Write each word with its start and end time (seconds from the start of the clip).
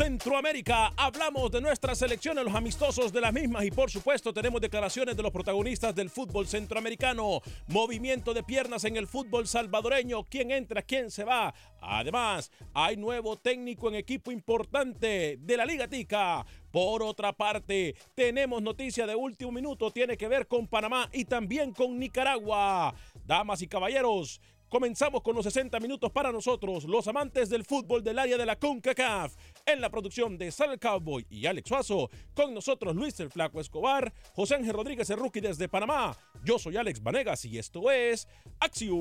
Centroamérica 0.00 0.94
hablamos 0.96 1.50
de 1.50 1.60
nuestras 1.60 1.98
selecciones, 1.98 2.42
los 2.42 2.54
amistosos 2.54 3.12
de 3.12 3.20
las 3.20 3.34
mismas 3.34 3.66
y 3.66 3.70
por 3.70 3.90
supuesto 3.90 4.32
tenemos 4.32 4.58
declaraciones 4.58 5.14
de 5.14 5.22
los 5.22 5.30
protagonistas 5.30 5.94
del 5.94 6.08
fútbol 6.08 6.46
centroamericano, 6.46 7.42
movimiento 7.66 8.32
de 8.32 8.42
piernas 8.42 8.84
en 8.84 8.96
el 8.96 9.06
fútbol 9.06 9.46
salvadoreño, 9.46 10.24
quién 10.24 10.52
entra, 10.52 10.80
quién 10.80 11.10
se 11.10 11.24
va. 11.24 11.52
Además, 11.82 12.50
hay 12.72 12.96
nuevo 12.96 13.36
técnico 13.36 13.90
en 13.90 13.96
equipo 13.96 14.32
importante 14.32 15.36
de 15.38 15.56
la 15.58 15.66
Liga 15.66 15.86
Tica. 15.86 16.46
Por 16.70 17.02
otra 17.02 17.34
parte, 17.34 17.94
tenemos 18.14 18.62
noticia 18.62 19.06
de 19.06 19.14
último 19.14 19.52
minuto, 19.52 19.90
tiene 19.90 20.16
que 20.16 20.28
ver 20.28 20.46
con 20.46 20.66
Panamá 20.66 21.10
y 21.12 21.26
también 21.26 21.74
con 21.74 21.98
Nicaragua. 21.98 22.94
Damas 23.26 23.60
y 23.60 23.66
caballeros, 23.66 24.40
Comenzamos 24.70 25.20
con 25.22 25.34
los 25.34 25.44
60 25.46 25.80
minutos 25.80 26.12
para 26.12 26.30
nosotros, 26.30 26.84
los 26.84 27.08
amantes 27.08 27.50
del 27.50 27.64
fútbol 27.64 28.04
del 28.04 28.20
área 28.20 28.38
de 28.38 28.46
la 28.46 28.54
CONCACAF. 28.54 29.34
En 29.66 29.80
la 29.80 29.90
producción 29.90 30.38
de 30.38 30.52
Sal 30.52 30.78
Cowboy 30.78 31.26
y 31.28 31.46
Alex 31.46 31.68
Suazo, 31.68 32.08
con 32.34 32.54
nosotros 32.54 32.94
Luis 32.94 33.18
el 33.18 33.30
Flaco 33.30 33.60
Escobar, 33.60 34.12
José 34.32 34.54
Ángel 34.54 34.74
Rodríguez 34.74 35.10
el 35.10 35.18
Rookie 35.18 35.40
desde 35.40 35.68
Panamá. 35.68 36.16
Yo 36.44 36.60
soy 36.60 36.76
Alex 36.76 37.02
Vanegas 37.02 37.44
y 37.46 37.58
esto 37.58 37.90
es 37.90 38.28
Acción 38.60 38.94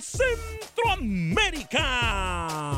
Centroamérica. 0.00 2.77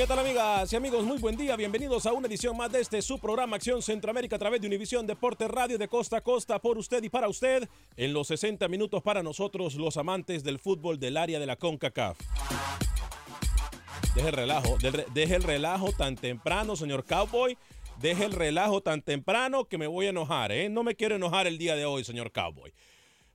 ¿Qué 0.00 0.06
tal 0.06 0.18
amigas 0.20 0.72
y 0.72 0.76
amigos? 0.76 1.04
Muy 1.04 1.18
buen 1.18 1.36
día, 1.36 1.56
bienvenidos 1.56 2.06
a 2.06 2.14
una 2.14 2.26
edición 2.26 2.56
más 2.56 2.72
de 2.72 2.80
este 2.80 3.02
su 3.02 3.18
programa 3.18 3.56
Acción 3.56 3.82
Centroamérica 3.82 4.36
a 4.36 4.38
través 4.38 4.58
de 4.62 4.66
Univisión 4.66 5.06
Deporte 5.06 5.46
Radio 5.46 5.76
de 5.76 5.88
costa 5.88 6.16
a 6.16 6.20
costa 6.22 6.58
por 6.58 6.78
usted 6.78 7.02
y 7.02 7.10
para 7.10 7.28
usted 7.28 7.68
en 7.98 8.14
los 8.14 8.28
60 8.28 8.66
minutos 8.68 9.02
para 9.02 9.22
nosotros 9.22 9.74
los 9.74 9.98
amantes 9.98 10.42
del 10.42 10.58
fútbol 10.58 10.98
del 10.98 11.18
área 11.18 11.38
de 11.38 11.44
la 11.44 11.56
CONCACAF. 11.56 12.18
Deje 14.14 14.28
el 14.28 14.32
relajo, 14.32 14.78
de- 14.78 15.04
deje 15.12 15.34
el 15.34 15.42
relajo 15.42 15.92
tan 15.92 16.16
temprano, 16.16 16.76
señor 16.76 17.04
Cowboy. 17.04 17.58
Deje 18.00 18.24
el 18.24 18.32
relajo 18.32 18.80
tan 18.80 19.02
temprano 19.02 19.66
que 19.66 19.76
me 19.76 19.86
voy 19.86 20.06
a 20.06 20.10
enojar, 20.10 20.50
¿eh? 20.50 20.70
No 20.70 20.82
me 20.82 20.94
quiero 20.94 21.16
enojar 21.16 21.46
el 21.46 21.58
día 21.58 21.76
de 21.76 21.84
hoy, 21.84 22.04
señor 22.04 22.32
Cowboy. 22.32 22.72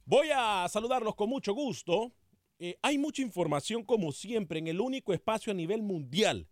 Voy 0.04 0.30
a 0.34 0.68
saludarlos 0.68 1.14
con 1.14 1.30
mucho 1.30 1.54
gusto. 1.54 2.12
Eh, 2.58 2.76
hay 2.82 2.98
mucha 2.98 3.22
información, 3.22 3.84
como 3.84 4.12
siempre, 4.12 4.58
en 4.58 4.68
el 4.68 4.82
único 4.82 5.14
espacio 5.14 5.52
a 5.52 5.56
nivel 5.56 5.84
mundial 5.84 6.48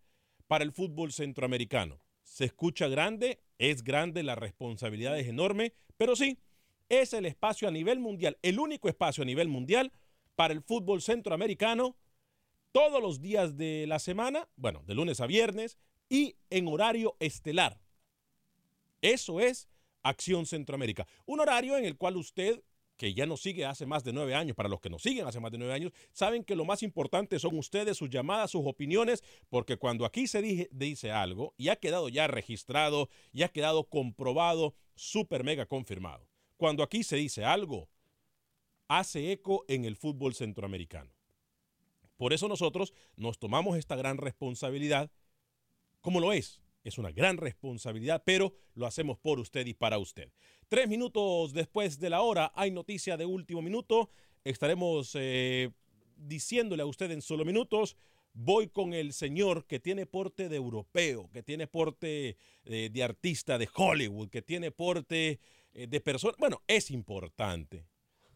para 0.54 0.66
el 0.66 0.72
fútbol 0.72 1.12
centroamericano. 1.12 2.00
Se 2.22 2.46
escucha 2.46 2.88
grande, 2.88 3.40
es 3.58 3.84
grande, 3.84 4.22
la 4.22 4.36
responsabilidad 4.36 5.18
es 5.18 5.28
enorme, 5.28 5.74
pero 5.98 6.16
sí, 6.16 6.38
es 6.90 7.14
el 7.14 7.26
espacio 7.26 7.68
a 7.68 7.72
nivel 7.72 7.98
mundial, 7.98 8.38
el 8.44 8.60
único 8.60 8.88
espacio 8.88 9.24
a 9.24 9.26
nivel 9.26 9.48
mundial 9.48 9.92
para 10.36 10.54
el 10.54 10.62
fútbol 10.62 11.02
centroamericano 11.02 11.96
todos 12.72 13.02
los 13.02 13.20
días 13.20 13.58
de 13.58 13.86
la 13.88 13.98
semana, 13.98 14.48
bueno, 14.56 14.84
de 14.86 14.94
lunes 14.94 15.22
a 15.22 15.26
viernes 15.26 15.80
y 16.08 16.36
en 16.52 16.68
horario 16.68 17.18
estelar. 17.20 17.82
Eso 19.02 19.40
es 19.40 19.68
Acción 20.04 20.46
Centroamérica. 20.46 21.08
Un 21.26 21.40
horario 21.40 21.80
en 21.80 21.86
el 21.86 21.98
cual 21.98 22.16
usted, 22.16 22.62
que 23.04 23.14
ya 23.14 23.26
nos 23.26 23.42
sigue 23.42 23.66
hace 23.66 23.86
más 23.86 24.06
de 24.06 24.14
nueve 24.14 24.34
años, 24.34 24.56
para 24.56 24.70
los 24.70 24.80
que 24.80 24.90
nos 24.90 25.02
siguen 25.02 25.28
hace 25.28 25.42
más 25.42 25.52
de 25.52 25.58
nueve 25.58 25.74
años, 25.74 25.92
saben 26.14 26.46
que 26.46 26.56
lo 26.56 26.64
más 26.64 26.84
importante 26.84 27.38
son 27.38 27.58
ustedes, 27.60 27.98
sus 27.98 28.10
llamadas, 28.10 28.52
sus 28.52 28.62
opiniones, 28.64 29.22
porque 29.50 29.76
cuando 29.76 30.06
aquí 30.06 30.26
se 30.26 30.42
dice 30.72 31.12
algo 31.12 31.54
y 31.58 31.68
ha 31.68 31.76
quedado 31.76 32.08
ya 32.08 32.28
registrado 32.28 33.10
y 33.34 33.44
ha 33.44 33.50
quedado 33.50 33.90
comprobado, 33.90 34.74
súper 34.96 35.44
mega 35.44 35.66
confirmado. 35.66 36.30
Cuando 36.56 36.82
aquí 36.82 37.04
se 37.04 37.18
dice 37.18 37.44
algo, 37.44 37.90
hace 38.88 39.34
eco 39.34 39.66
en 39.68 39.84
el 39.84 39.98
fútbol 39.98 40.34
centroamericano. 40.34 41.12
Por 42.16 42.32
eso 42.32 42.48
nosotros 42.48 42.94
nos 43.18 43.38
tomamos 43.38 43.78
esta 43.78 43.98
gran 43.98 44.16
responsabilidad, 44.16 45.12
como 46.00 46.22
lo 46.22 46.32
es. 46.32 46.63
Es 46.84 46.98
una 46.98 47.12
gran 47.12 47.38
responsabilidad, 47.38 48.24
pero 48.26 48.54
lo 48.76 48.86
hacemos 48.86 49.18
por 49.18 49.40
usted 49.40 49.66
y 49.66 49.74
para 49.74 49.98
usted. 50.00 50.32
Tres 50.68 50.90
minutos 50.90 51.54
después 51.54 52.00
de 52.00 52.10
la 52.10 52.22
hora 52.22 52.52
hay 52.56 52.72
noticia 52.72 53.16
de 53.16 53.26
último 53.26 53.62
minuto. 53.62 54.10
Estaremos 54.44 55.16
eh, 55.16 55.72
diciéndole 56.18 56.84
a 56.84 56.86
usted 56.86 57.10
en 57.12 57.22
solo 57.22 57.46
minutos. 57.46 57.96
Voy 58.34 58.68
con 58.68 58.94
el 58.94 59.14
señor 59.14 59.66
que 59.66 59.80
tiene 59.80 60.06
porte 60.06 60.50
de 60.50 60.58
europeo, 60.58 61.30
que 61.32 61.44
tiene 61.44 61.68
porte 61.68 62.36
eh, 62.66 62.90
de 62.92 63.04
artista 63.04 63.58
de 63.58 63.70
Hollywood, 63.74 64.30
que 64.30 64.42
tiene 64.42 64.72
porte 64.72 65.40
eh, 65.74 65.88
de 65.88 66.02
persona. 66.02 66.34
Bueno, 66.38 66.64
es 66.68 66.92
importante. 66.92 67.86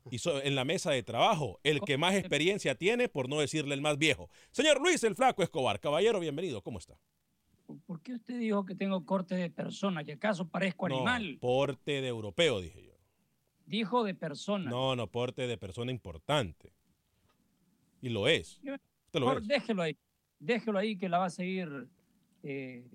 y 0.09 0.17
en 0.43 0.55
la 0.55 0.63
mesa 0.63 0.91
de 0.91 1.03
trabajo, 1.03 1.59
el 1.63 1.81
que 1.81 1.97
más 1.97 2.15
experiencia 2.15 2.75
tiene, 2.75 3.09
por 3.09 3.27
no 3.27 3.41
decirle 3.41 3.73
el 3.73 3.81
más 3.81 3.97
viejo. 3.97 4.29
Señor 4.51 4.79
Luis 4.79 5.03
el 5.03 5.15
Flaco 5.15 5.43
Escobar, 5.43 5.81
caballero, 5.81 6.21
bienvenido, 6.21 6.61
¿cómo 6.61 6.79
está? 6.79 6.97
¿Por 7.85 8.01
qué 8.01 8.13
usted 8.13 8.39
dijo 8.39 8.65
que 8.65 8.75
tengo 8.75 9.05
corte 9.05 9.35
de 9.35 9.49
persona? 9.49 10.03
¿Que 10.03 10.13
acaso 10.13 10.47
parezco 10.47 10.85
animal? 10.85 11.37
porte 11.39 12.01
de 12.01 12.07
europeo, 12.07 12.61
dije 12.61 12.83
yo. 12.83 12.93
Dijo 13.65 14.03
de 14.05 14.15
persona. 14.15 14.69
No, 14.69 14.95
no, 14.95 15.07
porte 15.07 15.47
de 15.47 15.57
persona 15.57 15.91
importante. 15.91 16.71
Y 18.01 18.09
lo 18.09 18.27
es. 18.27 18.61
Déjelo 19.43 19.81
ahí. 19.81 19.97
Déjelo 20.39 20.79
ahí 20.79 20.97
que 20.97 21.09
la 21.09 21.19
va 21.19 21.25
a 21.25 21.29
seguir. 21.29 21.87
Eh, 22.43 22.85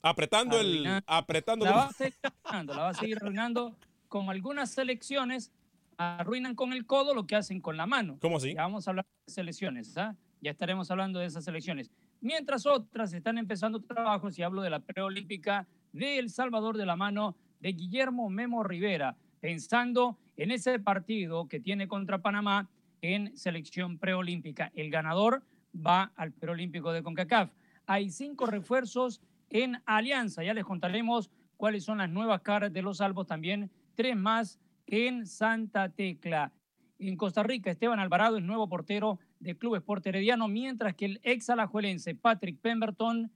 apretando 0.00 0.58
el. 0.58 0.86
Apretando 1.06 1.66
la, 1.66 1.72
va 1.72 1.84
a 1.86 1.92
seguir 1.92 2.14
arruinando, 2.22 2.74
la 2.74 2.82
va 2.82 2.88
a 2.88 2.94
seguir 2.94 3.16
arruinando. 3.18 3.76
Con 4.08 4.30
algunas 4.30 4.70
selecciones 4.70 5.52
arruinan 5.96 6.54
con 6.54 6.72
el 6.72 6.86
codo 6.86 7.14
lo 7.14 7.26
que 7.26 7.36
hacen 7.36 7.60
con 7.60 7.76
la 7.76 7.86
mano. 7.86 8.18
¿Cómo 8.20 8.38
así? 8.38 8.54
Ya 8.54 8.62
vamos 8.62 8.86
a 8.86 8.90
hablar 8.90 9.06
de 9.26 9.32
selecciones, 9.32 9.96
¿ah? 9.96 10.16
Ya 10.40 10.50
estaremos 10.50 10.90
hablando 10.90 11.18
de 11.18 11.26
esas 11.26 11.44
selecciones. 11.44 11.90
Mientras 12.22 12.66
otras 12.66 13.12
están 13.14 13.36
empezando 13.36 13.80
trabajos, 13.80 14.38
y 14.38 14.44
hablo 14.44 14.62
de 14.62 14.70
la 14.70 14.78
preolímpica 14.78 15.66
de 15.92 16.20
El 16.20 16.30
Salvador 16.30 16.76
de 16.76 16.86
la 16.86 16.94
mano 16.94 17.34
de 17.58 17.72
Guillermo 17.72 18.30
Memo 18.30 18.62
Rivera, 18.62 19.16
pensando 19.40 20.16
en 20.36 20.52
ese 20.52 20.78
partido 20.78 21.48
que 21.48 21.58
tiene 21.58 21.88
contra 21.88 22.22
Panamá 22.22 22.70
en 23.00 23.36
selección 23.36 23.98
preolímpica. 23.98 24.70
El 24.76 24.88
ganador 24.88 25.42
va 25.74 26.12
al 26.14 26.30
preolímpico 26.30 26.92
de 26.92 27.02
CONCACAF. 27.02 27.50
Hay 27.86 28.08
cinco 28.10 28.46
refuerzos 28.46 29.20
en 29.50 29.82
alianza. 29.84 30.44
Ya 30.44 30.54
les 30.54 30.64
contaremos 30.64 31.28
cuáles 31.56 31.82
son 31.82 31.98
las 31.98 32.08
nuevas 32.08 32.40
caras 32.42 32.72
de 32.72 32.82
los 32.82 32.98
salvos. 32.98 33.26
También 33.26 33.68
tres 33.96 34.16
más 34.16 34.60
en 34.86 35.26
Santa 35.26 35.88
Tecla. 35.88 36.52
En 37.00 37.16
Costa 37.16 37.42
Rica, 37.42 37.72
Esteban 37.72 37.98
Alvarado 37.98 38.36
es 38.36 38.44
nuevo 38.44 38.68
portero 38.68 39.18
de 39.42 39.56
Club 39.56 39.74
Esporte 39.74 40.08
Herediano, 40.08 40.48
mientras 40.48 40.94
que 40.94 41.04
el 41.04 41.20
ex 41.22 41.50
alajuelense 41.50 42.14
Patrick 42.14 42.58
Pemberton 42.58 43.30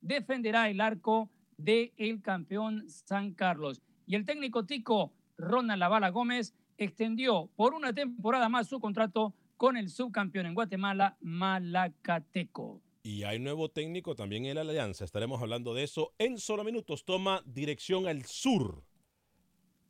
defenderá 0.00 0.70
el 0.70 0.80
arco 0.80 1.30
del 1.58 1.92
el 1.96 2.22
campeón 2.22 2.88
San 2.88 3.34
Carlos. 3.34 3.82
Y 4.06 4.14
el 4.14 4.24
técnico 4.24 4.64
tico 4.64 5.12
Ronald 5.36 5.78
Lavala 5.78 6.08
Gómez 6.08 6.54
extendió 6.78 7.50
por 7.56 7.74
una 7.74 7.92
temporada 7.92 8.48
más 8.48 8.68
su 8.68 8.80
contrato 8.80 9.34
con 9.56 9.76
el 9.76 9.90
subcampeón 9.90 10.46
en 10.46 10.54
Guatemala, 10.54 11.18
Malacateco. 11.20 12.80
Y 13.02 13.24
hay 13.24 13.38
nuevo 13.38 13.68
técnico 13.68 14.14
también 14.14 14.46
en 14.46 14.54
la 14.54 14.62
Alianza. 14.62 15.04
Estaremos 15.04 15.42
hablando 15.42 15.74
de 15.74 15.84
eso 15.84 16.14
en 16.18 16.38
solo 16.38 16.64
minutos. 16.64 17.04
Toma 17.04 17.42
dirección 17.44 18.06
al 18.06 18.24
sur. 18.24 18.82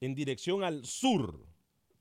En 0.01 0.15
dirección 0.15 0.65
al 0.65 0.85
sur 0.85 1.47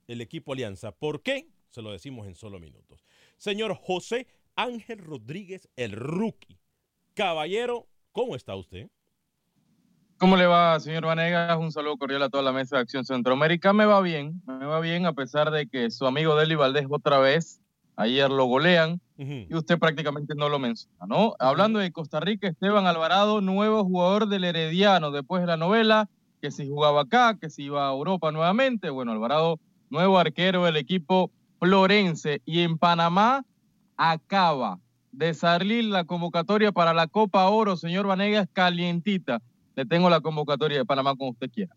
el 0.07 0.21
equipo 0.21 0.53
Alianza. 0.53 0.91
¿Por 0.91 1.21
qué? 1.21 1.47
Se 1.69 1.81
lo 1.81 1.91
decimos 1.91 2.27
en 2.27 2.35
solo 2.35 2.59
minutos. 2.59 3.05
Señor 3.37 3.75
José 3.75 4.27
Ángel 4.55 4.99
Rodríguez, 4.99 5.69
el 5.75 5.91
rookie. 5.91 6.57
Caballero, 7.13 7.87
¿cómo 8.11 8.35
está 8.35 8.55
usted? 8.55 8.89
¿Cómo 10.17 10.35
le 10.35 10.47
va, 10.47 10.79
señor 10.79 11.05
Vanegas? 11.05 11.57
Un 11.57 11.71
saludo 11.71 11.97
cordial 11.97 12.23
a 12.23 12.29
toda 12.29 12.43
la 12.43 12.51
mesa 12.51 12.75
de 12.75 12.81
Acción 12.81 13.05
Centroamérica. 13.05 13.71
Me 13.71 13.85
va 13.85 14.01
bien, 14.01 14.41
me 14.45 14.65
va 14.65 14.79
bien 14.81 15.05
a 15.05 15.13
pesar 15.13 15.51
de 15.51 15.67
que 15.67 15.91
su 15.91 16.05
amigo 16.05 16.35
Deli 16.35 16.55
Valdés 16.55 16.87
otra 16.89 17.19
vez, 17.19 17.61
ayer 17.95 18.29
lo 18.29 18.45
golean 18.45 18.99
y 19.17 19.53
usted 19.53 19.77
prácticamente 19.77 20.33
no 20.35 20.49
lo 20.49 20.59
menciona, 20.59 21.05
¿no? 21.05 21.35
Hablando 21.39 21.79
de 21.79 21.91
Costa 21.91 22.19
Rica, 22.19 22.47
Esteban 22.47 22.85
Alvarado, 22.87 23.41
nuevo 23.41 23.83
jugador 23.83 24.27
del 24.27 24.43
Herediano 24.45 25.11
después 25.11 25.41
de 25.41 25.47
la 25.47 25.57
novela, 25.57 26.09
que 26.41 26.51
si 26.51 26.67
jugaba 26.67 27.01
acá, 27.01 27.37
que 27.39 27.49
si 27.49 27.63
iba 27.63 27.87
a 27.87 27.91
Europa 27.91 28.31
nuevamente. 28.31 28.89
Bueno, 28.89 29.11
Alvarado, 29.11 29.59
nuevo 29.89 30.17
arquero 30.17 30.63
del 30.65 30.77
equipo 30.77 31.31
florense 31.59 32.41
y 32.45 32.61
en 32.61 32.77
Panamá 32.77 33.45
acaba 33.97 34.79
de 35.11 35.33
salir 35.33 35.85
la 35.85 36.05
convocatoria 36.05 36.71
para 36.71 36.93
la 36.93 37.07
Copa 37.07 37.47
Oro, 37.49 37.75
señor 37.75 38.07
Vanegas, 38.07 38.47
calientita 38.53 39.41
le 39.79 39.85
tengo 39.85 40.09
la 40.09 40.19
convocatoria 40.19 40.77
de 40.77 40.85
Panamá 40.85 41.15
como 41.15 41.31
usted 41.31 41.49
quiera. 41.49 41.73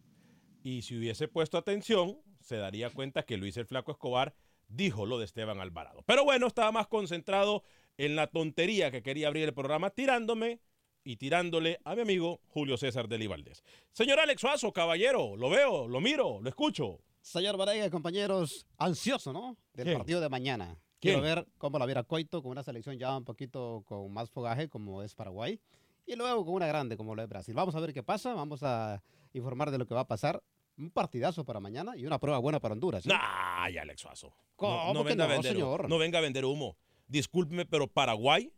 Y 0.65 0.83
si 0.83 0.99
hubiese 0.99 1.29
puesto 1.29 1.57
atención, 1.57 2.19
se 2.41 2.57
daría 2.57 2.91
cuenta 2.91 3.23
que 3.23 3.37
Luis 3.37 3.57
el 3.57 3.67
Flaco 3.67 3.93
Escobar 3.93 4.35
dijo 4.67 5.07
lo 5.07 5.21
de 5.21 5.25
Esteban 5.25 5.61
Alvarado. 5.61 6.03
Pero 6.05 6.25
bueno, 6.25 6.49
estaba 6.49 6.73
más 6.73 6.89
concentrado 6.89 7.63
en 7.99 8.17
la 8.17 8.27
tontería 8.27 8.91
que 8.91 9.05
quería 9.05 9.29
abrir 9.29 9.45
el 9.45 9.55
programa, 9.55 9.91
tirándome 9.91 10.59
y 11.05 11.17
tirándole 11.17 11.79
a 11.85 11.95
mi 11.95 12.03
amigo 12.03 12.41
Julio 12.49 12.77
César 12.77 13.07
de 13.07 13.29
Valdés. 13.29 13.63
Señor 13.93 14.19
Alex 14.19 14.41
Suazo, 14.41 14.73
caballero, 14.73 15.37
lo 15.37 15.49
veo, 15.49 15.87
lo 15.87 16.01
miro, 16.01 16.41
lo 16.41 16.49
escucho. 16.49 16.99
Señor 17.23 17.57
Varega, 17.57 17.89
compañeros, 17.89 18.67
ansioso, 18.77 19.33
¿no? 19.33 19.57
Del 19.73 19.95
partido 19.95 20.21
de 20.21 20.29
mañana. 20.29 20.77
Quiero 21.01 21.21
ver 21.21 21.47
cómo 21.59 21.79
la 21.79 21.87
viera 21.87 22.05
Coito 22.05 22.43
con 22.43 22.53
una 22.53 22.63
selección 22.63 22.99
ya 22.99 23.17
un 23.17 23.25
poquito 23.25 23.83
con 23.87 24.13
más 24.13 24.31
fogaje 24.31 24.69
como 24.69 25.03
es 25.03 25.15
Paraguay 25.15 25.59
y 26.07 26.15
luego 26.15 26.45
con 26.45 26.55
una 26.55 26.67
grande 26.67 26.97
como 26.97 27.15
lo 27.15 27.23
de 27.23 27.27
Brasil. 27.27 27.55
Vamos 27.55 27.75
a 27.75 27.81
ver 27.81 27.93
qué 27.93 28.03
pasa, 28.03 28.35
vamos 28.35 28.63
a 28.63 29.03
informar 29.33 29.71
de 29.71 29.79
lo 29.79 29.87
que 29.87 29.95
va 29.95 30.03
a 30.03 30.07
pasar. 30.07 30.43
Un 30.77 30.91
partidazo 30.91 31.45
para 31.45 31.61
mañana 31.61 31.97
y 31.97 32.07
una 32.07 32.19
prueba 32.19 32.39
buena 32.39 32.61
para 32.61 32.75
Honduras. 32.75 33.07
¿eh? 33.07 33.11
Ay, 33.13 33.79
Alex 33.79 34.01
Suazo. 34.01 34.33
no, 34.61 35.05
venga 35.05 35.25
a 35.25 35.29
vender, 35.29 35.53
señor? 35.53 35.89
no 35.89 35.99
venga 35.99 36.19
a 36.19 36.23
vender 36.23 36.45
humo. 36.45 36.77
Discúlpeme, 37.09 37.67
pero 37.67 37.89
Paraguay, 37.89 38.53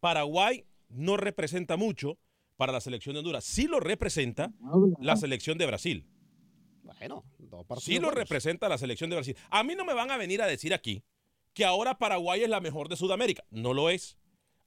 Paraguay 0.00 0.64
no 0.88 1.16
representa 1.16 1.76
mucho 1.76 2.18
para 2.56 2.72
la 2.72 2.80
selección 2.80 3.14
de 3.14 3.18
Honduras. 3.18 3.44
Sí 3.44 3.66
lo 3.66 3.80
representa 3.80 4.52
la 5.00 5.16
selección 5.16 5.58
de 5.58 5.66
Brasil. 5.66 6.06
Bueno, 6.82 7.24
dos 7.56 7.84
Sí 7.84 7.98
lo 7.98 8.10
representa 8.10 8.68
la 8.68 8.78
selección 8.78 9.10
de 9.10 9.16
Brasil. 9.16 9.36
A 9.50 9.62
mí 9.62 9.74
no 9.74 9.84
me 9.84 9.94
van 9.94 10.10
a 10.10 10.16
venir 10.16 10.42
a 10.42 10.46
decir 10.46 10.74
aquí 10.74 11.02
que 11.52 11.64
ahora 11.64 11.98
Paraguay 11.98 12.42
es 12.42 12.48
la 12.48 12.60
mejor 12.60 12.88
de 12.88 12.96
Sudamérica. 12.96 13.44
No 13.50 13.72
lo 13.72 13.90
es. 13.90 14.18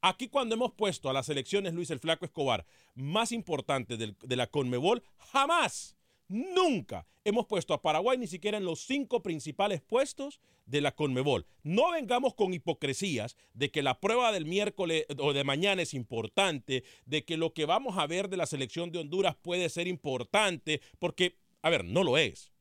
Aquí 0.02 0.30
cuando 0.30 0.56
hemos 0.56 0.74
puesto 0.74 1.10
a 1.10 1.14
las 1.14 1.26
selecciones 1.26 1.74
Luis 1.74 1.90
el 1.90 2.00
Flaco 2.00 2.26
Escobar 2.26 2.66
más 2.96 3.32
importantes 3.32 3.98
de 3.98 4.36
la 4.36 4.48
Conmebol, 4.48 5.04
jamás, 5.18 5.98
nunca 6.28 7.08
hemos 7.26 7.46
puesto 7.46 7.74
a 7.74 7.82
Paraguay 7.82 8.18
ni 8.18 8.28
siquiera 8.28 8.58
en 8.58 8.64
los 8.64 8.82
cinco 8.82 9.22
principales 9.22 9.82
puestos 9.82 10.40
de 10.66 10.82
la 10.82 10.94
Conmebol. 10.94 11.46
No 11.64 11.92
vengamos 11.92 12.36
con 12.36 12.54
hipocresías 12.54 13.36
de 13.54 13.72
que 13.72 13.82
la 13.82 14.00
prueba 14.00 14.32
del 14.32 14.46
miércoles 14.46 15.06
o 15.18 15.34
de 15.34 15.44
mañana 15.44 15.82
es 15.82 15.94
importante, 15.94 16.84
de 17.06 17.26
que 17.26 17.38
lo 17.38 17.54
que 17.54 17.66
vamos 17.66 17.98
a 17.98 18.08
ver 18.08 18.30
de 18.30 18.38
la 18.38 18.46
selección 18.46 18.92
de 18.92 19.00
Honduras 19.00 19.36
puede 19.36 19.68
ser 19.70 19.88
importante, 19.88 20.82
porque, 21.00 21.38
a 21.62 21.70
ver, 21.70 21.86
no 21.86 22.04
lo 22.04 22.18
es. 22.18 22.52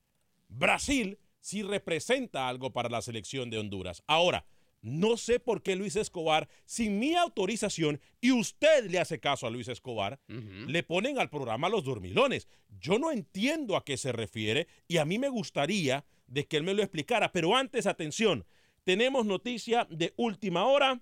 Brasil 0.48 1.18
sí 1.40 1.62
representa 1.62 2.48
algo 2.48 2.72
para 2.72 2.88
la 2.88 3.02
selección 3.02 3.50
de 3.50 3.58
Honduras. 3.58 4.02
Ahora, 4.06 4.46
no 4.82 5.16
sé 5.16 5.40
por 5.40 5.62
qué 5.62 5.74
Luis 5.74 5.96
Escobar, 5.96 6.48
sin 6.64 6.98
mi 6.98 7.14
autorización, 7.14 8.00
y 8.20 8.32
usted 8.32 8.88
le 8.88 9.00
hace 9.00 9.18
caso 9.18 9.46
a 9.46 9.50
Luis 9.50 9.68
Escobar, 9.68 10.20
le 10.28 10.82
ponen 10.82 11.18
al 11.18 11.30
programa 11.30 11.68
Los 11.68 11.84
Dormilones. 11.84 12.46
Yo 12.78 12.98
no 12.98 13.10
entiendo 13.10 13.76
a 13.76 13.84
qué 13.84 13.96
se 13.96 14.12
refiere 14.12 14.68
y 14.86 14.98
a 14.98 15.04
mí 15.04 15.18
me 15.18 15.28
gustaría 15.28 16.04
de 16.26 16.46
que 16.46 16.56
él 16.56 16.62
me 16.62 16.74
lo 16.74 16.82
explicara. 16.82 17.32
Pero 17.32 17.56
antes, 17.56 17.86
atención, 17.86 18.46
tenemos 18.84 19.26
noticia 19.26 19.86
de 19.90 20.14
última 20.16 20.66
hora. 20.66 21.00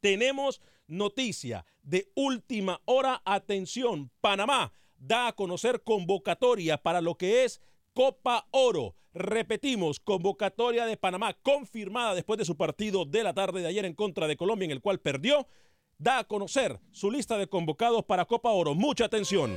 Tenemos 0.00 0.60
noticia 0.88 1.64
de 1.82 2.10
última 2.16 2.80
hora. 2.84 3.22
Atención, 3.24 4.10
Panamá 4.20 4.72
da 4.96 5.28
a 5.28 5.32
conocer 5.34 5.82
convocatoria 5.84 6.82
para 6.82 7.00
lo 7.00 7.16
que 7.16 7.44
es 7.44 7.60
Copa 7.98 8.46
Oro. 8.52 8.94
Repetimos, 9.12 9.98
convocatoria 9.98 10.86
de 10.86 10.96
Panamá 10.96 11.34
confirmada 11.42 12.14
después 12.14 12.38
de 12.38 12.44
su 12.44 12.56
partido 12.56 13.04
de 13.04 13.24
la 13.24 13.34
tarde 13.34 13.60
de 13.60 13.66
ayer 13.66 13.84
en 13.84 13.94
contra 13.94 14.28
de 14.28 14.36
Colombia, 14.36 14.66
en 14.66 14.70
el 14.70 14.80
cual 14.80 15.00
perdió. 15.00 15.48
Da 15.98 16.20
a 16.20 16.24
conocer 16.24 16.78
su 16.92 17.10
lista 17.10 17.36
de 17.38 17.48
convocados 17.48 18.04
para 18.04 18.24
Copa 18.24 18.50
Oro. 18.50 18.76
Mucha 18.76 19.06
atención. 19.06 19.50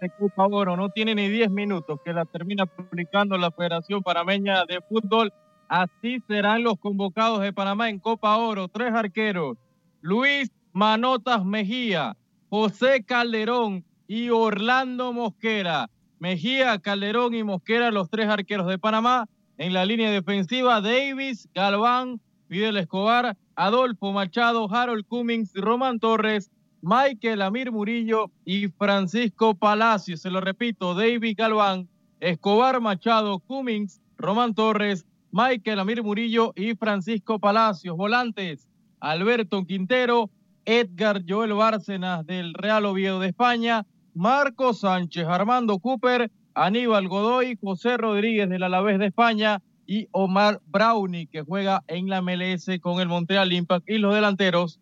de 0.00 0.10
Copa 0.18 0.48
Oro 0.48 0.76
no 0.76 0.88
tiene 0.88 1.14
ni 1.14 1.28
10 1.28 1.50
minutos 1.50 2.00
que 2.04 2.12
la 2.12 2.24
termina 2.24 2.66
publicando 2.66 3.38
la 3.38 3.52
Federación 3.52 4.02
Panameña 4.02 4.64
de 4.64 4.80
Fútbol. 4.80 5.32
Así 5.68 6.18
serán 6.26 6.64
los 6.64 6.76
convocados 6.80 7.40
de 7.42 7.52
Panamá 7.52 7.88
en 7.88 8.00
Copa 8.00 8.36
Oro. 8.36 8.66
Tres 8.66 8.92
arqueros. 8.92 9.56
Luis 10.00 10.50
Manotas 10.72 11.44
Mejía, 11.44 12.16
José 12.50 13.04
Calderón 13.04 13.84
y 14.06 14.30
Orlando 14.30 15.12
Mosquera. 15.12 15.90
Mejía, 16.18 16.78
Calderón 16.78 17.34
y 17.34 17.44
Mosquera, 17.44 17.90
los 17.90 18.10
tres 18.10 18.28
arqueros 18.28 18.66
de 18.66 18.78
Panamá. 18.78 19.28
En 19.58 19.72
la 19.72 19.84
línea 19.84 20.10
defensiva, 20.10 20.80
Davis, 20.80 21.48
Galván, 21.54 22.20
Fidel 22.48 22.76
Escobar, 22.76 23.36
Adolfo 23.54 24.12
Machado, 24.12 24.72
Harold 24.72 25.04
Cummings, 25.06 25.52
Román 25.54 25.98
Torres, 25.98 26.50
Michael 26.80 27.42
Amir 27.42 27.72
Murillo 27.72 28.30
y 28.44 28.68
Francisco 28.68 29.54
Palacio. 29.54 30.16
Se 30.16 30.30
lo 30.30 30.40
repito, 30.40 30.94
David 30.94 31.34
Galván, 31.36 31.88
Escobar 32.20 32.80
Machado, 32.80 33.40
Cummings, 33.40 34.00
Román 34.16 34.54
Torres, 34.54 35.04
Michael 35.32 35.80
Amir 35.80 36.02
Murillo 36.02 36.52
y 36.56 36.74
Francisco 36.74 37.38
Palacios. 37.38 37.96
Volantes, 37.96 38.68
Alberto 39.00 39.64
Quintero, 39.66 40.30
Edgar 40.68 41.22
Joel 41.26 41.54
Bárcenas 41.54 42.26
del 42.26 42.52
Real 42.52 42.84
Oviedo 42.84 43.20
de 43.20 43.28
España, 43.28 43.86
Marco 44.12 44.74
Sánchez, 44.74 45.26
Armando 45.26 45.78
Cooper, 45.78 46.30
Aníbal 46.52 47.08
Godoy, 47.08 47.56
José 47.58 47.96
Rodríguez 47.96 48.50
del 48.50 48.62
Alavés 48.62 48.98
de 48.98 49.06
España 49.06 49.62
y 49.86 50.08
Omar 50.10 50.60
Brownie, 50.66 51.26
que 51.26 51.40
juega 51.40 51.84
en 51.86 52.10
la 52.10 52.20
MLS 52.20 52.66
con 52.82 53.00
el 53.00 53.08
Montreal 53.08 53.50
Impact. 53.50 53.88
Y 53.88 53.96
los 53.96 54.14
delanteros, 54.14 54.78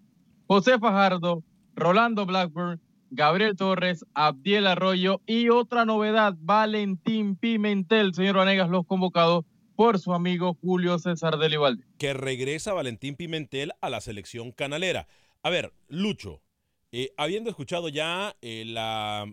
José 0.48 0.80
Fajardo, 0.80 1.44
Rolando 1.76 2.26
Blackburn, 2.26 2.80
Gabriel 3.10 3.54
Torres, 3.54 4.04
Abdiel 4.12 4.66
Arroyo 4.66 5.20
y 5.24 5.50
otra 5.50 5.84
novedad, 5.84 6.34
Valentín 6.40 7.36
Pimentel, 7.36 8.12
señor 8.12 8.38
Vanegas, 8.38 8.70
los 8.70 8.84
convocados 8.86 9.44
por 9.76 10.00
su 10.00 10.14
amigo 10.14 10.58
Julio 10.60 10.98
César 10.98 11.38
Delivalde. 11.38 11.84
Que 11.96 12.12
regresa 12.12 12.72
Valentín 12.72 13.14
Pimentel 13.14 13.70
a 13.80 13.88
la 13.88 14.00
selección 14.00 14.50
canalera. 14.50 15.06
A 15.46 15.48
ver, 15.48 15.72
Lucho, 15.86 16.42
eh, 16.90 17.12
habiendo 17.16 17.50
escuchado 17.50 17.88
ya 17.88 18.36
eh, 18.42 18.64
la 18.66 19.32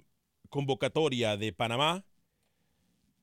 convocatoria 0.49 1.37
de 1.37 1.53
Panamá, 1.53 2.05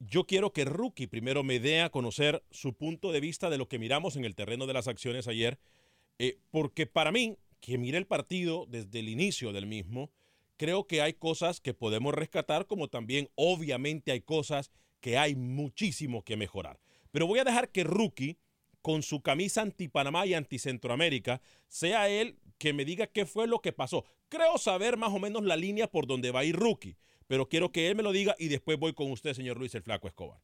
yo 0.01 0.27
quiero 0.27 0.53
que 0.53 0.65
Rookie 0.65 1.07
primero 1.07 1.45
me 1.45 1.61
dé 1.61 1.83
a 1.83 1.91
conocer 1.91 2.43
su 2.51 2.75
punto 2.75 3.13
de 3.13 3.21
vista 3.21 3.49
de 3.49 3.59
lo 3.59 3.69
que 3.69 3.79
miramos 3.79 4.17
en 4.17 4.25
el 4.25 4.35
terreno 4.35 4.67
de 4.67 4.73
las 4.73 4.89
acciones 4.89 5.29
ayer, 5.29 5.61
eh, 6.19 6.41
porque 6.51 6.89
para 6.89 7.13
mí, 7.13 7.37
que 7.61 7.79
mire 7.79 7.97
el 7.97 8.09
partido 8.09 8.67
desde 8.69 8.99
el 8.99 9.09
inicio 9.09 9.53
del 9.53 9.69
mismo, 9.69 10.11
creo 10.57 10.89
que 10.89 11.01
hay 11.01 11.13
cosas 11.13 11.61
que 11.61 11.75
podemos 11.75 12.13
rescatar, 12.13 12.67
como 12.67 12.89
también 12.89 13.31
obviamente 13.37 14.11
hay 14.11 14.23
cosas 14.23 14.73
que 15.01 15.17
hay 15.17 15.37
muchísimo 15.37 16.25
que 16.25 16.37
mejorar. 16.37 16.81
Pero 17.13 17.29
voy 17.29 17.39
a 17.39 17.45
dejar 17.45 17.71
que 17.71 17.85
Rookie, 17.85 18.37
con 18.83 19.03
su 19.03 19.23
camisa 19.23 19.63
anti-Panamá 19.63 20.27
y 20.27 20.35
anti-Centroamérica, 20.35 21.41
sea 21.69 22.09
él 22.09 22.39
que 22.59 22.73
me 22.73 22.85
diga 22.85 23.07
qué 23.07 23.27
fue 23.27 23.47
lo 23.47 23.61
que 23.61 23.73
pasó. 23.73 24.05
Creo 24.29 24.59
saber 24.59 24.97
más 24.97 25.13
o 25.13 25.19
menos 25.19 25.43
la 25.45 25.57
línea 25.57 25.87
por 25.87 26.07
donde 26.07 26.31
va 26.31 26.41
a 26.41 26.45
ir 26.45 26.57
Rookie, 26.57 26.97
pero 27.27 27.49
quiero 27.49 27.73
que 27.73 27.89
él 27.89 27.97
me 27.97 28.03
lo 28.03 28.13
diga 28.13 28.35
y 28.39 28.49
después 28.49 28.79
voy 28.79 28.93
con 28.93 29.11
usted, 29.11 29.35
señor 29.35 29.59
Luis 29.59 29.75
el 29.75 29.83
Flaco 29.83 30.09
Escobar. 30.09 30.41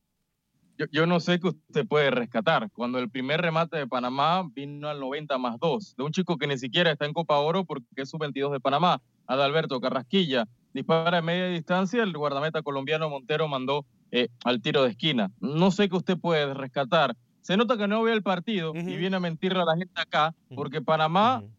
Yo, 0.93 1.07
no 1.07 1.21
sé 1.21 1.41
qué 1.41 1.49
usted 1.49 1.87
puede 1.87 2.11
rescatar. 2.11 2.71
Cuando 2.73 2.99
el 2.99 3.11
primer 3.11 3.41
remate 3.41 3.79
de 3.79 3.87
Panamá 3.87 4.47
vino 4.53 4.89
al 4.89 5.01
90 5.01 5.39
más 5.39 5.59
2, 5.59 5.97
de 5.97 6.05
un 6.05 6.13
chico 6.13 6.37
que 6.37 6.47
ni 6.47 6.59
siquiera 6.59 6.91
está 6.91 7.07
en 7.07 7.15
Copa 7.15 7.39
Oro 7.39 7.65
porque 7.65 7.87
es 7.97 8.11
sub-22 8.11 8.53
de 8.53 8.61
Panamá, 8.61 9.01
Adalberto 9.27 9.81
Carrasquilla, 9.81 10.47
dispara 10.75 11.19
a 11.19 11.23
media 11.23 11.49
distancia, 11.49 12.03
el 12.03 12.13
guardameta 12.13 12.63
colombiano 12.63 13.09
Montero 13.09 13.49
mandó 13.49 13.87
eh, 14.11 14.29
al 14.45 14.61
tiro 14.61 14.83
de 14.83 14.91
esquina. 14.91 15.31
No 15.41 15.71
sé 15.71 15.89
qué 15.89 15.97
usted 15.97 16.19
puede 16.19 16.53
rescatar. 16.53 17.17
Se 17.47 17.57
nota 17.57 17.77
que 17.77 17.87
no 17.87 18.03
ve 18.03 18.13
el 18.13 18.25
partido 18.25 18.73
uh 18.73 18.75
-huh. 18.75 18.93
y 18.93 18.97
viene 18.97 19.19
a 19.19 19.21
mentirle 19.21 19.63
a 19.63 19.65
la 19.65 19.77
gente 19.77 20.01
acá, 20.01 20.35
porque 20.57 20.83
Panamá 20.83 21.39
uh 21.39 21.43
-huh. 21.43 21.51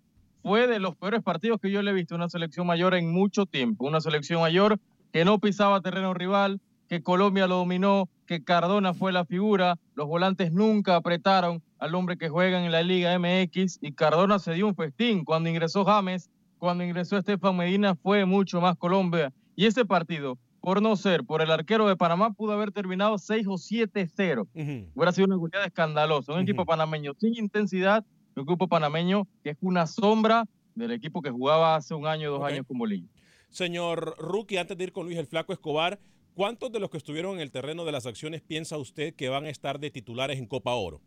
fue 0.41 0.67
de 0.67 0.79
los 0.79 0.98
peores 0.98 1.24
partidos 1.24 1.62
que 1.62 1.72
yo 1.72 1.82
le 1.82 1.91
he 1.91 1.94
visto, 1.94 2.13
una 2.13 2.27
selección 2.27 2.67
mayor 2.67 2.94
en 2.94 3.10
mucho 3.10 3.46
tiempo, 3.46 3.88
una 3.88 4.01
selección 4.01 4.41
mayor 4.41 4.82
que 5.13 5.24
no 5.24 5.39
pisaba 5.39 5.79
terreno 5.79 6.13
rival, 6.13 6.60
que 6.89 7.01
Colombia 7.01 7.48
lo 7.48 7.56
dominó, 7.56 8.10
que 8.25 8.44
Cardona 8.44 8.94
fue 8.94 9.13
la 9.13 9.24
figura, 9.24 9.77
los 9.96 10.08
volantes 10.08 10.51
nunca 10.51 10.98
apretaron 10.98 11.63
al 11.79 11.96
hombre 11.96 12.17
que 12.17 12.27
juega 12.27 12.62
en 12.65 12.70
la 12.70 12.84
Liga 12.84 13.17
MX 13.17 13.79
y 13.82 13.94
Cardona 13.94 14.39
se 14.39 14.56
dio 14.56 14.67
un 14.67 14.75
festín. 14.75 15.24
Cuando 15.24 15.48
ingresó 15.48 15.86
James, 15.86 16.29
cuando 16.58 16.84
ingresó 16.84 17.15
Estefan 17.15 17.56
Medina 17.56 17.96
fue 17.96 18.25
mucho 18.25 18.60
más 18.60 18.75
Colombia. 18.75 19.32
Y 19.56 19.67
ese 19.67 19.86
partido, 19.86 20.38
por 20.67 20.81
no 20.81 20.97
ser 20.97 21.24
por 21.24 21.41
el 21.41 21.50
arquero 21.50 21.88
de 21.88 21.95
Panamá, 21.95 22.33
pudo 22.33 22.51
haber 22.51 22.74
terminado 22.74 23.17
6 23.17 23.47
o 23.47 23.53
7-0. 23.53 24.41
Uh 24.41 24.59
-huh. 24.59 24.91
Hubiera 24.93 25.13
sido 25.13 25.27
una 25.27 25.38
goleada 25.38 25.65
escandalosa. 25.65 26.33
Un 26.33 26.39
uh 26.39 26.41
-huh. 26.41 26.43
equipo 26.43 26.65
panameño 26.65 27.13
sin 27.17 27.38
intensidad, 27.38 28.03
un 28.36 28.43
equipo 28.43 28.67
panameño 28.67 29.25
que 29.45 29.51
es 29.51 29.57
una 29.62 29.88
sombra 29.88 30.43
del 30.75 30.91
equipo 30.91 31.21
que 31.21 31.31
jugaba 31.31 31.77
hace 31.77 31.93
un 31.93 32.05
año, 32.05 32.31
dos 32.31 32.41
okay. 32.41 32.55
años 32.55 32.65
con 32.67 32.77
Bolivia. 32.79 33.07
Señor 33.50 34.17
Rookie, 34.17 34.57
antes 34.57 34.77
de 34.77 34.83
ir 34.83 34.91
con 34.91 35.05
Luis 35.05 35.17
el 35.17 35.27
Flaco 35.27 35.53
Escobar, 35.53 36.00
¿cuántos 36.36 36.69
de 36.69 36.81
los 36.81 36.89
que 36.89 36.97
estuvieron 36.97 37.36
en 37.36 37.39
el 37.39 37.50
terreno 37.50 37.86
de 37.86 37.93
las 37.93 38.05
acciones 38.05 38.41
piensa 38.41 38.77
usted 38.77 39.15
que 39.15 39.29
van 39.29 39.45
a 39.45 39.50
estar 39.50 39.79
de 39.79 39.89
titulares 39.89 40.38
en 40.38 40.47
Copa 40.47 40.74
Oro? 40.74 41.00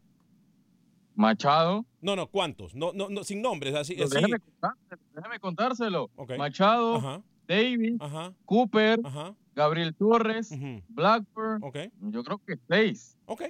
Machado. 1.14 1.84
No, 2.00 2.16
no, 2.16 2.28
¿cuántos? 2.28 2.74
No, 2.74 2.92
no, 2.94 3.10
no 3.10 3.24
sin 3.24 3.42
nombres, 3.42 3.74
así. 3.74 3.92
así. 4.02 4.14
Déjeme, 4.14 4.38
contárselo, 4.40 5.02
déjeme 5.14 5.38
contárselo. 5.38 6.10
Okay. 6.16 6.38
Machado, 6.38 6.96
Ajá. 6.96 7.22
Davis, 7.46 8.00
Ajá. 8.00 8.32
Cooper, 8.46 9.00
Ajá. 9.04 9.34
Gabriel 9.54 9.94
Torres, 9.94 10.50
uh 10.52 10.56
-huh. 10.56 10.82
Blackburn. 10.88 11.62
Okay. 11.62 11.90
Yo 12.00 12.22
creo 12.22 12.38
que 12.38 12.56
seis. 12.68 13.16
Ok. 13.26 13.42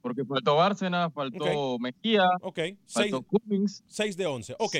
Porque 0.00 0.24
faltó 0.24 0.56
Bárcenas, 0.56 1.12
faltó 1.12 1.44
okay. 1.44 1.78
Mejía, 1.78 2.24
okay. 2.40 2.76
faltó 2.88 3.18
seis, 3.18 3.26
Cummings. 3.28 3.84
6 3.86 4.16
de 4.16 4.26
11. 4.26 4.56
Ok, 4.58 4.76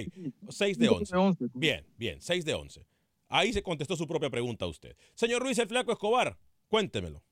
6 0.48 0.78
de 0.78 0.88
11. 0.88 1.16
11. 1.16 1.44
Bien, 1.54 1.86
bien, 1.96 2.20
6 2.20 2.44
de 2.44 2.54
11. 2.54 2.84
Ahí 3.28 3.52
se 3.52 3.62
contestó 3.62 3.96
su 3.96 4.06
propia 4.06 4.30
pregunta 4.30 4.64
a 4.64 4.68
usted. 4.68 4.96
Señor 5.14 5.42
Ruiz 5.42 5.58
el 5.58 5.68
Flaco 5.68 5.92
Escobar, 5.92 6.36
cuéntemelo. 6.68 7.22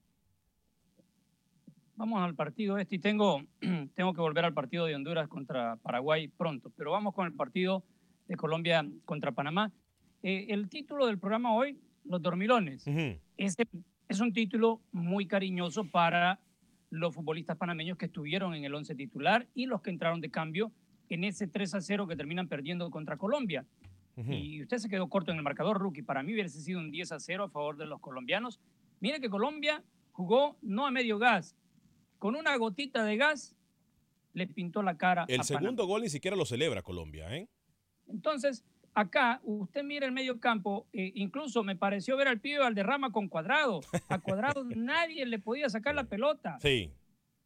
Vamos 1.96 2.22
al 2.22 2.34
partido 2.34 2.78
este 2.78 2.96
y 2.96 2.98
tengo, 2.98 3.42
tengo 3.94 4.14
que 4.14 4.20
volver 4.22 4.44
al 4.46 4.54
partido 4.54 4.86
de 4.86 4.94
Honduras 4.94 5.28
contra 5.28 5.76
Paraguay 5.76 6.28
pronto, 6.28 6.72
pero 6.74 6.92
vamos 6.92 7.12
con 7.12 7.26
el 7.26 7.34
partido 7.34 7.84
de 8.26 8.36
Colombia 8.36 8.88
contra 9.04 9.32
Panamá. 9.32 9.70
Eh, 10.22 10.46
el 10.48 10.70
título 10.70 11.06
del 11.06 11.18
programa 11.18 11.54
hoy, 11.54 11.78
Los 12.04 12.22
Dormilones. 12.22 12.86
Uh 12.86 12.90
-huh. 12.90 13.20
Este 13.46 13.66
es 14.08 14.20
un 14.20 14.32
título 14.32 14.82
muy 14.92 15.26
cariñoso 15.26 15.84
para 15.84 16.40
los 16.90 17.14
futbolistas 17.14 17.56
panameños 17.56 17.96
que 17.96 18.06
estuvieron 18.06 18.54
en 18.54 18.64
el 18.64 18.74
11 18.74 18.94
titular 18.94 19.46
y 19.54 19.66
los 19.66 19.80
que 19.80 19.90
entraron 19.90 20.20
de 20.20 20.30
cambio 20.30 20.72
en 21.08 21.24
ese 21.24 21.46
3 21.46 21.74
a 21.74 21.80
0 21.80 22.06
que 22.06 22.16
terminan 22.16 22.48
perdiendo 22.48 22.90
contra 22.90 23.16
Colombia. 23.16 23.64
Uh 24.16 24.22
-huh. 24.22 24.44
Y 24.44 24.62
usted 24.62 24.78
se 24.78 24.88
quedó 24.88 25.08
corto 25.08 25.30
en 25.30 25.38
el 25.38 25.42
marcador, 25.42 25.78
rookie. 25.78 26.02
Para 26.02 26.22
mí 26.22 26.32
hubiese 26.34 26.60
sido 26.60 26.80
un 26.80 26.90
10 26.90 27.12
a 27.12 27.20
0 27.20 27.44
a 27.44 27.48
favor 27.48 27.76
de 27.76 27.86
los 27.86 28.00
colombianos. 28.00 28.60
Mire 29.00 29.20
que 29.20 29.30
Colombia 29.30 29.82
jugó 30.12 30.56
no 30.60 30.86
a 30.86 30.90
medio 30.90 31.18
gas, 31.18 31.56
con 32.18 32.36
una 32.36 32.54
gotita 32.56 33.04
de 33.04 33.16
gas 33.16 33.56
le 34.34 34.46
pintó 34.46 34.82
la 34.82 34.96
cara. 34.96 35.24
El 35.28 35.40
a 35.40 35.44
segundo 35.44 35.82
Panamá. 35.82 35.88
gol 35.88 36.02
ni 36.02 36.10
siquiera 36.10 36.36
lo 36.36 36.44
celebra 36.44 36.82
Colombia, 36.82 37.34
¿eh? 37.34 37.48
Entonces, 38.06 38.64
acá 38.94 39.40
usted 39.44 39.84
mira 39.84 40.06
el 40.06 40.12
medio 40.12 40.40
campo, 40.40 40.86
eh, 40.92 41.12
incluso 41.14 41.62
me 41.62 41.76
pareció 41.76 42.16
ver 42.16 42.28
al 42.28 42.40
pibe 42.40 42.58
Valderrama 42.58 43.12
con 43.12 43.28
cuadrado. 43.28 43.80
A 44.08 44.18
cuadrado 44.18 44.64
nadie 44.76 45.26
le 45.26 45.38
podía 45.38 45.68
sacar 45.68 45.94
la 45.94 46.04
pelota. 46.04 46.58
Sí. 46.60 46.92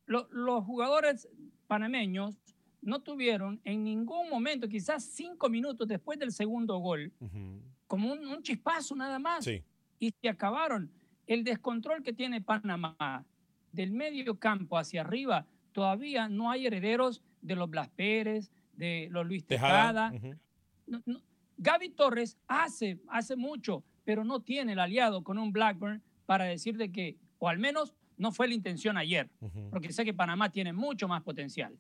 Lo, 0.07 0.29
los 0.31 0.65
jugadores 0.65 1.29
panameños 1.67 2.39
no 2.83 3.01
tuvieron 3.01 3.61
en 3.65 3.85
ningún 3.85 4.29
momento, 4.29 4.69
quizás 4.69 5.05
cinco 5.05 5.49
minutos 5.49 5.89
después 5.89 6.19
del 6.19 6.33
segundo 6.33 6.77
gol, 6.79 7.13
uh 7.21 7.27
-huh. 7.27 7.61
como 7.87 8.13
un, 8.13 8.27
un, 8.27 8.43
chispazo 8.43 8.95
nada 8.95 9.19
más. 9.19 9.45
Sí. 9.45 9.63
Y 9.99 10.13
se 10.21 10.29
acabaron. 10.29 10.91
El 11.27 11.43
descontrol 11.43 12.03
que 12.03 12.13
tiene 12.13 12.43
Panamá 12.43 13.25
del 13.73 13.91
medio 13.93 14.39
campo 14.39 14.77
hacia 14.77 15.01
arriba, 15.01 15.47
todavía 15.73 16.29
no 16.29 16.51
hay 16.51 16.67
herederos 16.67 17.23
de 17.41 17.57
los 17.57 17.71
Blas 17.71 17.89
Pérez, 17.89 18.51
de 18.75 19.09
los 19.11 19.27
Luis 19.27 19.47
Tejada. 19.47 20.13
Uh 20.13 20.17
-huh. 20.17 20.39
no, 20.87 21.03
no. 21.07 21.23
Gaby 21.65 21.89
Torres 21.91 22.37
hace, 22.47 22.99
hace 23.09 23.37
mucho, 23.37 23.83
pero 24.05 24.23
no 24.23 24.41
tiene 24.41 24.73
el 24.73 24.79
aliado 24.79 25.25
con 25.25 25.39
un 25.39 25.51
Blackburn 25.51 26.03
para 26.27 26.45
decir 26.45 26.77
de 26.77 26.93
que, 26.93 27.17
o 27.39 27.49
al 27.49 27.59
menos 27.59 27.95
no 28.17 28.33
fue 28.33 28.49
la 28.49 28.55
intención 28.55 28.97
ayer, 28.97 29.31
uh 29.41 29.49
-huh. 29.49 29.71
porque 29.71 29.93
sé 29.93 30.05
que 30.05 30.13
Panamá 30.13 30.51
tiene 30.51 30.73
mucho 30.73 31.09
más 31.09 31.23
potencial. 31.23 31.77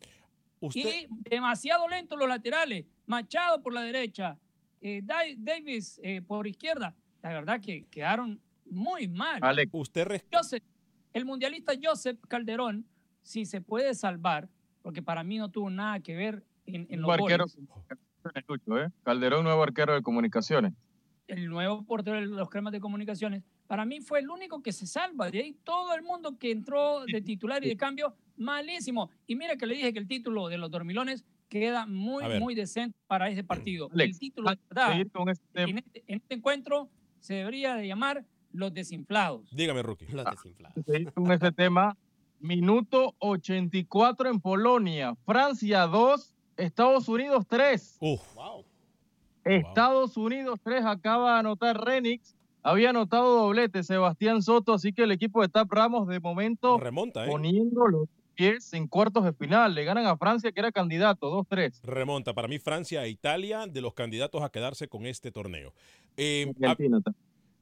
¿Usted? 0.61 0.81
Y 0.81 1.07
demasiado 1.29 1.87
lento 1.89 2.17
los 2.17 2.29
laterales, 2.29 2.87
Machado 3.07 3.63
por 3.63 3.75
la 3.75 3.83
derecha, 3.83 4.39
eh, 4.81 5.03
Davis 5.03 6.01
eh, 6.03 6.23
por 6.23 6.47
izquierda. 6.47 6.95
La 7.23 7.31
verdad 7.31 7.61
que 7.61 7.85
quedaron 7.91 8.41
muy 8.71 9.07
mal. 9.09 9.39
Alex, 9.43 9.71
usted... 9.75 10.23
Joseph, 10.33 10.63
el 11.13 11.25
mundialista 11.25 11.75
Joseph 11.81 12.19
Calderón, 12.29 12.87
si 13.23 13.45
se 13.45 13.61
puede 13.61 13.95
salvar, 13.95 14.49
porque 14.83 15.03
para 15.03 15.23
mí 15.23 15.39
no 15.39 15.51
tuvo 15.51 15.69
nada 15.71 16.01
que 16.01 16.15
ver 16.17 16.43
en, 16.67 16.87
en 16.91 17.03
los 17.03 17.17
goles. 18.47 18.89
¿eh? 18.89 18.93
Calderón, 19.03 19.45
nuevo 19.45 19.63
arquero 19.63 19.95
de 19.95 20.03
comunicaciones. 20.03 20.73
El 21.27 21.49
nuevo 21.49 21.85
portero 21.85 22.17
de 22.17 22.27
los 22.27 22.51
cremas 22.51 22.73
de 22.73 22.81
comunicaciones. 22.81 23.43
Para 23.67 23.87
mí 23.87 24.01
fue 24.01 24.19
el 24.21 24.29
único 24.29 24.63
que 24.63 24.73
se 24.73 24.87
salva. 24.87 25.31
De 25.31 25.41
ahí 25.41 25.57
todo 25.65 25.95
el 25.95 26.03
mundo 26.03 26.37
que 26.39 26.51
entró 26.51 27.05
de 27.07 27.23
titular 27.23 27.65
y 27.65 27.69
de 27.69 27.77
cambio, 27.77 28.15
malísimo. 28.37 29.11
Y 29.27 29.37
mira 29.37 29.57
que 29.57 29.67
le 29.67 29.75
dije 29.75 29.93
que 29.93 29.99
el 29.99 30.09
título 30.09 30.49
de 30.49 30.59
los 30.59 30.71
dormilones 30.71 31.25
queda 31.49 31.87
muy, 31.87 32.25
muy 32.39 32.55
decente 32.55 32.99
para 33.07 33.29
ese 33.31 33.43
partido. 33.43 33.89
Alex, 33.93 34.15
el 34.15 34.19
título, 34.19 34.51
¿verdad? 34.69 35.01
Este... 35.01 35.63
En, 35.63 35.79
este, 35.79 36.05
en 36.07 36.17
este 36.19 36.35
encuentro 36.35 36.91
se 37.21 37.35
debería 37.35 37.75
de 37.75 37.87
llamar 37.87 38.25
los 38.53 38.73
desinflados. 38.75 39.49
Dígame, 39.51 39.83
Rookie. 39.83 40.07
Los 40.09 40.27
desinflados. 40.27 40.85
Con 41.15 41.33
ese 41.33 41.53
tema, 41.53 41.97
minuto 42.39 43.15
84 43.19 44.29
en 44.29 44.41
Polonia, 44.41 45.15
Francia 45.25 45.87
2, 45.87 46.34
Estados 46.57 47.09
Unidos 47.09 47.45
3. 47.49 47.99
Uf. 48.01 48.35
Wow. 48.35 48.65
Estados 49.45 50.17
Unidos 50.17 50.61
3 50.63 50.85
acaba 50.85 51.35
de 51.35 51.41
anotar 51.41 51.85
Renix. 51.85 52.35
Había 52.63 52.91
anotado 52.91 53.37
doblete 53.37 53.83
Sebastián 53.83 54.43
Soto, 54.43 54.73
así 54.73 54.93
que 54.93 55.03
el 55.03 55.13
equipo 55.13 55.43
de 55.43 55.49
Tap 55.49 55.71
Ramos 55.71 56.09
de 56.09 56.19
momento 56.19 56.79
remonta, 56.79 57.27
¿eh? 57.27 57.29
poniendo 57.29 57.87
los 57.87 58.09
pies 58.35 58.73
en 58.73 58.89
cuartos 58.89 59.25
de 59.25 59.35
final. 59.35 59.75
Le 59.75 59.85
ganan 59.85 60.07
a 60.07 60.17
Francia, 60.17 60.51
que 60.51 60.61
era 60.61 60.73
candidato, 60.73 61.31
2-3. 61.31 61.83
Remonta. 61.83 62.33
Para 62.33 62.49
mí, 62.49 62.59
Francia 62.59 63.05
e 63.05 63.11
Italia 63.11 63.67
de 63.67 63.81
los 63.83 63.93
candidatos 63.93 64.43
a 64.43 64.49
quedarse 64.49 64.89
con 64.89 65.05
este 65.05 65.31
torneo. 65.31 65.75
Eh, 66.17 66.53
a, 66.63 66.77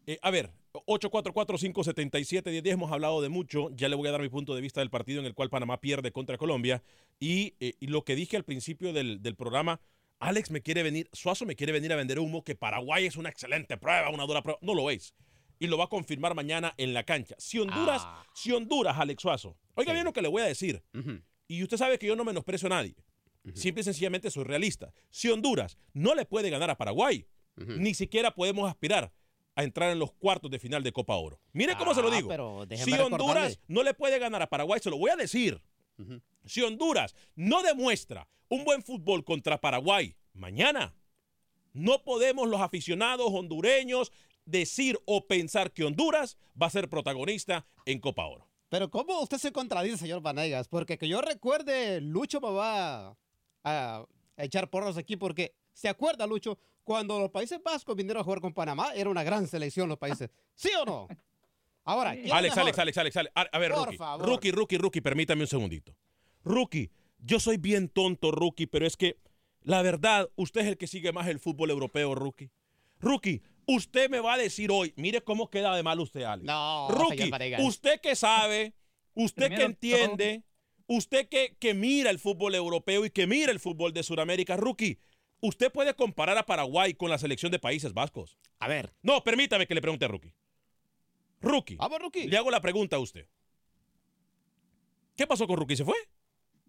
eh, 0.07 0.19
a 0.23 0.31
ver, 0.31 0.51
844-577-1010. 0.73 2.71
Hemos 2.71 2.93
hablado 2.93 3.21
de 3.21 3.29
mucho. 3.29 3.71
Ya 3.71 3.89
le 3.89 3.97
voy 3.97 4.09
a 4.09 4.13
dar 4.13 4.23
mi 4.23 4.29
punto 4.29 4.55
de 4.55 4.61
vista 4.61 4.81
del 4.81 4.91
partido 4.91 5.21
en 5.21 5.27
el 5.27 5.35
cual 5.35 5.51
Panamá 5.51 5.81
pierde 5.81 6.13
contra 6.13 6.39
Colombia. 6.39 6.83
Y, 7.21 7.55
eh, 7.61 7.75
y 7.79 7.89
lo 7.89 8.05
que 8.05 8.15
dije 8.15 8.37
al 8.37 8.45
principio 8.45 8.93
del, 8.93 9.23
del, 9.23 9.37
programa, 9.37 9.81
Alex 10.19 10.51
me 10.51 10.63
quiere 10.63 10.83
venir, 10.83 11.09
Suazo 11.13 11.45
me 11.45 11.57
quiere 11.57 11.73
venir 11.73 11.93
a 11.93 11.97
vender 11.97 12.19
humo, 12.19 12.45
que 12.45 12.55
Paraguay 12.55 13.07
es 13.07 13.17
una 13.17 13.29
excelente 13.29 13.77
prueba, 13.77 14.11
una 14.11 14.25
dura 14.25 14.43
prueba. 14.43 14.59
No 14.63 14.75
lo 14.75 14.91
es. 14.91 15.15
Y 15.59 15.67
lo 15.67 15.79
va 15.79 15.85
a 15.85 15.89
confirmar 15.89 16.35
mañana 16.35 16.75
en 16.77 16.95
la 16.95 17.05
cancha. 17.05 17.37
Si 17.39 17.59
Honduras, 17.59 18.03
ah. 18.05 18.25
si 18.35 18.51
Honduras, 18.53 18.97
Alex 18.99 19.23
Suazo. 19.23 19.57
Oiga 19.75 19.93
bien 19.93 20.05
lo 20.05 20.13
que 20.13 20.23
le 20.23 20.29
voy 20.29 20.43
a 20.43 20.47
decir. 20.47 20.83
Uh 20.93 20.99
-huh. 20.99 21.23
Y 21.47 21.63
usted 21.63 21.77
sabe 21.77 21.99
que 21.99 22.07
yo 22.07 22.17
no 22.17 22.25
menosprecio 22.25 22.67
a 22.67 22.71
nadie. 22.71 22.97
Uh 23.45 23.51
-huh. 23.51 23.57
Simple 23.57 23.83
y 23.83 23.85
sencillamente 23.85 24.31
soy 24.31 24.45
realista. 24.45 24.93
Si 25.11 25.29
Honduras 25.29 25.77
no 25.93 26.15
le 26.15 26.25
puede 26.25 26.51
ganar 26.51 26.71
a 26.71 26.77
Paraguay, 26.77 27.27
uh 27.57 27.61
-huh. 27.61 27.77
ni 27.77 27.95
siquiera 27.95 28.35
podemos 28.35 28.69
aspirar 28.69 29.13
a 29.55 29.65
entrar 29.65 29.91
en 29.91 29.99
los 29.99 30.13
cuartos 30.13 30.51
de 30.51 30.59
final 30.59 30.83
de 30.83 30.93
Copa 30.93 31.17
Oro. 31.17 31.41
Mire 31.53 31.77
cómo 31.77 31.91
ah, 31.91 31.95
se 31.95 32.03
lo 32.03 32.11
digo. 32.11 32.67
Si 32.77 32.93
Honduras 32.93 33.59
no 33.69 33.83
le 33.83 33.95
puede 33.95 34.19
ganar 34.19 34.43
a 34.43 34.49
Paraguay, 34.49 34.81
se 34.81 34.91
lo 34.91 34.99
voy 34.99 35.11
a 35.11 35.17
decir. 35.17 35.61
Uh 35.99 36.03
-huh. 36.03 36.23
Si 36.47 36.63
Honduras 36.63 37.15
no 37.37 37.63
demuestra 37.63 38.27
un 38.49 38.65
buen 38.65 38.83
fútbol 38.83 39.25
contra 39.25 39.61
Paraguay 39.61 40.17
mañana, 40.33 40.95
no 41.73 42.03
podemos 42.03 42.49
los 42.49 42.61
aficionados 42.61 43.29
hondureños 43.33 44.13
decir 44.45 44.99
o 45.07 45.27
pensar 45.27 45.73
que 45.73 45.85
Honduras 45.85 46.37
va 46.61 46.67
a 46.67 46.71
ser 46.71 46.89
protagonista 46.89 47.67
en 47.87 48.01
Copa 48.01 48.27
Oro. 48.27 48.49
Pero 48.69 48.91
¿cómo 48.91 49.21
usted 49.21 49.39
se 49.39 49.53
contradice, 49.53 49.99
señor 49.99 50.23
Vanegas? 50.23 50.67
Porque 50.67 50.97
que 50.97 51.07
yo 51.09 51.21
recuerde, 51.21 52.01
Lucho 52.01 52.41
me 52.41 52.51
va 52.51 53.09
a, 53.09 53.15
a 53.65 54.07
echar 54.39 54.71
porros 54.71 54.97
aquí 54.97 55.17
porque 55.17 55.55
¿se 55.75 55.89
acuerda, 55.89 56.27
Lucho? 56.27 56.59
Cuando 56.85 57.19
los 57.19 57.31
Países 57.31 57.61
Vascos 57.63 57.95
vinieron 57.97 58.21
a 58.21 58.25
jugar 58.25 58.41
con 58.41 58.53
Panamá, 58.53 58.93
era 58.95 59.09
una 59.09 59.23
gran 59.23 59.47
selección 59.47 59.89
los 59.89 59.99
países. 59.99 60.31
¿Sí 60.55 60.71
o 60.81 60.85
no? 60.85 61.09
Ahora, 61.85 62.11
Alex, 62.11 62.31
Alex, 62.33 62.59
Alex, 62.59 62.79
Alex, 62.79 63.17
Alex, 63.17 63.31
a, 63.35 63.41
a 63.41 63.59
ver, 63.59 63.73
Por 63.73 63.85
rookie, 63.87 63.97
favor. 63.97 64.27
rookie, 64.29 64.51
rookie, 64.53 64.79
rookie, 64.79 65.01
permítame 65.01 65.43
un 65.43 65.49
segundito. 65.49 65.97
Rookie, 66.45 66.91
yo 67.19 67.41
soy 67.41 67.57
bien 67.57 67.89
tonto, 67.89 68.31
rookie, 68.31 68.67
pero 68.67 68.87
es 68.87 68.97
que 68.97 69.19
la 69.63 69.83
verdad, 69.83 70.29
usted 70.37 70.63
es 70.63 70.67
el 70.69 70.77
que 70.77 70.87
sigue 70.87 71.13
más 71.13 71.29
el 71.29 71.39
fútbol 71.39 71.71
europeo, 71.71 72.15
rookie. 72.15 72.51
Rookie, 73.01 73.43
usted 73.67 74.11
me 74.11 74.21
va 74.21 74.35
a 74.35 74.39
decir 74.39 74.71
hoy, 74.71 74.93
mire 74.97 75.23
cómo 75.23 75.51
queda 75.51 75.75
de 75.75 75.83
mal 75.83 75.99
usted, 76.01 76.23
Alex. 76.23 76.47
No, 76.47 76.89
rookie, 76.91 77.31
usted 77.61 78.01
que 78.01 78.15
sabe, 78.17 78.75
usted 79.15 79.47
Primero, 79.47 79.61
que 79.61 79.65
entiende, 79.67 80.45
usted 80.87 81.29
que, 81.29 81.57
que 81.59 81.75
mira 81.75 82.11
el 82.11 82.19
fútbol 82.19 82.55
europeo 82.55 83.05
y 83.05 83.11
que 83.11 83.27
mira 83.27 83.51
el 83.53 83.61
fútbol 83.61 83.93
de 83.93 84.03
Sudamérica, 84.03 84.57
rookie. 84.57 84.99
Usted 85.45 85.73
puede 85.73 85.93
comparar 85.95 86.39
a 86.39 86.45
Paraguay 86.45 86.95
con 86.95 87.11
la 87.11 87.19
selección 87.19 87.51
de 87.51 87.59
Países 87.59 87.93
Vascos. 87.93 88.39
A 88.61 88.69
ver. 88.69 88.95
No, 89.03 89.25
permítame 89.25 89.67
que 89.67 89.75
le 89.75 89.83
pregunte 89.83 90.05
a 90.05 90.09
Rookie. 90.09 90.33
Rookie. 91.41 91.75
Vamos, 91.75 91.99
Rookie. 91.99 92.29
Le 92.29 92.37
hago 92.37 92.49
la 92.49 92.61
pregunta 92.61 92.95
a 92.95 93.01
usted. 93.01 93.27
¿Qué 95.17 95.27
pasó 95.27 95.49
con 95.49 95.57
Rookie? 95.57 95.75
¿Se 95.75 95.85
fue? 95.85 95.97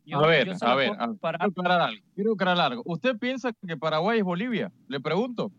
Yo, 0.05 0.17
a 0.17 0.27
ver, 0.27 0.49
a 0.59 0.75
ver, 0.75 0.91
a, 0.97 1.13
para... 1.13 1.37
quiero 1.37 1.51
aclarar 1.51 1.81
algo. 1.81 2.05
Quiero 2.15 2.33
aclarar 2.33 2.71
algo. 2.71 2.83
¿Usted 2.85 3.15
piensa 3.17 3.53
que 3.53 3.77
Paraguay 3.77 4.17
es 4.17 4.25
Bolivia? 4.25 4.71
Le 4.87 4.99
pregunto. 4.99 5.51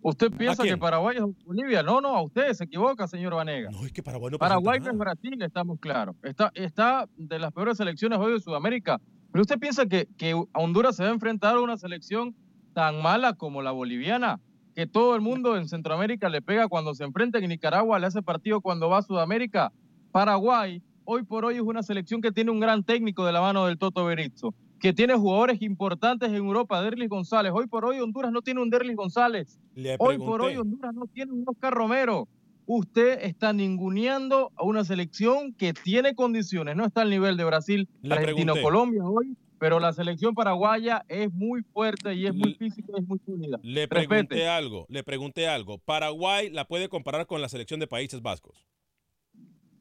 ¿Usted 0.00 0.32
piensa 0.32 0.64
que 0.64 0.78
Paraguay 0.78 1.18
es 1.18 1.44
Bolivia? 1.44 1.82
No, 1.82 2.00
no, 2.00 2.16
a 2.16 2.22
usted 2.22 2.50
se 2.54 2.64
equivoca, 2.64 3.06
señor 3.06 3.34
Vanega. 3.34 3.70
No, 3.70 3.84
es 3.84 3.92
que 3.92 4.02
Paraguay 4.02 4.32
no 4.32 4.38
Paraguay 4.38 4.80
no 4.80 4.90
es 4.90 4.96
Brasil, 4.96 5.42
estamos 5.42 5.78
claros. 5.78 6.16
Está, 6.22 6.50
está 6.54 7.06
de 7.14 7.38
las 7.38 7.52
peores 7.52 7.76
selecciones 7.76 8.18
hoy 8.18 8.32
de 8.32 8.40
Sudamérica. 8.40 8.98
Pero 9.32 9.42
usted 9.42 9.58
piensa 9.58 9.86
que, 9.86 10.08
que 10.16 10.34
Honduras 10.54 10.96
se 10.96 11.04
va 11.04 11.10
a 11.10 11.12
enfrentar 11.12 11.56
a 11.56 11.60
una 11.60 11.76
selección 11.76 12.34
tan 12.72 13.02
mala 13.02 13.34
como 13.34 13.62
la 13.62 13.72
boliviana, 13.72 14.40
que 14.74 14.86
todo 14.86 15.16
el 15.16 15.20
mundo 15.20 15.56
en 15.56 15.68
Centroamérica 15.68 16.28
le 16.28 16.40
pega 16.40 16.68
cuando 16.68 16.94
se 16.94 17.04
enfrenta 17.04 17.38
en 17.38 17.48
Nicaragua, 17.48 17.98
le 17.98 18.06
hace 18.06 18.22
partido 18.22 18.60
cuando 18.60 18.88
va 18.88 18.98
a 18.98 19.02
Sudamérica. 19.02 19.72
Paraguay, 20.12 20.82
hoy 21.04 21.24
por 21.24 21.44
hoy 21.44 21.56
es 21.56 21.62
una 21.62 21.82
selección 21.82 22.20
que 22.20 22.32
tiene 22.32 22.50
un 22.50 22.60
gran 22.60 22.84
técnico 22.84 23.26
de 23.26 23.32
la 23.32 23.40
mano 23.40 23.66
del 23.66 23.78
Toto 23.78 24.04
Berizzo, 24.04 24.54
que 24.78 24.92
tiene 24.92 25.14
jugadores 25.14 25.60
importantes 25.62 26.28
en 26.28 26.36
Europa, 26.36 26.80
Derlis 26.80 27.08
González. 27.08 27.52
Hoy 27.54 27.66
por 27.66 27.84
hoy 27.84 27.98
Honduras 27.98 28.30
no 28.30 28.42
tiene 28.42 28.62
un 28.62 28.70
Derlis 28.70 28.96
González. 28.96 29.58
Hoy 29.98 30.18
por 30.18 30.42
hoy 30.42 30.56
Honduras 30.56 30.94
no 30.94 31.06
tiene 31.06 31.32
un 31.32 31.44
Oscar 31.46 31.74
Romero. 31.74 32.28
Usted 32.70 33.20
está 33.22 33.54
ninguneando 33.54 34.52
a 34.54 34.62
una 34.62 34.84
selección 34.84 35.54
que 35.54 35.72
tiene 35.72 36.14
condiciones, 36.14 36.76
no 36.76 36.84
está 36.84 37.00
al 37.00 37.08
nivel 37.08 37.38
de 37.38 37.44
Brasil, 37.44 37.88
Argentina 38.10 38.52
o 38.52 38.60
Colombia 38.60 39.04
hoy, 39.04 39.38
pero 39.58 39.80
la 39.80 39.94
selección 39.94 40.34
paraguaya 40.34 41.02
es 41.08 41.32
muy 41.32 41.62
fuerte 41.62 42.12
y 42.14 42.26
es 42.26 42.34
muy 42.34 42.52
física 42.56 42.92
y 42.94 43.00
es 43.00 43.08
muy 43.08 43.18
unida. 43.26 43.58
Le 43.62 43.88
pregunté 43.88 44.16
Respete. 44.16 44.48
algo, 44.48 44.84
le 44.90 45.02
pregunté 45.02 45.48
algo. 45.48 45.78
¿Paraguay 45.78 46.50
la 46.50 46.66
puede 46.66 46.90
comparar 46.90 47.26
con 47.26 47.40
la 47.40 47.48
selección 47.48 47.80
de 47.80 47.86
Países 47.86 48.20
Vascos? 48.20 48.66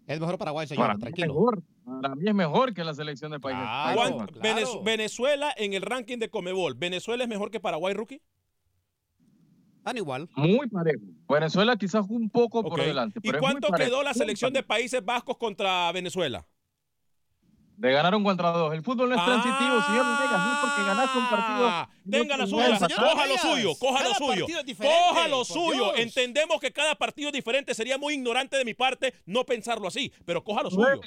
Es 0.08 0.22
mejor 0.22 0.38
Paraguay, 0.38 0.66
señor, 0.66 0.88
para 0.88 0.98
tranquilo. 0.98 1.34
Mejor, 1.34 1.64
para 2.02 2.16
mí 2.16 2.24
es 2.26 2.36
mejor 2.36 2.74
que 2.74 2.86
la 2.86 2.94
selección 2.94 3.32
de 3.32 3.42
Países 3.42 3.66
Vascos. 3.66 4.32
Claro, 4.32 4.62
claro. 4.64 4.84
Venezuela 4.84 5.54
en 5.58 5.74
el 5.74 5.82
ranking 5.82 6.20
de 6.20 6.30
Comebol, 6.30 6.76
¿Venezuela 6.76 7.26
es 7.26 7.30
mejor 7.30 7.52
que 7.52 7.60
Paraguay, 7.60 7.94
Rookie? 7.94 8.22
Tan 9.88 9.96
igual. 9.96 10.28
Muy 10.36 10.68
parejo. 10.68 11.00
Venezuela 11.30 11.78
quizás 11.78 12.06
un 12.10 12.30
poco 12.30 12.60
okay. 12.60 12.70
por 12.70 12.82
delante. 12.82 13.22
¿Y 13.24 13.32
cuánto 13.32 13.72
quedó 13.72 14.04
la 14.04 14.14
selección 14.14 14.52
de 14.52 14.62
Países 14.62 15.04
Vascos 15.06 15.38
contra 15.38 15.90
Venezuela? 15.94 16.46
De 17.78 17.94
ganar 17.94 18.14
un 18.14 18.26
contra 18.26 18.50
dos. 18.50 18.74
El 18.74 18.84
fútbol 18.84 19.08
no 19.08 19.16
es 19.16 19.22
ah, 19.22 19.26
transitivo, 19.26 19.82
señor 19.84 20.06
Venegas. 20.06 20.40
No 20.46 20.52
es 20.52 20.60
porque 20.60 20.84
ganaste 20.84 21.18
un 21.18 21.30
partido. 21.30 21.90
Tenga 22.12 22.36
la 22.36 22.48
suya. 22.48 22.80
Coja 22.80 23.28
lo 23.28 23.38
suyo. 23.38 23.76
Coja 23.80 24.04
lo 24.04 24.14
suyo. 24.14 24.46
Coja 24.78 25.28
lo 25.30 25.46
suyo. 25.46 25.96
Entendemos 25.96 26.60
que 26.60 26.74
cada 26.74 26.94
partido 26.96 27.30
es 27.30 27.34
diferente. 27.34 27.74
Sería 27.74 27.98
muy 27.98 28.16
ignorante 28.16 28.58
de 28.58 28.66
mi 28.66 28.74
parte 28.74 29.14
no 29.26 29.46
pensarlo 29.46 29.88
así. 29.88 30.12
Pero 30.26 30.44
coja 30.44 30.64
lo 30.64 30.70
suyo. 30.70 31.00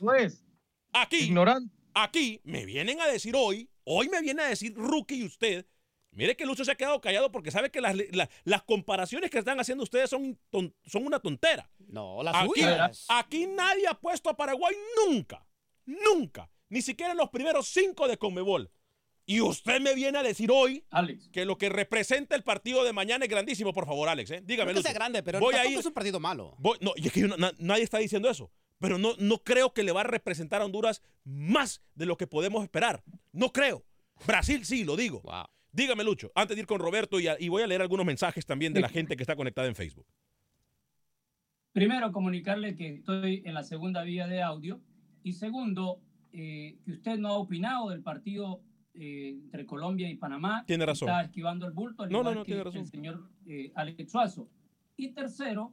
No 0.00 0.12
es. 0.12 0.44
Aquí. 0.92 1.16
Ignorante. 1.16 1.74
Aquí 1.94 2.42
me 2.44 2.66
vienen 2.66 3.00
a 3.00 3.06
decir 3.06 3.34
hoy. 3.34 3.70
Hoy 3.84 4.10
me 4.10 4.20
viene 4.20 4.42
a 4.42 4.48
decir 4.48 4.74
Rookie 4.76 5.14
y 5.14 5.24
usted. 5.24 5.64
Mire 6.12 6.36
que 6.36 6.44
Lucho 6.44 6.64
se 6.64 6.72
ha 6.72 6.74
quedado 6.74 7.00
callado 7.00 7.32
porque 7.32 7.50
sabe 7.50 7.70
que 7.70 7.80
las, 7.80 7.96
las, 8.12 8.28
las 8.44 8.62
comparaciones 8.62 9.30
que 9.30 9.38
están 9.38 9.58
haciendo 9.58 9.82
ustedes 9.82 10.10
son, 10.10 10.38
ton, 10.50 10.74
son 10.84 11.06
una 11.06 11.18
tontera. 11.20 11.70
No, 11.88 12.22
las 12.22 12.34
aquí, 12.34 12.48
suyas. 12.48 13.06
Aquí 13.08 13.46
nadie 13.46 13.86
ha 13.88 13.94
puesto 13.94 14.28
a 14.28 14.36
Paraguay 14.36 14.74
nunca. 15.06 15.46
Nunca. 15.86 16.50
Ni 16.68 16.82
siquiera 16.82 17.12
en 17.12 17.18
los 17.18 17.30
primeros 17.30 17.68
cinco 17.68 18.08
de 18.08 18.18
Conmebol. 18.18 18.70
Y 19.24 19.40
usted 19.40 19.80
me 19.80 19.94
viene 19.94 20.18
a 20.18 20.22
decir 20.22 20.50
hoy 20.50 20.84
Alex. 20.90 21.30
que 21.30 21.44
lo 21.44 21.56
que 21.56 21.68
representa 21.68 22.36
el 22.36 22.42
partido 22.42 22.84
de 22.84 22.92
mañana 22.92 23.24
es 23.24 23.30
grandísimo, 23.30 23.72
por 23.72 23.86
favor, 23.86 24.08
Alex. 24.08 24.30
¿eh? 24.32 24.42
Dígame. 24.44 24.72
No 24.72 24.80
que 24.80 24.82
sea 24.82 24.92
grande, 24.92 25.22
pero 25.22 25.40
voy 25.40 25.54
tampoco 25.54 25.68
a 25.68 25.72
ir, 25.72 25.78
es 25.78 25.86
un 25.86 25.92
partido 25.92 26.20
malo. 26.20 26.54
Voy, 26.58 26.76
no, 26.80 26.92
y 26.96 27.06
es 27.06 27.12
que 27.12 27.20
yo, 27.20 27.28
na, 27.28 27.52
nadie 27.58 27.84
está 27.84 27.98
diciendo 27.98 28.28
eso. 28.28 28.50
Pero 28.78 28.98
no, 28.98 29.14
no 29.18 29.38
creo 29.38 29.72
que 29.72 29.84
le 29.84 29.92
va 29.92 30.00
a 30.00 30.04
representar 30.04 30.60
a 30.60 30.64
Honduras 30.64 31.02
más 31.24 31.82
de 31.94 32.04
lo 32.04 32.16
que 32.16 32.26
podemos 32.26 32.64
esperar. 32.64 33.04
No 33.30 33.52
creo. 33.52 33.84
Brasil 34.26 34.64
sí, 34.66 34.84
lo 34.84 34.96
digo. 34.96 35.20
Wow. 35.22 35.46
Dígame, 35.72 36.04
Lucho, 36.04 36.30
antes 36.34 36.54
de 36.56 36.60
ir 36.60 36.66
con 36.66 36.78
Roberto 36.78 37.18
y, 37.18 37.28
a, 37.28 37.36
y 37.40 37.48
voy 37.48 37.62
a 37.62 37.66
leer 37.66 37.80
algunos 37.80 38.04
mensajes 38.04 38.44
también 38.44 38.74
de 38.74 38.82
la 38.82 38.90
gente 38.90 39.16
que 39.16 39.22
está 39.22 39.34
conectada 39.36 39.66
en 39.68 39.74
Facebook. 39.74 40.06
Primero, 41.72 42.12
comunicarle 42.12 42.76
que 42.76 42.96
estoy 42.96 43.42
en 43.46 43.54
la 43.54 43.62
segunda 43.62 44.02
vía 44.02 44.26
de 44.26 44.42
audio. 44.42 44.82
Y 45.22 45.32
segundo, 45.32 46.00
eh, 46.32 46.76
que 46.84 46.92
usted 46.92 47.18
no 47.18 47.28
ha 47.28 47.38
opinado 47.38 47.88
del 47.88 48.02
partido 48.02 48.60
eh, 48.92 49.30
entre 49.30 49.64
Colombia 49.64 50.10
y 50.10 50.16
Panamá. 50.16 50.64
Tiene 50.66 50.84
razón. 50.84 51.08
Está 51.08 51.22
esquivando 51.22 51.66
el 51.66 51.72
bulto, 51.72 52.02
al 52.02 52.10
no, 52.10 52.18
igual 52.18 52.34
no, 52.34 52.40
no, 52.40 52.44
que 52.44 52.52
tiene 52.52 52.64
razón. 52.64 52.80
el 52.82 52.86
señor 52.88 53.30
eh, 53.46 53.72
Alex 53.74 54.10
Suazo. 54.10 54.50
Y 54.98 55.08
tercero, 55.14 55.72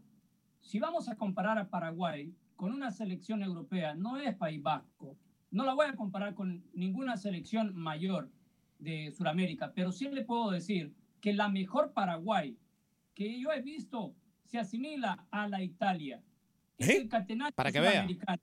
si 0.62 0.80
vamos 0.80 1.10
a 1.10 1.18
comparar 1.18 1.58
a 1.58 1.70
Paraguay 1.70 2.34
con 2.56 2.72
una 2.72 2.92
selección 2.92 3.44
europea, 3.44 3.96
no 3.96 4.18
es 4.18 4.34
País 4.36 4.62
Vasco. 4.62 5.18
No 5.52 5.66
la 5.66 5.74
voy 5.74 5.88
a 5.88 5.96
comparar 5.96 6.36
con 6.36 6.64
ninguna 6.74 7.18
selección 7.18 7.76
mayor 7.76 8.30
de 8.80 9.12
Sudamérica, 9.12 9.72
pero 9.74 9.92
sí 9.92 10.10
le 10.10 10.24
puedo 10.24 10.50
decir 10.52 10.94
que 11.22 11.34
la 11.34 11.50
mejor 11.50 11.94
Paraguay 11.94 12.58
que 13.14 13.40
yo 13.40 13.52
he 13.52 13.62
visto 13.62 14.16
se 14.46 14.58
asimila 14.58 15.28
a 15.32 15.48
la 15.48 15.62
Italia. 15.62 16.24
Es 16.78 16.90
¿Eh? 16.90 16.98
el 17.02 17.10
catenacho 17.10 17.56
Para 17.56 17.72
que 17.72 17.82
vea. 17.82 17.92
sudamericano. 17.92 18.42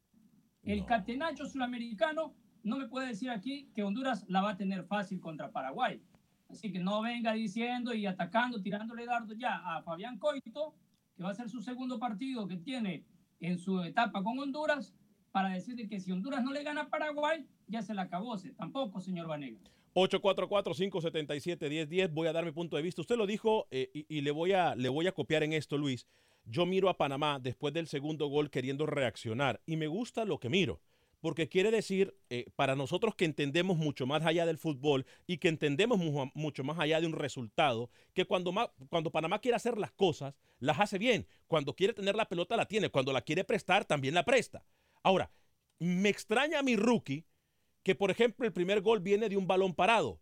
El 0.63 0.81
No. 0.81 0.87
catenacho 0.87 1.47
sudamericano 1.47 2.35
no 2.63 2.77
me 2.77 2.87
puede 2.87 3.09
decir 3.09 3.31
aquí 3.31 3.71
que 3.75 3.83
Honduras 3.83 4.25
la 4.29 4.43
va 4.43 4.51
a 4.51 4.57
tener 4.57 4.85
fácil 4.85 5.21
contra 5.21 5.51
Paraguay. 5.51 6.03
Así 6.49 6.71
que 6.71 6.79
no 6.79 7.01
venga 7.01 7.33
diciendo 7.33 7.95
y 7.95 8.07
atacando, 8.07 8.61
tirándole 8.61 9.07
dardos 9.07 9.37
ya 9.39 9.57
a 9.57 9.83
Fabián 9.83 10.19
Coito, 10.19 10.75
que 11.17 11.23
va 11.23 11.31
a 11.31 11.35
ser 11.35 11.49
su 11.49 11.61
segundo 11.63 11.99
partido 11.99 12.47
que 12.47 12.57
tiene 12.59 13.05
en 13.41 13.59
su 13.59 13.81
etapa 13.83 14.23
con 14.23 14.39
Honduras, 14.39 14.95
para 15.33 15.51
decirle 15.51 15.89
que 15.89 15.99
si 16.01 16.13
Honduras 16.13 16.43
no 16.45 16.53
le 16.53 16.63
gana 16.63 16.83
a 16.83 16.89
Paraguay, 16.89 17.47
ya 17.67 17.83
se 17.83 17.95
la 17.95 18.03
acabó. 18.03 18.37
Tampoco, 18.57 19.01
señor 19.01 19.27
Vanega. 19.27 19.59
844-577-1010. 19.97 22.13
Voy 22.13 22.29
a 22.29 22.33
dar 22.33 22.45
mi 22.45 22.53
punto 22.53 22.77
de 22.77 22.83
vista. 22.83 23.01
Usted 23.01 23.17
lo 23.17 23.27
dijo 23.27 23.67
eh, 23.71 23.91
y, 23.93 24.21
le, 24.21 24.31
voy 24.31 24.53
a, 24.53 24.77
le 24.77 24.91
voy 24.91 25.07
a 25.07 25.13
copiar 25.13 25.43
en 25.43 25.55
esto, 25.55 25.79
Luis. 25.79 26.07
Yo 26.45 26.67
miro 26.67 26.91
a 26.91 26.99
Panamá 26.99 27.39
después 27.41 27.73
del 27.73 27.87
segundo 27.89 28.29
gol 28.29 28.51
queriendo 28.51 28.85
reaccionar 28.87 29.63
y 29.67 29.77
me 29.77 29.87
gusta 29.87 30.25
lo 30.25 30.39
que 30.39 30.51
miro. 30.51 30.81
porque 31.21 31.49
quiere 31.49 31.73
decir, 31.73 32.15
eh, 32.31 32.45
para 32.55 32.77
nosotros 32.77 33.17
que 33.17 33.25
entendemos 33.25 33.79
mucho 33.79 34.07
más 34.07 34.25
allá 34.25 34.47
del 34.47 34.59
fútbol 34.59 35.07
y 35.27 35.39
que 35.39 35.49
entendemos 35.49 35.99
mucho 36.35 36.63
más 36.63 36.79
allá 36.79 37.01
de 37.01 37.07
un 37.07 37.15
resultado, 37.15 37.91
que 38.13 38.27
cuando, 38.27 38.53
cuando 38.91 39.11
Panamá 39.11 39.41
quiere 39.41 39.57
hacer 39.57 39.77
las 39.79 39.91
cosas, 39.93 40.35
las 40.61 40.79
hace 40.79 40.99
bien. 40.99 41.27
Cuando 41.49 41.75
quiere 41.75 41.95
tener 41.95 42.15
la 42.15 42.29
pelota, 42.29 42.57
la 42.57 42.69
tiene. 42.69 42.91
Cuando 42.91 43.13
la 43.13 43.23
quiere 43.23 43.45
prestar, 43.45 43.87
también 43.87 44.15
la 44.15 44.25
presta. 44.25 44.65
Ahora, 45.03 45.33
me 45.79 46.11
extraña 46.11 46.61
a 46.61 46.63
mi 46.63 46.77
rookie 46.77 47.25
que, 47.87 47.95
por 47.95 48.11
ejemplo, 48.11 48.45
el 48.45 48.53
primer 48.53 48.81
gol 48.81 48.99
viene 48.99 49.29
de 49.29 49.37
un 49.37 49.47
balón 49.47 49.73
parado. 49.73 50.19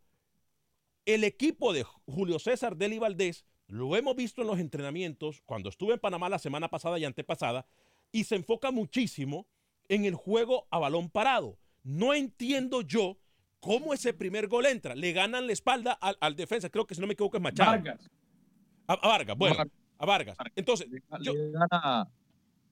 El 1.06 1.24
equipo 1.24 1.72
de 1.72 1.82
Julio 2.04 2.38
César 2.38 2.76
Deli 2.76 2.98
Valdés, 2.98 3.46
lo 3.68 3.96
hemos 3.96 4.14
visto 4.16 4.42
en 4.42 4.48
los 4.48 4.58
entrenamientos, 4.58 5.40
cuando 5.46 5.70
estuve 5.70 5.94
en 5.94 5.98
Panamá 5.98 6.28
la 6.28 6.38
semana 6.38 6.68
pasada 6.68 6.98
y 6.98 7.06
antepasada, 7.06 7.66
y 8.12 8.24
se 8.24 8.36
enfoca 8.36 8.70
muchísimo 8.70 9.46
en 9.88 10.04
el 10.04 10.14
juego 10.14 10.68
a 10.70 10.78
balón 10.78 11.08
parado. 11.08 11.58
No 11.82 12.12
entiendo 12.12 12.82
yo 12.82 13.16
cómo 13.60 13.94
ese 13.94 14.12
primer 14.12 14.46
gol 14.46 14.66
entra. 14.66 14.94
Le 14.94 15.14
ganan 15.14 15.46
la 15.46 15.54
espalda 15.54 15.92
al, 15.92 16.36
defensa, 16.36 16.68
creo 16.68 16.86
que 16.86 16.94
si 16.94 17.00
no 17.00 17.06
me 17.06 17.14
equivoco 17.14 17.38
es 17.38 17.42
Machado. 17.42 17.70
Vargas. 17.70 18.10
A, 18.88 19.08
Vargas, 19.08 19.38
bueno, 19.38 19.56
a 19.96 20.04
Vargas. 20.04 20.36
Entonces, 20.54 20.86
le, 20.90 21.02
gana 21.50 22.10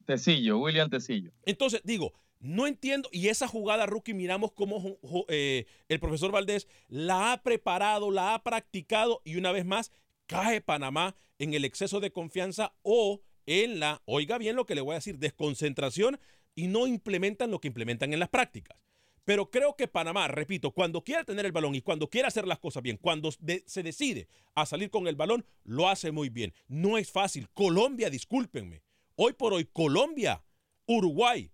Tecillo, 0.05 0.59
William 0.59 0.91
Tecillo. 0.91 1.33
Entonces, 1.47 1.81
digo, 1.83 2.13
no 2.43 2.67
entiendo, 2.67 3.09
y 3.13 3.29
esa 3.29 3.47
jugada, 3.47 3.87
rookie, 3.87 4.15
miramos 4.15 4.51
cómo 4.51 4.99
eh, 5.29 5.67
el 5.89 6.01
profesor 6.01 6.33
Valdés 6.33 6.67
la 6.89 7.33
ha 7.33 7.43
preparado, 7.45 8.11
la 8.11 8.35
ha 8.35 8.43
practicado 8.43 9.23
y 9.25 9.37
una 9.37 9.53
vez 9.53 9.65
más 9.65 9.93
cae 10.27 10.61
Panamá 10.61 11.15
en 11.39 11.55
el 11.55 11.65
exceso 11.65 12.01
de 12.01 12.11
confianza 12.11 12.75
o 12.83 13.21
en 13.47 13.79
la, 13.79 14.03
oiga 14.07 14.39
bien 14.39 14.57
lo 14.57 14.67
que 14.67 14.75
le 14.75 14.81
voy 14.81 14.93
a 14.93 14.97
decir, 14.97 15.19
desconcentración 15.19 16.19
y 16.57 16.67
no 16.67 16.89
implementan 16.89 17.53
lo 17.53 17.61
que 17.61 17.69
implementan 17.69 18.13
en 18.13 18.19
las 18.19 18.29
prácticas. 18.29 18.77
Pero 19.25 19.49
creo 19.49 19.77
que 19.77 19.87
Panamá, 19.87 20.27
repito, 20.27 20.73
cuando 20.73 21.05
quiera 21.05 21.23
tener 21.23 21.47
el 21.47 21.53
balón 21.53 21.77
y 21.77 21.81
cuando 21.81 22.11
quiera 22.11 22.27
hacer 22.27 22.49
las 22.49 22.59
cosas 22.59 22.83
bien, 22.83 22.97
cuando 22.97 23.31
se 23.31 23.83
decide 23.85 24.27
a 24.57 24.67
salir 24.67 24.91
con 24.91 25.07
el 25.07 25.15
balón, 25.15 25.45
lo 25.63 25.89
hace 25.89 26.11
muy 26.11 26.29
bien. 26.29 26.53
No 26.67 26.99
es 26.99 27.09
fácil. 27.09 27.49
Colombia, 27.51 28.11
discúlpenme. 28.11 28.83
Hoy 29.15 29.35
por 29.35 29.53
hoy, 29.53 29.67
Colombia, 29.67 30.43
Uruguay 30.87 31.53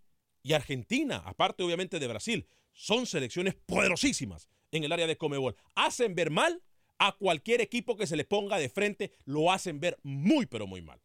y 0.48 0.54
Argentina, 0.54 1.22
aparte 1.26 1.62
obviamente 1.62 1.98
de 1.98 2.06
Brasil, 2.06 2.46
son 2.72 3.04
selecciones 3.04 3.54
poderosísimas 3.54 4.48
en 4.72 4.82
el 4.82 4.92
área 4.92 5.06
de 5.06 5.18
Comebol. 5.18 5.54
Hacen 5.74 6.14
ver 6.14 6.30
mal 6.30 6.62
a 6.98 7.12
cualquier 7.12 7.61
equipo 7.61 7.98
que 7.98 8.06
se 8.06 8.16
le 8.16 8.24
ponga 8.24 8.56
de 8.56 8.70
frente, 8.70 9.12
lo 9.26 9.52
hacen 9.52 9.78
ver 9.78 9.98
muy, 10.02 10.46
pero 10.46 10.66
muy 10.66 10.80
mal. 10.80 11.00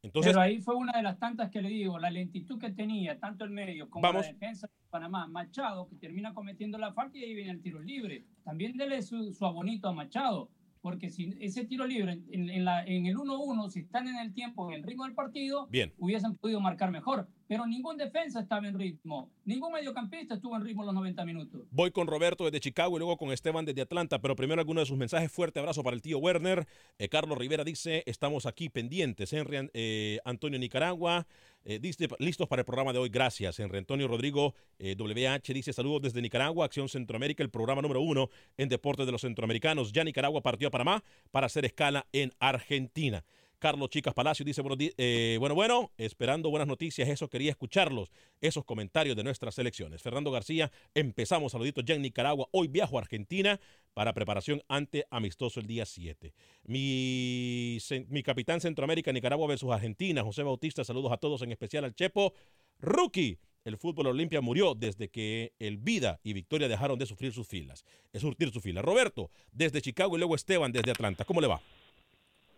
Pero 0.00 0.40
ahí 0.40 0.62
fue 0.62 0.76
una 0.76 0.92
de 0.92 1.02
las 1.02 1.18
tantas 1.18 1.50
que 1.50 1.60
le 1.60 1.68
digo, 1.68 1.98
la 1.98 2.10
lentitud 2.10 2.58
que 2.58 2.70
tenía 2.70 3.18
tanto 3.18 3.44
el 3.44 3.50
medio 3.50 3.90
como 3.90 4.10
la 4.10 4.22
defensa 4.22 4.66
de 4.66 4.72
Panamá. 4.88 5.26
Machado, 5.26 5.88
que 5.88 5.96
termina 5.96 6.32
cometiendo 6.32 6.78
la 6.78 6.94
falta 6.94 7.18
y 7.18 7.24
ahí 7.24 7.34
viene 7.34 7.50
el 7.50 7.60
tiro 7.60 7.80
libre. 7.82 8.24
También 8.44 8.78
dele 8.78 9.02
su, 9.02 9.34
su 9.34 9.44
abonito 9.44 9.88
a 9.88 9.92
Machado 9.92 10.48
porque 10.86 11.10
si 11.10 11.34
ese 11.40 11.64
tiro 11.64 11.84
libre 11.84 12.20
en, 12.30 12.64
la, 12.64 12.84
en 12.84 13.06
el 13.06 13.16
1-1, 13.16 13.70
si 13.70 13.80
están 13.80 14.06
en 14.06 14.18
el 14.18 14.32
tiempo, 14.32 14.70
en 14.70 14.76
el 14.76 14.82
ritmo 14.84 15.02
del 15.02 15.14
partido, 15.14 15.68
hubiesen 15.98 16.36
podido 16.36 16.60
marcar 16.60 16.92
mejor. 16.92 17.26
Pero 17.48 17.66
ningún 17.66 17.96
defensa 17.96 18.38
estaba 18.38 18.68
en 18.68 18.78
ritmo, 18.78 19.28
ningún 19.44 19.72
mediocampista 19.72 20.34
estuvo 20.36 20.54
en 20.54 20.62
ritmo 20.62 20.84
los 20.84 20.94
90 20.94 21.24
minutos. 21.24 21.62
Voy 21.72 21.90
con 21.90 22.06
Roberto 22.06 22.44
desde 22.44 22.60
Chicago 22.60 22.96
y 22.96 23.00
luego 23.00 23.16
con 23.16 23.32
Esteban 23.32 23.64
desde 23.64 23.82
Atlanta, 23.82 24.20
pero 24.20 24.36
primero 24.36 24.60
alguno 24.60 24.78
de 24.78 24.86
sus 24.86 24.96
mensajes. 24.96 25.32
Fuerte 25.32 25.58
abrazo 25.58 25.82
para 25.82 25.96
el 25.96 26.02
tío 26.02 26.18
Werner. 26.18 26.68
Eh, 26.98 27.08
Carlos 27.08 27.36
Rivera 27.36 27.64
dice, 27.64 28.04
estamos 28.06 28.46
aquí 28.46 28.68
pendientes. 28.68 29.32
Henry 29.32 29.68
eh, 29.74 30.20
Antonio 30.24 30.56
Nicaragua. 30.60 31.26
Eh, 31.68 31.80
listos 32.20 32.46
para 32.46 32.60
el 32.60 32.64
programa 32.64 32.92
de 32.92 33.00
hoy, 33.00 33.08
gracias. 33.08 33.58
Henry 33.58 33.78
Antonio 33.78 34.06
Rodrigo 34.06 34.54
WH 34.78 35.52
dice 35.52 35.72
saludos 35.72 36.00
desde 36.00 36.22
Nicaragua, 36.22 36.64
Acción 36.64 36.88
Centroamérica, 36.88 37.42
el 37.42 37.50
programa 37.50 37.82
número 37.82 38.00
uno 38.00 38.30
en 38.56 38.68
deportes 38.68 39.04
de 39.04 39.10
los 39.10 39.22
centroamericanos. 39.22 39.90
Ya 39.90 40.04
Nicaragua 40.04 40.42
partió 40.42 40.68
a 40.68 40.70
Panamá 40.70 41.02
para 41.32 41.46
hacer 41.46 41.64
escala 41.64 42.06
en 42.12 42.32
Argentina. 42.38 43.24
Carlos 43.58 43.90
Chicas 43.90 44.14
Palacio 44.14 44.44
dice, 44.44 44.60
bueno, 44.60 44.76
eh, 44.78 45.36
bueno, 45.40 45.54
bueno, 45.54 45.90
esperando 45.96 46.50
buenas 46.50 46.68
noticias, 46.68 47.08
eso 47.08 47.28
quería 47.28 47.50
escucharlos, 47.50 48.12
esos 48.40 48.64
comentarios 48.64 49.16
de 49.16 49.24
nuestras 49.24 49.58
elecciones. 49.58 50.02
Fernando 50.02 50.30
García, 50.30 50.70
empezamos, 50.94 51.52
saluditos 51.52 51.84
ya 51.84 51.94
en 51.94 52.02
Nicaragua, 52.02 52.48
hoy 52.52 52.68
viajo 52.68 52.98
a 52.98 53.02
Argentina 53.02 53.58
para 53.94 54.12
preparación 54.12 54.62
ante 54.68 55.06
amistoso 55.10 55.60
el 55.60 55.66
día 55.66 55.86
7. 55.86 56.34
Mi, 56.64 57.78
mi 58.08 58.22
capitán 58.22 58.60
Centroamérica, 58.60 59.12
Nicaragua 59.12 59.48
versus 59.48 59.72
Argentina, 59.72 60.22
José 60.22 60.42
Bautista, 60.42 60.84
saludos 60.84 61.12
a 61.12 61.16
todos, 61.16 61.40
en 61.42 61.50
especial 61.50 61.84
al 61.84 61.94
Chepo. 61.94 62.34
Rookie, 62.78 63.38
el 63.64 63.78
fútbol 63.78 64.08
Olimpia 64.08 64.40
murió 64.40 64.74
desde 64.74 65.08
que 65.08 65.52
el 65.58 65.78
Vida 65.78 66.20
y 66.22 66.34
Victoria 66.34 66.68
dejaron 66.68 66.98
de 66.98 67.06
sufrir 67.06 67.32
sus 67.32 67.48
filas, 67.48 67.84
es 68.12 68.20
surtir 68.20 68.52
sus 68.52 68.62
filas. 68.62 68.84
Roberto, 68.84 69.30
desde 69.50 69.80
Chicago 69.80 70.16
y 70.16 70.18
luego 70.18 70.34
Esteban 70.34 70.72
desde 70.72 70.90
Atlanta, 70.90 71.24
¿cómo 71.24 71.40
le 71.40 71.48
va? 71.48 71.60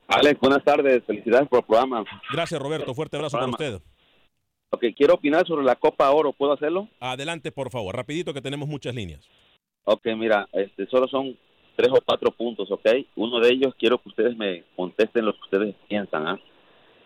Alex, 0.08 0.40
buenas 0.40 0.64
tardes. 0.64 1.04
Felicidades 1.04 1.48
por 1.48 1.58
el 1.60 1.66
programa. 1.66 2.02
Gracias, 2.32 2.60
Roberto. 2.60 2.94
Fuerte 2.94 3.16
abrazo 3.16 3.36
para 3.36 3.50
usted. 3.50 3.80
Ok, 4.70 4.84
quiero 4.96 5.14
opinar 5.14 5.46
sobre 5.46 5.64
la 5.64 5.76
Copa 5.76 6.10
Oro. 6.10 6.32
¿Puedo 6.32 6.54
hacerlo? 6.54 6.88
Adelante, 6.98 7.52
por 7.52 7.70
favor. 7.70 7.94
Rapidito 7.94 8.32
que 8.32 8.40
tenemos 8.40 8.68
muchas 8.68 8.94
líneas. 8.94 9.20
Ok, 9.84 10.06
mira, 10.16 10.48
este, 10.52 10.86
solo 10.86 11.08
son 11.08 11.36
tres 11.76 11.90
o 11.92 12.00
cuatro 12.04 12.30
puntos, 12.30 12.70
¿ok? 12.70 12.86
Uno 13.16 13.38
de 13.40 13.50
ellos 13.50 13.74
quiero 13.78 13.98
que 13.98 14.08
ustedes 14.08 14.36
me 14.36 14.64
contesten 14.76 15.26
lo 15.26 15.34
que 15.34 15.40
ustedes 15.42 15.74
piensan, 15.88 16.26
¿ah? 16.26 16.40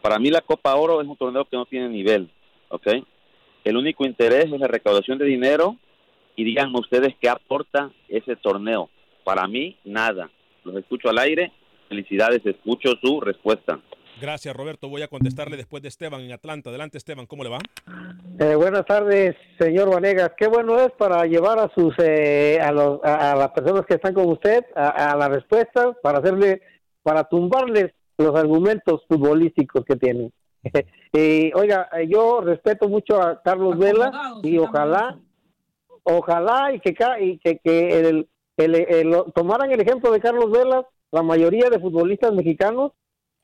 Para 0.00 0.18
mí 0.18 0.30
la 0.30 0.40
Copa 0.40 0.74
Oro 0.74 1.00
es 1.00 1.06
un 1.06 1.16
torneo 1.16 1.44
que 1.44 1.56
no 1.56 1.66
tiene 1.66 1.88
nivel, 1.88 2.30
¿ok? 2.68 2.88
El 3.64 3.76
único 3.76 4.04
interés 4.04 4.46
es 4.46 4.60
la 4.60 4.66
recaudación 4.66 5.18
de 5.18 5.26
dinero 5.26 5.76
y 6.36 6.44
díganme 6.44 6.78
ustedes 6.78 7.14
qué 7.20 7.28
aporta 7.28 7.90
ese 8.08 8.36
torneo. 8.36 8.90
Para 9.24 9.46
mí, 9.46 9.76
nada. 9.84 10.30
Los 10.64 10.76
escucho 10.76 11.08
al 11.08 11.18
aire 11.18 11.52
Felicidades, 11.92 12.40
escucho 12.46 12.88
su 13.02 13.20
respuesta. 13.20 13.78
Gracias, 14.18 14.56
Roberto. 14.56 14.88
Voy 14.88 15.02
a 15.02 15.08
contestarle 15.08 15.58
después 15.58 15.82
de 15.82 15.90
Esteban 15.90 16.22
en 16.22 16.32
Atlanta. 16.32 16.70
Adelante, 16.70 16.96
Esteban, 16.96 17.26
¿cómo 17.26 17.44
le 17.44 17.50
va? 17.50 17.58
Eh, 18.38 18.54
buenas 18.54 18.86
tardes, 18.86 19.36
señor 19.58 19.90
Vanegas. 19.90 20.32
Qué 20.38 20.46
bueno 20.46 20.80
es 20.80 20.90
para 20.92 21.26
llevar 21.26 21.58
a 21.58 21.70
sus 21.74 21.94
eh, 21.98 22.58
a, 22.62 22.72
los, 22.72 22.98
a, 23.04 23.36
las 23.36 23.50
personas 23.50 23.84
que 23.84 23.96
están 23.96 24.14
con 24.14 24.26
usted 24.30 24.64
a, 24.74 25.14
la 25.18 25.28
respuesta, 25.28 25.92
para 26.02 26.20
hacerle, 26.20 26.62
para 27.02 27.24
tumbarles 27.24 27.92
los 28.16 28.34
argumentos 28.34 29.02
futbolísticos 29.06 29.84
que 29.84 29.96
tienen. 29.96 30.32
y 31.12 31.52
oiga, 31.52 31.90
yo 32.08 32.40
respeto 32.40 32.88
mucho 32.88 33.20
a 33.20 33.42
Carlos 33.42 33.76
Vela 33.76 34.38
y 34.42 34.56
ojalá, 34.56 35.18
ojalá 36.04 36.72
y 36.72 36.80
que, 36.80 36.94
y 37.20 37.38
que, 37.38 37.58
que 37.58 38.00
el, 38.00 38.28
el, 38.56 39.14
tomaran 39.34 39.70
el 39.70 39.80
ejemplo 39.82 40.10
de 40.10 40.20
Carlos 40.20 40.50
Vela 40.50 40.86
la 41.12 41.22
mayoría 41.22 41.70
de 41.70 41.78
futbolistas 41.78 42.32
mexicanos 42.32 42.92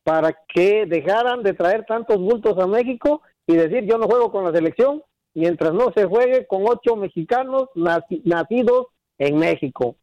para 0.02 0.36
que 0.52 0.86
dejaran 0.86 1.42
de 1.42 1.52
traer 1.52 1.84
tantos 1.86 2.18
bultos 2.18 2.58
a 2.58 2.66
México 2.66 3.22
y 3.46 3.54
decir 3.54 3.84
yo 3.84 3.98
no 3.98 4.06
juego 4.06 4.32
con 4.32 4.44
la 4.44 4.52
selección 4.52 5.02
mientras 5.34 5.72
no 5.72 5.92
se 5.94 6.06
juegue 6.06 6.46
con 6.46 6.64
ocho 6.66 6.96
mexicanos 6.96 7.68
nacidos 7.74 8.86
en 9.18 9.38
México. 9.38 9.96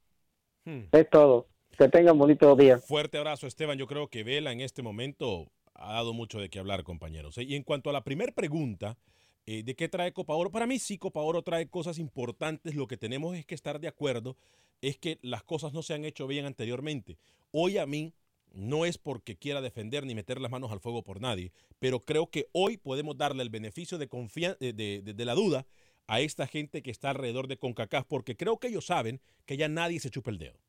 Hmm. 0.63 0.83
Es 0.91 1.09
todo. 1.09 1.47
Que 1.77 1.89
tengan 1.89 2.17
bonito 2.17 2.55
día. 2.55 2.77
Fuerte 2.77 3.17
abrazo, 3.17 3.47
Esteban. 3.47 3.77
Yo 3.77 3.87
creo 3.87 4.07
que 4.07 4.23
Vela 4.23 4.51
en 4.51 4.61
este 4.61 4.81
momento 4.81 5.47
ha 5.73 5.93
dado 5.93 6.13
mucho 6.13 6.39
de 6.39 6.49
qué 6.49 6.59
hablar, 6.59 6.83
compañeros. 6.83 7.37
¿eh? 7.37 7.43
Y 7.43 7.55
en 7.55 7.63
cuanto 7.63 7.89
a 7.89 7.93
la 7.93 8.03
primera 8.03 8.31
pregunta, 8.31 8.97
eh, 9.45 9.63
¿de 9.63 9.75
qué 9.75 9.89
trae 9.89 10.13
Copa 10.13 10.33
Oro? 10.35 10.51
Para 10.51 10.67
mí 10.67 10.79
sí, 10.79 10.97
Copa 10.97 11.19
Oro 11.19 11.41
trae 11.41 11.67
cosas 11.67 11.99
importantes. 11.99 12.75
Lo 12.75 12.87
que 12.87 12.95
tenemos 12.95 13.35
es 13.35 13.45
que 13.45 13.55
estar 13.55 13.79
de 13.79 13.87
acuerdo 13.87 14.37
es 14.81 14.97
que 14.97 15.19
las 15.21 15.43
cosas 15.43 15.73
no 15.73 15.81
se 15.81 15.93
han 15.93 16.05
hecho 16.05 16.27
bien 16.27 16.45
anteriormente. 16.45 17.17
Hoy 17.57 17.77
a 17.77 17.85
mí 17.85 18.13
no 18.51 18.83
es 18.83 18.97
porque 18.97 19.37
quiera 19.37 19.61
defender 19.61 20.05
ni 20.05 20.13
meter 20.13 20.41
las 20.41 20.51
manos 20.51 20.73
al 20.73 20.81
fuego 20.81 21.03
por 21.03 21.21
nadie, 21.21 21.53
pero 21.79 22.01
creo 22.01 22.29
que 22.29 22.49
hoy 22.51 22.75
podemos 22.75 23.15
darle 23.15 23.43
el 23.43 23.49
beneficio 23.49 23.97
de, 23.97 24.07
de, 24.59 25.01
de, 25.01 25.25
la 25.25 25.35
duda 25.35 25.65
a 26.05 26.19
esta 26.19 26.47
gente 26.47 26.83
que 26.83 26.91
está 26.91 27.11
alrededor 27.11 27.47
de 27.47 27.55
CONCACAF, 27.55 28.07
porque 28.07 28.35
creo 28.35 28.59
que 28.59 28.67
ellos 28.67 28.87
saben 28.87 29.21
que 29.45 29.55
ya 29.55 29.69
nadie 29.69 30.01
se 30.01 30.09
chupa 30.09 30.31
el 30.31 30.37
dedo. 30.37 30.59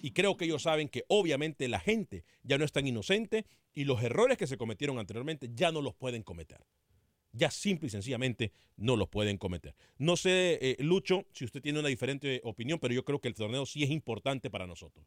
Y 0.00 0.12
creo 0.12 0.38
que 0.38 0.46
ellos 0.46 0.62
saben 0.62 0.88
que 0.88 1.04
obviamente 1.08 1.68
la 1.68 1.78
gente 1.78 2.24
ya 2.42 2.56
no 2.56 2.64
es 2.64 2.72
tan 2.72 2.86
inocente 2.86 3.44
y 3.74 3.84
los 3.84 4.02
errores 4.02 4.38
que 4.38 4.46
se 4.46 4.56
cometieron 4.56 4.98
anteriormente 4.98 5.50
ya 5.52 5.72
no 5.72 5.82
los 5.82 5.94
pueden 5.94 6.22
cometer 6.22 6.64
ya 7.34 7.50
simple 7.50 7.88
y 7.88 7.90
sencillamente 7.90 8.52
no 8.76 8.96
los 8.96 9.08
pueden 9.08 9.38
cometer. 9.38 9.74
No 9.98 10.16
sé, 10.16 10.58
eh, 10.62 10.76
Lucho, 10.78 11.26
si 11.32 11.44
usted 11.44 11.60
tiene 11.60 11.80
una 11.80 11.88
diferente 11.88 12.40
opinión, 12.44 12.78
pero 12.78 12.94
yo 12.94 13.04
creo 13.04 13.20
que 13.20 13.28
el 13.28 13.34
torneo 13.34 13.66
sí 13.66 13.82
es 13.82 13.90
importante 13.90 14.50
para 14.50 14.66
nosotros. 14.66 15.04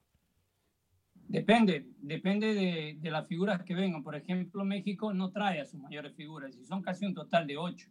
Depende, 1.28 1.86
depende 2.02 2.54
de, 3.02 3.12
las 3.12 3.28
figuras 3.28 3.64
que 3.64 3.76
vengan. 3.76 4.04
Por 4.04 4.16
ejemplo, 4.16 4.64
México 4.64 5.14
no 5.14 5.32
trae 5.32 5.60
a 5.60 5.66
sus 5.66 5.80
mayores 5.80 6.14
figuras 6.16 6.56
y 6.58 6.64
son 6.64 6.82
casi 6.82 7.06
un 7.06 7.14
total 7.14 7.48
de 7.48 7.58
ocho. 7.58 7.90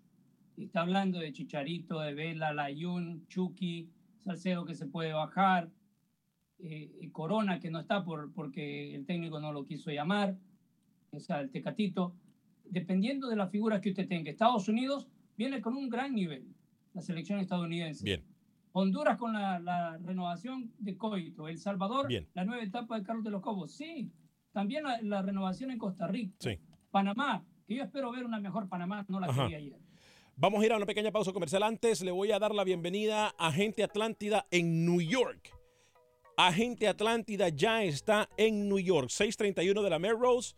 está 0.57 0.81
hablando 0.81 1.19
de 1.19 1.33
Chicharito, 1.33 2.01
de 2.01 2.15
Vela, 2.15 2.55
Layun, 2.55 3.27
Chucky, 3.29 3.91
Salcedo 4.25 4.65
que 4.65 4.75
se 4.75 4.87
puede 4.87 5.13
bajar, 5.13 5.71
eh, 6.59 7.11
Corona 7.13 7.61
que 7.61 7.71
no 7.71 7.81
está 7.81 8.05
por, 8.05 8.33
porque 8.33 8.95
el 8.95 9.05
técnico 9.05 9.39
no 9.39 9.53
lo 9.53 9.65
quiso 9.65 9.91
llamar, 9.91 10.37
o 11.11 11.21
sea, 11.21 11.41
el 11.41 11.51
Tecatito 11.51 12.15
dependiendo 12.65 13.29
de 13.29 13.37
la 13.37 13.49
figura 13.49 13.81
que 13.81 13.91
usted 13.91 14.09
tenga. 14.09 14.31
Estados 14.31 14.69
Unidos 14.69 15.09
viene 15.37 15.61
con 15.61 15.77
un 15.77 15.89
gran 15.89 16.15
nivel. 16.15 16.47
la 16.95 17.03
selección 17.03 17.39
estadounidense. 17.41 18.05
Bien. 18.05 18.23
Honduras 18.79 19.17
con 19.17 19.33
la, 19.33 19.59
la 19.59 19.97
renovación 19.97 20.71
de 20.79 20.99
Coito. 20.99 21.49
El 21.49 21.57
Salvador, 21.59 22.09
Bien. 22.09 22.29
la 22.35 22.45
nueva 22.45 22.63
etapa 22.63 22.99
de 22.99 23.05
Carlos 23.07 23.25
de 23.25 23.31
los 23.31 23.41
Cobos. 23.41 23.73
Sí, 23.73 24.13
también 24.53 24.85
la, 24.85 25.01
la 25.01 25.23
renovación 25.23 25.71
en 25.71 25.79
Costa 25.79 26.07
Rica. 26.07 26.37
Sí. 26.41 26.59
Panamá, 26.91 27.43
que 27.67 27.77
yo 27.77 27.83
espero 27.83 28.13
ver 28.13 28.27
una 28.27 28.39
mejor 28.39 28.69
Panamá, 28.69 29.07
no 29.09 29.19
la 29.19 29.29
que 29.29 29.47
vi 29.47 29.55
ayer. 29.55 29.79
Vamos 30.37 30.61
a 30.63 30.67
ir 30.67 30.73
a 30.75 30.77
una 30.77 30.85
pequeña 30.85 31.11
pausa 31.11 31.33
comercial. 31.33 31.63
Antes 31.63 32.03
le 32.03 32.11
voy 32.11 32.33
a 32.33 32.39
dar 32.39 32.55
la 32.55 32.65
bienvenida 32.65 33.29
a 33.39 33.47
Agente 33.47 33.83
Atlántida 33.83 34.47
en 34.51 34.85
New 34.85 35.01
York. 35.01 35.51
Agente 36.37 36.87
Atlántida 36.87 37.49
ya 37.49 37.83
está 37.83 38.29
en 38.37 38.69
New 38.69 38.79
York, 38.79 39.09
631 39.09 39.81
de 39.81 39.89
la 39.89 39.99
Melrose 39.99 40.55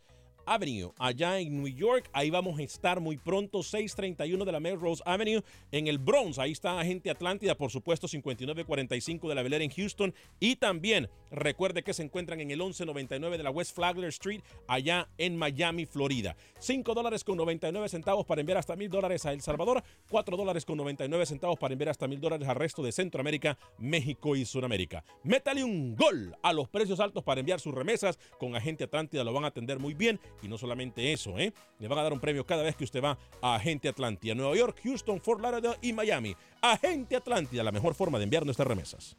Avenue, 0.49 0.91
allá 0.97 1.39
en 1.39 1.61
New 1.61 1.67
York. 1.67 2.09
Ahí 2.11 2.31
vamos 2.31 2.59
a 2.59 2.63
estar 2.63 2.99
muy 2.99 3.17
pronto, 3.17 3.61
631 3.61 4.43
de 4.45 4.51
la 4.51 4.59
Melrose 4.59 5.03
Avenue, 5.05 5.43
en 5.71 5.87
el 5.87 5.99
Bronx. 5.99 6.39
Ahí 6.39 6.51
está 6.51 6.79
Agente 6.79 7.11
Atlántida, 7.11 7.55
por 7.55 7.69
supuesto, 7.69 8.07
5945 8.07 9.29
de 9.29 9.35
la 9.35 9.43
Bel 9.43 9.53
Air 9.53 9.61
en 9.61 9.69
Houston. 9.69 10.13
Y 10.39 10.55
también 10.55 11.07
recuerde 11.29 11.83
que 11.83 11.93
se 11.93 12.03
encuentran 12.03 12.41
en 12.41 12.49
el 12.49 12.57
1199 12.57 13.37
de 13.37 13.43
la 13.43 13.51
West 13.51 13.75
Flagler 13.75 14.09
Street, 14.09 14.41
allá 14.67 15.07
en 15.17 15.37
Miami, 15.37 15.85
Florida. 15.85 16.35
5 16.59 16.93
dólares 16.93 17.23
con 17.23 17.37
99 17.37 17.87
centavos 17.89 18.25
para 18.25 18.41
enviar 18.41 18.57
hasta 18.57 18.75
mil 18.75 18.89
dólares 18.89 19.25
a 19.25 19.33
El 19.33 19.41
Salvador, 19.41 19.83
4 20.09 20.35
dólares 20.35 20.65
con 20.65 20.77
99 20.77 21.25
centavos 21.25 21.59
para 21.59 21.73
enviar 21.73 21.89
hasta 21.89 22.07
mil 22.07 22.19
dólares 22.19 22.47
al 22.47 22.55
resto 22.55 22.81
de 22.81 22.91
Centroamérica, 22.91 23.57
México 23.77 24.35
y 24.35 24.45
Sudamérica. 24.45 25.03
Métale 25.23 25.63
un 25.63 25.95
gol 25.95 26.35
a 26.41 26.53
los 26.53 26.67
precios 26.69 26.99
altos 26.99 27.23
para 27.23 27.39
enviar 27.39 27.59
sus 27.59 27.73
remesas. 27.73 28.17
Con 28.39 28.55
Agente 28.55 28.83
Atlántida 28.83 29.23
lo 29.23 29.33
van 29.33 29.43
a 29.43 29.47
atender 29.47 29.79
muy 29.79 29.93
bien. 29.93 30.19
Y 30.41 30.47
no 30.47 30.57
solamente 30.57 31.13
eso, 31.13 31.37
¿eh? 31.37 31.53
le 31.79 31.87
van 31.87 31.99
a 31.99 32.03
dar 32.03 32.13
un 32.13 32.19
premio 32.19 32.45
cada 32.45 32.63
vez 32.63 32.75
que 32.75 32.83
usted 32.83 33.03
va 33.03 33.17
a 33.41 33.55
Agente 33.55 33.89
Atlántida. 33.89 34.35
Nueva 34.35 34.55
York, 34.55 34.79
Houston, 34.83 35.19
Fort 35.21 35.41
Lauderdale 35.41 35.77
y 35.81 35.93
Miami. 35.93 36.35
Agente 36.61 37.15
Atlántida, 37.15 37.63
la 37.63 37.71
mejor 37.71 37.93
forma 37.93 38.17
de 38.17 38.25
enviar 38.25 38.45
nuestras 38.45 38.67
remesas. 38.67 39.15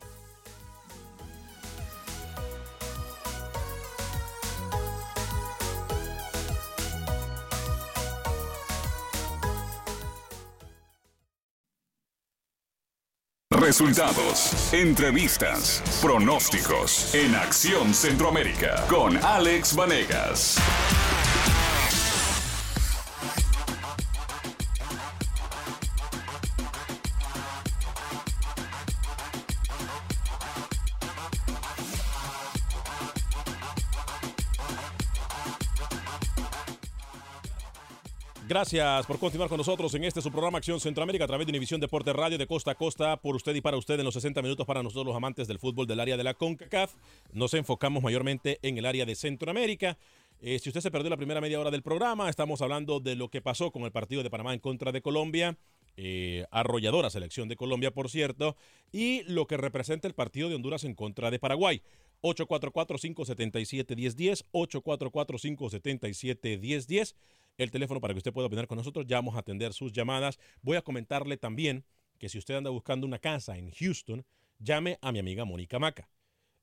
Resultados, 13.61 14.72
entrevistas, 14.72 15.83
pronósticos 16.00 17.14
en 17.14 17.35
Acción 17.35 17.92
Centroamérica 17.92 18.85
con 18.88 19.16
Alex 19.18 19.76
Vanegas. 19.76 20.56
Gracias 38.50 39.06
por 39.06 39.20
continuar 39.20 39.48
con 39.48 39.58
nosotros 39.58 39.94
en 39.94 40.02
este 40.02 40.20
su 40.20 40.32
programa 40.32 40.58
Acción 40.58 40.80
Centroamérica 40.80 41.22
a 41.22 41.28
través 41.28 41.46
de 41.46 41.52
Univisión 41.52 41.80
Deporte 41.80 42.12
Radio 42.12 42.36
de 42.36 42.48
costa 42.48 42.72
a 42.72 42.74
costa 42.74 43.16
por 43.16 43.36
usted 43.36 43.54
y 43.54 43.60
para 43.60 43.76
usted 43.76 43.96
en 43.96 44.04
los 44.04 44.14
60 44.14 44.42
minutos 44.42 44.66
para 44.66 44.82
nosotros 44.82 45.06
los 45.06 45.14
amantes 45.14 45.46
del 45.46 45.60
fútbol 45.60 45.86
del 45.86 46.00
área 46.00 46.16
de 46.16 46.24
la 46.24 46.34
CONCACAF. 46.34 46.92
Nos 47.32 47.54
enfocamos 47.54 48.02
mayormente 48.02 48.58
en 48.62 48.76
el 48.76 48.86
área 48.86 49.06
de 49.06 49.14
Centroamérica. 49.14 49.98
Eh, 50.40 50.58
si 50.58 50.68
usted 50.68 50.80
se 50.80 50.90
perdió 50.90 51.10
la 51.10 51.16
primera 51.16 51.40
media 51.40 51.60
hora 51.60 51.70
del 51.70 51.84
programa, 51.84 52.28
estamos 52.28 52.60
hablando 52.60 52.98
de 52.98 53.14
lo 53.14 53.28
que 53.28 53.40
pasó 53.40 53.70
con 53.70 53.84
el 53.84 53.92
partido 53.92 54.24
de 54.24 54.30
Panamá 54.30 54.52
en 54.52 54.58
contra 54.58 54.90
de 54.90 55.00
Colombia. 55.00 55.56
eh, 55.96 56.44
arrolladora 56.50 57.10
selección 57.10 57.48
de 57.48 57.56
Colombia, 57.56 57.92
por 57.92 58.10
cierto, 58.10 58.56
y 58.90 59.22
lo 59.24 59.46
que 59.46 59.58
representa 59.58 60.08
el 60.08 60.14
partido 60.14 60.48
de 60.48 60.56
Honduras 60.56 60.82
en 60.82 60.94
contra 60.94 61.30
de 61.30 61.38
Paraguay. 61.38 61.82
844-577-1010, 62.22 64.44
844-577-1010, 64.52 67.14
el 67.62 67.70
teléfono 67.70 68.01
para 68.01 68.14
que 68.14 68.18
usted 68.18 68.33
pueda 68.33 68.46
opinar 68.46 68.66
con 68.66 68.79
nosotros. 68.79 69.07
Ya 69.07 69.18
vamos 69.18 69.37
a 69.37 69.40
atender 69.40 69.75
sus 69.75 69.92
llamadas. 69.92 70.38
Voy 70.62 70.77
a 70.77 70.83
comentarle 70.83 71.37
también 71.37 71.85
que 72.18 72.29
si 72.29 72.38
usted 72.38 72.55
anda 72.55 72.70
buscando 72.70 73.05
una 73.07 73.18
casa 73.18 73.59
en 73.59 73.70
Houston, 73.70 74.25
llame 74.59 74.99
a 75.03 75.12
mi 75.12 75.18
amiga 75.18 75.44
Mónica 75.44 75.79
Maca. 75.79 76.09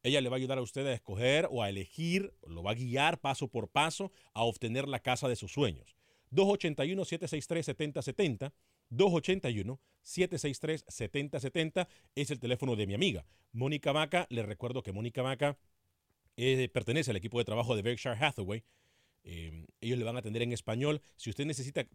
Ella 0.04 0.22
le 0.22 0.30
va 0.30 0.36
a 0.36 0.38
ayudar 0.38 0.58
a 0.58 0.62
usted 0.62 0.88
a 0.88 0.94
escoger 0.94 1.48
o 1.52 1.62
a 1.62 1.70
elegir, 1.70 2.34
lo 2.48 2.64
va 2.64 2.72
a 2.72 2.76
guiar 2.76 3.20
paso 3.20 3.48
por 3.48 3.70
paso 3.70 4.12
a 4.34 4.44
obtener 4.44 4.88
la 4.88 5.00
casa 5.00 5.28
de 5.28 5.36
sus 5.36 5.52
sueños. 5.52 5.96
281-763-7070, 6.32 8.54
281-763-7070 8.92 11.88
es 12.16 12.32
el 12.32 12.40
teléfono 12.40 12.76
de 12.76 12.88
mi 12.88 12.96
amiga. 12.96 13.26
Mónica 13.52 13.94
Maca, 13.94 14.26
le 14.30 14.44
recuerdo 14.44 14.84
que 14.84 14.94
Mónica 14.94 15.24
Maca 15.24 15.58
eh, 16.38 16.70
pertenece 16.70 17.12
al 17.12 17.18
equipo 17.18 17.40
de 17.40 17.46
trabajo 17.46 17.76
de 17.76 17.82
Berkshire 17.82 18.16
Hathaway. 18.16 18.64
Eh, 19.30 19.66
ellos 19.82 20.00
le 20.00 20.06
van 20.06 20.16
a 20.16 20.20
atender 20.20 20.42
en 20.42 20.54
español. 20.54 21.02
Si 21.18 21.30
usted 21.30 21.46
necesita 21.46 21.86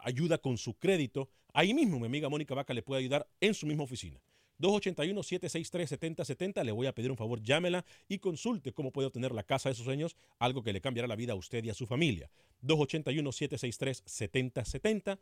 ayuda 0.00 0.36
con 0.36 0.58
su 0.58 0.74
crédito, 0.74 1.30
ahí 1.54 1.72
mismo 1.72 1.98
mi 1.98 2.04
amiga 2.06 2.28
Mónica 2.28 2.54
Vaca 2.54 2.74
le 2.74 2.82
puede 2.82 3.00
ayudar 3.00 3.26
en 3.40 3.54
su 3.54 3.66
misma 3.66 3.84
oficina. 3.84 4.20
281-763-7070. 4.60 6.62
Le 6.64 6.72
voy 6.72 6.86
a 6.86 6.94
pedir 6.94 7.10
un 7.10 7.16
favor, 7.16 7.42
llámela 7.42 7.86
y 8.08 8.18
consulte 8.18 8.72
cómo 8.72 8.92
puede 8.92 9.06
obtener 9.06 9.32
la 9.32 9.42
casa 9.42 9.70
de 9.70 9.74
sus 9.74 9.86
sueños, 9.86 10.16
algo 10.38 10.62
que 10.62 10.74
le 10.74 10.82
cambiará 10.82 11.08
la 11.08 11.16
vida 11.16 11.32
a 11.32 11.36
usted 11.36 11.64
y 11.64 11.70
a 11.70 11.74
su 11.74 11.86
familia. 11.86 12.30
281-763-7070. 12.62 15.18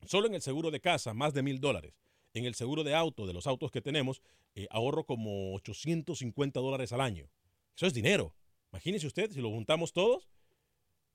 solo 0.04 0.26
en 0.26 0.34
el 0.34 0.42
seguro 0.42 0.70
de 0.70 0.80
casa 0.80 1.14
más 1.14 1.32
de 1.32 1.42
mil 1.42 1.60
dólares. 1.60 1.94
En 2.34 2.44
el 2.44 2.54
seguro 2.54 2.84
de 2.84 2.94
auto, 2.94 3.26
de 3.26 3.32
los 3.32 3.46
autos 3.46 3.70
que 3.70 3.80
tenemos, 3.80 4.22
eh, 4.54 4.66
ahorro 4.70 5.04
como 5.04 5.54
850 5.54 6.60
dólares 6.60 6.92
al 6.92 7.00
año. 7.00 7.28
Eso 7.76 7.86
es 7.86 7.94
dinero. 7.94 8.34
Imagínese 8.72 9.06
usted, 9.06 9.30
si 9.30 9.40
lo 9.40 9.50
juntamos 9.50 9.92
todos, 9.92 10.28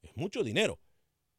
es 0.01 0.15
mucho 0.15 0.43
dinero. 0.43 0.79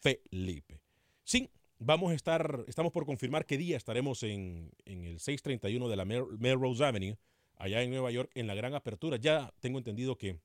Felipe. 0.00 0.82
Sí, 1.24 1.48
vamos 1.78 2.12
a 2.12 2.14
estar, 2.14 2.64
estamos 2.66 2.92
por 2.92 3.06
confirmar 3.06 3.46
qué 3.46 3.56
día 3.56 3.76
estaremos 3.76 4.22
en, 4.22 4.70
en 4.84 5.04
el 5.04 5.20
631 5.20 5.88
de 5.88 5.96
la 5.96 6.04
Melrose 6.04 6.84
Avenue, 6.84 7.16
allá 7.62 7.80
en 7.80 7.90
Nueva 7.90 8.10
York, 8.10 8.30
en 8.34 8.48
la 8.48 8.54
gran 8.54 8.74
apertura. 8.74 9.16
Ya 9.16 9.54
tengo 9.60 9.78
entendido 9.78 10.18
que 10.18 10.40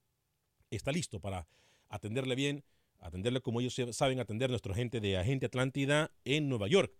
está 0.70 0.92
listo 0.92 1.20
para 1.20 1.48
atenderle 1.90 2.36
bien, 2.36 2.64
atenderle 3.00 3.42
como 3.42 3.60
ellos 3.60 3.76
saben 3.92 4.20
atender 4.20 4.52
nuestra 4.52 4.76
gente 4.76 5.00
de 5.00 5.18
Agente 5.18 5.48
Atlántida 5.48 6.12
en 6.26 6.48
Nueva 6.48 6.68
York. 6.68 6.94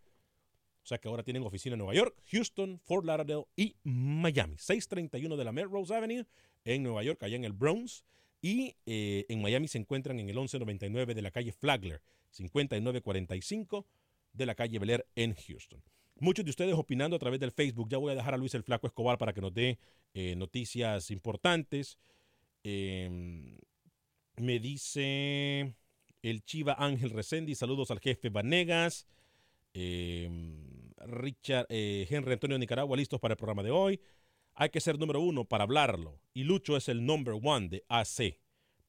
O 0.84 0.88
sea 0.88 0.98
que 0.98 1.08
ahora 1.08 1.22
tienen 1.22 1.44
oficina 1.44 1.74
en 1.76 1.80
Nueva 1.80 1.94
York, 1.94 2.16
Houston, 2.32 2.80
Fort 2.80 3.06
Lauderdale 3.06 3.46
y 3.56 3.76
Miami. 3.84 4.56
631 4.58 5.38
de 5.38 5.46
la 5.46 5.52
Melrose 5.52 5.94
Avenue 5.94 6.26
en 6.66 6.82
Nueva 6.82 7.04
York, 7.04 7.22
allá 7.22 7.36
en 7.36 7.46
el 7.46 7.54
Bronx. 7.54 8.04
Y 8.42 8.76
eh, 8.88 9.26
en 9.30 9.42
Miami 9.42 9.68
se 9.68 9.78
encuentran 9.78 10.20
en 10.20 10.30
el 10.30 10.36
1199 10.36 11.14
de 11.14 11.22
la 11.22 11.30
calle 11.30 11.52
Flagler, 11.52 12.02
5945 12.32 13.86
de 14.34 14.46
la 14.48 14.56
calle 14.56 14.80
Bel 14.80 14.90
Air 14.90 15.08
en 15.16 15.36
Houston. 15.36 15.84
Muchos 16.20 16.46
de 16.46 16.52
ustedes 16.52 16.74
opinando 16.74 17.16
a 17.16 17.20
través 17.20 17.40
del 17.40 17.52
Facebook. 17.52 17.90
Ya 17.90 17.98
voy 17.98 18.12
a 18.12 18.16
dejar 18.16 18.34
a 18.34 18.38
Luis 18.38 18.54
el 18.56 18.64
Flaco 18.64 18.88
Escobar 18.88 19.18
para 19.18 19.34
que 19.34 19.42
nos 19.42 19.54
dé 19.54 19.78
eh, 20.14 20.36
noticias 20.36 21.12
importantes. 21.12 21.98
Eh, 22.64 23.58
me 24.38 24.60
dice 24.60 25.76
el 26.22 26.44
Chiva 26.44 26.76
Ángel 26.78 27.12
Resendi. 27.12 27.56
Saludos 27.56 27.92
al 27.92 28.00
jefe 28.00 28.30
Vanegas. 28.30 29.08
Eh, 29.74 30.30
Richard, 31.06 31.68
eh, 31.70 32.08
Henry 32.10 32.34
Antonio 32.34 32.58
Nicaragua, 32.58 32.98
listos 32.98 33.20
para 33.20 33.34
el 33.34 33.38
programa 33.38 33.64
de 33.64 33.72
hoy. 33.72 34.00
Hay 34.54 34.70
que 34.70 34.82
ser 34.82 34.98
número 34.98 35.22
uno 35.22 35.46
para 35.46 35.64
hablarlo. 35.64 36.20
Y 36.34 36.44
Lucho 36.44 36.76
es 36.78 36.90
el 36.90 37.06
number 37.06 37.36
one 37.42 37.70
de 37.70 37.86
AC. 37.88 38.40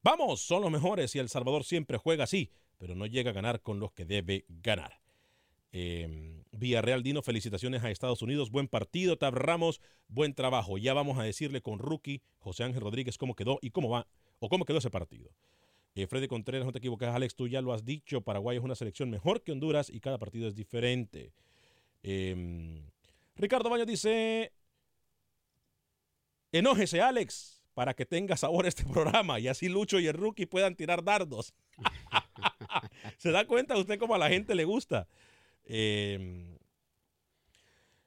Vamos, 0.01 0.41
son 0.41 0.61
los 0.61 0.71
mejores 0.71 1.13
y 1.15 1.19
El 1.19 1.29
Salvador 1.29 1.63
siempre 1.63 1.97
juega 1.97 2.23
así, 2.23 2.51
pero 2.77 2.95
no 2.95 3.05
llega 3.05 3.31
a 3.31 3.33
ganar 3.33 3.61
con 3.61 3.79
los 3.79 3.91
que 3.91 4.05
debe 4.05 4.45
ganar. 4.47 4.99
Eh, 5.71 6.35
Villarreal 6.51 7.03
Dino, 7.03 7.21
felicitaciones 7.21 7.83
a 7.83 7.91
Estados 7.91 8.21
Unidos. 8.21 8.51
Buen 8.51 8.67
partido, 8.67 9.17
Tab 9.17 9.35
Ramos, 9.35 9.81
buen 10.07 10.33
trabajo. 10.33 10.77
Ya 10.77 10.93
vamos 10.93 11.17
a 11.19 11.23
decirle 11.23 11.61
con 11.61 11.79
rookie 11.79 12.21
José 12.39 12.63
Ángel 12.63 12.81
Rodríguez 12.81 13.17
cómo 13.17 13.35
quedó 13.35 13.59
y 13.61 13.71
cómo 13.71 13.89
va, 13.89 14.07
o 14.39 14.49
cómo 14.49 14.65
quedó 14.65 14.79
ese 14.79 14.89
partido. 14.89 15.31
Eh, 15.95 16.07
Freddy 16.07 16.27
Contreras, 16.27 16.65
no 16.65 16.71
te 16.71 16.79
equivocas, 16.79 17.13
Alex, 17.13 17.35
tú 17.35 17.47
ya 17.47 17.61
lo 17.61 17.73
has 17.73 17.85
dicho. 17.85 18.21
Paraguay 18.21 18.57
es 18.57 18.63
una 18.63 18.75
selección 18.75 19.09
mejor 19.09 19.41
que 19.41 19.51
Honduras 19.51 19.89
y 19.89 19.99
cada 19.99 20.17
partido 20.17 20.47
es 20.47 20.55
diferente. 20.55 21.33
Eh, 22.03 22.81
Ricardo 23.35 23.69
Baño 23.69 23.85
dice: 23.85 24.51
Enójese, 26.51 27.01
Alex, 27.01 27.61
para 27.73 27.93
que 27.93 28.05
tenga 28.05 28.37
sabor 28.37 28.65
este 28.65 28.83
programa 28.91 29.39
y 29.39 29.47
así 29.47 29.69
Lucho 29.69 29.99
y 29.99 30.07
el 30.07 30.13
rookie 30.13 30.45
puedan 30.45 30.75
tirar 30.75 31.03
dardos. 31.03 31.53
¿Se 33.17 33.31
da 33.31 33.45
cuenta 33.45 33.77
usted 33.77 33.99
cómo 33.99 34.15
a 34.15 34.17
la 34.17 34.29
gente 34.29 34.55
le 34.55 34.65
gusta? 34.65 35.07
Eh, 35.69 36.57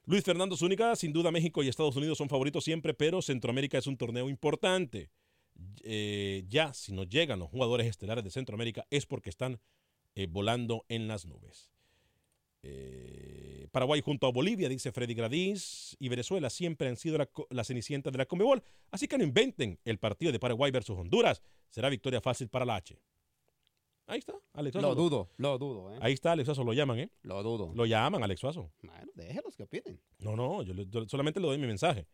Luis 0.05 0.23
Fernando 0.23 0.57
Zúñiga, 0.57 0.95
sin 0.97 1.13
duda 1.13 1.31
México 1.31 1.63
y 1.63 1.69
Estados 1.69 1.95
Unidos 1.95 2.17
son 2.17 2.27
favoritos 2.27 2.65
siempre, 2.65 2.93
pero 2.93 3.21
Centroamérica 3.21 3.77
es 3.77 3.87
un 3.87 3.95
torneo 3.95 4.29
importante. 4.29 5.09
Eh, 5.81 6.43
ya, 6.49 6.73
si 6.73 6.91
no 6.91 7.05
llegan 7.05 7.39
los 7.39 7.49
jugadores 7.49 7.87
estelares 7.87 8.23
de 8.23 8.29
Centroamérica 8.29 8.85
es 8.89 9.05
porque 9.05 9.29
están 9.29 9.61
eh, 10.15 10.27
volando 10.29 10.85
en 10.89 11.07
las 11.07 11.25
nubes. 11.25 11.71
Eh, 12.63 13.67
Paraguay 13.71 14.01
junto 14.01 14.27
a 14.27 14.31
Bolivia, 14.31 14.67
dice 14.67 14.91
Freddy 14.91 15.13
Gradís, 15.13 15.95
y 15.99 16.09
Venezuela 16.09 16.49
siempre 16.49 16.89
han 16.89 16.97
sido 16.97 17.17
la, 17.17 17.29
la 17.49 17.63
cenicienta 17.63 18.11
de 18.11 18.17
la 18.17 18.25
Comebol, 18.25 18.61
así 18.91 19.07
que 19.07 19.17
no 19.17 19.23
inventen 19.23 19.79
el 19.85 19.99
partido 19.99 20.33
de 20.33 20.39
Paraguay 20.39 20.69
versus 20.69 20.97
Honduras. 20.97 21.41
Será 21.69 21.89
victoria 21.89 22.19
fácil 22.19 22.49
para 22.49 22.65
la 22.65 22.75
H. 22.75 22.99
Ahí 24.05 24.19
está, 24.19 24.33
Alex 24.53 24.73
Suazo. 24.73 24.87
Lo 24.87 24.95
dudo, 24.95 25.29
lo 25.37 25.57
dudo. 25.57 25.93
¿eh? 25.93 25.99
Ahí 26.01 26.13
está, 26.13 26.33
Alex 26.33 26.45
Suazo, 26.47 26.63
lo 26.63 26.73
llaman, 26.73 26.99
¿eh? 26.99 27.09
Lo 27.21 27.41
dudo. 27.41 27.71
Lo 27.73 27.85
llaman, 27.85 28.21
Alex 28.23 28.41
Suazo. 28.41 28.71
Bueno, 28.81 29.11
déjenlos 29.15 29.55
que 29.55 29.63
opinen. 29.63 29.99
No, 30.19 30.35
no, 30.35 30.61
yo 30.61 30.73
solamente 31.07 31.39
le 31.39 31.47
doy 31.47 31.57
mi 31.57 31.67
mensaje. 31.67 32.05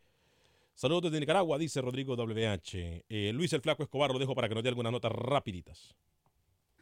Saludos 0.76 1.04
desde 1.04 1.20
Nicaragua, 1.20 1.58
dice 1.58 1.82
Rodrigo 1.82 2.16
WH. 2.16 3.06
Eh, 3.10 3.32
Luis 3.34 3.52
el 3.54 3.62
Flaco 3.62 3.84
Escobar, 3.84 4.12
lo 4.12 4.20
dejo 4.20 4.36
para 4.36 4.48
que 4.48 4.56
nos 4.56 4.64
dé 4.64 4.70
algunas 4.70 4.92
notas 4.92 5.12
rapiditas. 5.12 5.96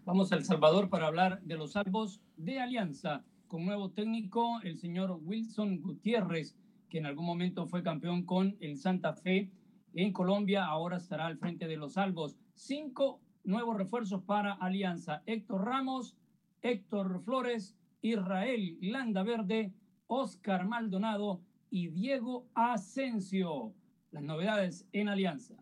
Vamos 0.05 0.31
a 0.31 0.35
El 0.35 0.45
Salvador 0.45 0.89
para 0.89 1.07
hablar 1.07 1.41
de 1.41 1.57
los 1.57 1.71
salvos 1.71 2.21
de 2.35 2.59
Alianza, 2.59 3.25
con 3.47 3.65
nuevo 3.65 3.89
técnico, 3.89 4.59
el 4.63 4.77
señor 4.77 5.19
Wilson 5.23 5.81
Gutiérrez, 5.81 6.55
que 6.89 6.99
en 6.99 7.05
algún 7.05 7.25
momento 7.25 7.65
fue 7.65 7.81
campeón 7.81 8.23
con 8.23 8.55
el 8.59 8.77
Santa 8.77 9.13
Fe 9.13 9.51
en 9.93 10.13
Colombia, 10.13 10.65
ahora 10.65 10.97
estará 10.97 11.25
al 11.25 11.37
frente 11.39 11.67
de 11.67 11.77
los 11.77 11.93
salvos. 11.93 12.37
Cinco 12.53 13.19
nuevos 13.47 13.77
refuerzos 13.77 14.21
para 14.23 14.53
Alianza. 14.53 15.23
Héctor 15.25 15.65
Ramos, 15.65 16.15
Héctor 16.61 17.21
Flores, 17.23 17.75
Israel 18.01 18.77
Landaverde, 18.81 19.73
Oscar 20.07 20.67
Maldonado 20.67 21.41
y 21.71 21.87
Diego 21.87 22.45
Asensio. 22.53 23.73
Las 24.11 24.23
novedades 24.23 24.85
en 24.91 25.09
Alianza. 25.09 25.55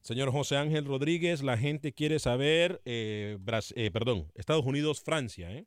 Señor 0.00 0.30
José 0.32 0.56
Ángel 0.56 0.86
Rodríguez, 0.86 1.42
la 1.42 1.58
gente 1.58 1.92
quiere 1.92 2.18
saber, 2.18 2.80
eh, 2.84 3.36
Bras- 3.40 3.72
eh, 3.76 3.90
perdón, 3.90 4.30
Estados 4.34 4.64
Unidos, 4.64 5.02
Francia, 5.02 5.52
¿eh? 5.52 5.66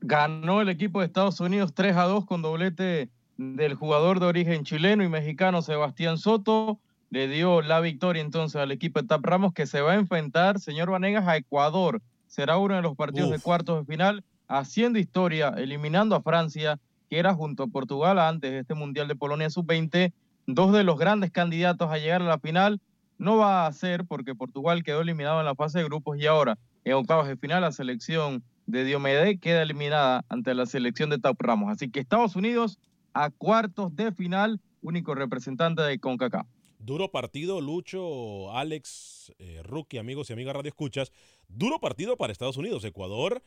Ganó 0.00 0.60
el 0.60 0.68
equipo 0.68 0.98
de 1.00 1.06
Estados 1.06 1.38
Unidos 1.40 1.72
3 1.74 1.96
a 1.96 2.04
2 2.04 2.26
con 2.26 2.42
doblete 2.42 3.10
del 3.36 3.74
jugador 3.74 4.18
de 4.18 4.26
origen 4.26 4.64
chileno 4.64 5.04
y 5.04 5.08
mexicano 5.08 5.62
Sebastián 5.62 6.18
Soto. 6.18 6.80
Le 7.12 7.28
dio 7.28 7.60
la 7.60 7.80
victoria 7.80 8.22
entonces 8.22 8.58
al 8.58 8.72
equipo 8.72 8.98
de 8.98 9.06
Tap 9.06 9.22
Ramos 9.22 9.52
que 9.52 9.66
se 9.66 9.82
va 9.82 9.92
a 9.92 9.96
enfrentar, 9.96 10.58
señor 10.58 10.90
Vanegas, 10.90 11.28
a 11.28 11.36
Ecuador. 11.36 12.00
Será 12.26 12.56
uno 12.56 12.74
de 12.74 12.80
los 12.80 12.96
partidos 12.96 13.28
de 13.28 13.38
cuartos 13.38 13.80
de 13.80 13.84
final, 13.84 14.24
haciendo 14.48 14.98
historia, 14.98 15.52
eliminando 15.58 16.16
a 16.16 16.22
Francia, 16.22 16.80
que 17.10 17.18
era 17.18 17.34
junto 17.34 17.64
a 17.64 17.66
Portugal 17.66 18.18
antes 18.18 18.50
de 18.50 18.60
este 18.60 18.72
Mundial 18.72 19.08
de 19.08 19.14
Polonia 19.14 19.50
Sub-20, 19.50 20.14
dos 20.46 20.72
de 20.72 20.84
los 20.84 20.98
grandes 20.98 21.30
candidatos 21.30 21.90
a 21.90 21.98
llegar 21.98 22.22
a 22.22 22.24
la 22.24 22.38
final. 22.38 22.80
No 23.18 23.36
va 23.36 23.66
a 23.66 23.72
ser 23.74 24.06
porque 24.06 24.34
Portugal 24.34 24.82
quedó 24.82 25.02
eliminado 25.02 25.38
en 25.38 25.44
la 25.44 25.54
fase 25.54 25.80
de 25.80 25.84
grupos 25.84 26.16
y 26.18 26.24
ahora 26.24 26.56
en 26.82 26.94
octavos 26.94 27.28
de 27.28 27.36
final 27.36 27.60
la 27.60 27.72
selección 27.72 28.42
de 28.64 28.84
Diomedes 28.84 29.38
queda 29.38 29.60
eliminada 29.60 30.24
ante 30.30 30.54
la 30.54 30.64
selección 30.64 31.10
de 31.10 31.18
Tap 31.18 31.38
Ramos. 31.38 31.70
Así 31.70 31.90
que 31.90 32.00
Estados 32.00 32.36
Unidos 32.36 32.78
a 33.12 33.28
cuartos 33.28 33.94
de 33.94 34.12
final, 34.12 34.62
único 34.80 35.14
representante 35.14 35.82
de 35.82 35.98
CONCACAF. 35.98 36.46
Duro 36.84 37.12
partido, 37.12 37.60
Lucho, 37.60 38.50
Alex, 38.50 39.32
eh, 39.38 39.62
Rookie, 39.62 39.98
amigos 39.98 40.28
y 40.28 40.32
amigas 40.32 40.56
Radio 40.56 40.68
Escuchas. 40.70 41.12
Duro 41.46 41.78
partido 41.78 42.16
para 42.16 42.32
Estados 42.32 42.56
Unidos. 42.56 42.84
Ecuador 42.84 43.40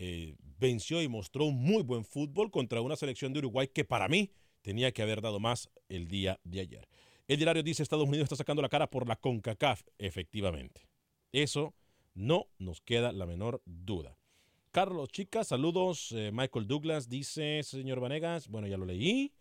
eh, 0.00 0.34
venció 0.58 1.00
y 1.00 1.06
mostró 1.06 1.44
un 1.44 1.62
muy 1.62 1.84
buen 1.84 2.04
fútbol 2.04 2.50
contra 2.50 2.80
una 2.80 2.96
selección 2.96 3.32
de 3.32 3.38
Uruguay 3.38 3.68
que 3.68 3.84
para 3.84 4.08
mí 4.08 4.32
tenía 4.60 4.90
que 4.90 5.02
haber 5.02 5.20
dado 5.20 5.38
más 5.38 5.70
el 5.88 6.08
día 6.08 6.40
de 6.42 6.62
ayer. 6.62 6.88
El 7.28 7.38
diario 7.38 7.62
dice 7.62 7.84
Estados 7.84 8.08
Unidos 8.08 8.24
está 8.24 8.34
sacando 8.34 8.60
la 8.60 8.68
cara 8.68 8.90
por 8.90 9.06
la 9.06 9.14
CONCACAF, 9.14 9.82
efectivamente. 9.98 10.88
Eso 11.30 11.76
no 12.14 12.48
nos 12.58 12.80
queda 12.80 13.12
la 13.12 13.24
menor 13.24 13.62
duda. 13.66 14.18
Carlos 14.72 15.10
Chicas, 15.10 15.46
saludos. 15.46 16.10
Eh, 16.10 16.32
Michael 16.32 16.66
Douglas 16.66 17.08
dice, 17.08 17.62
señor 17.62 18.00
Vanegas, 18.00 18.48
bueno, 18.48 18.66
ya 18.66 18.76
lo 18.76 18.84
leí. 18.84 19.32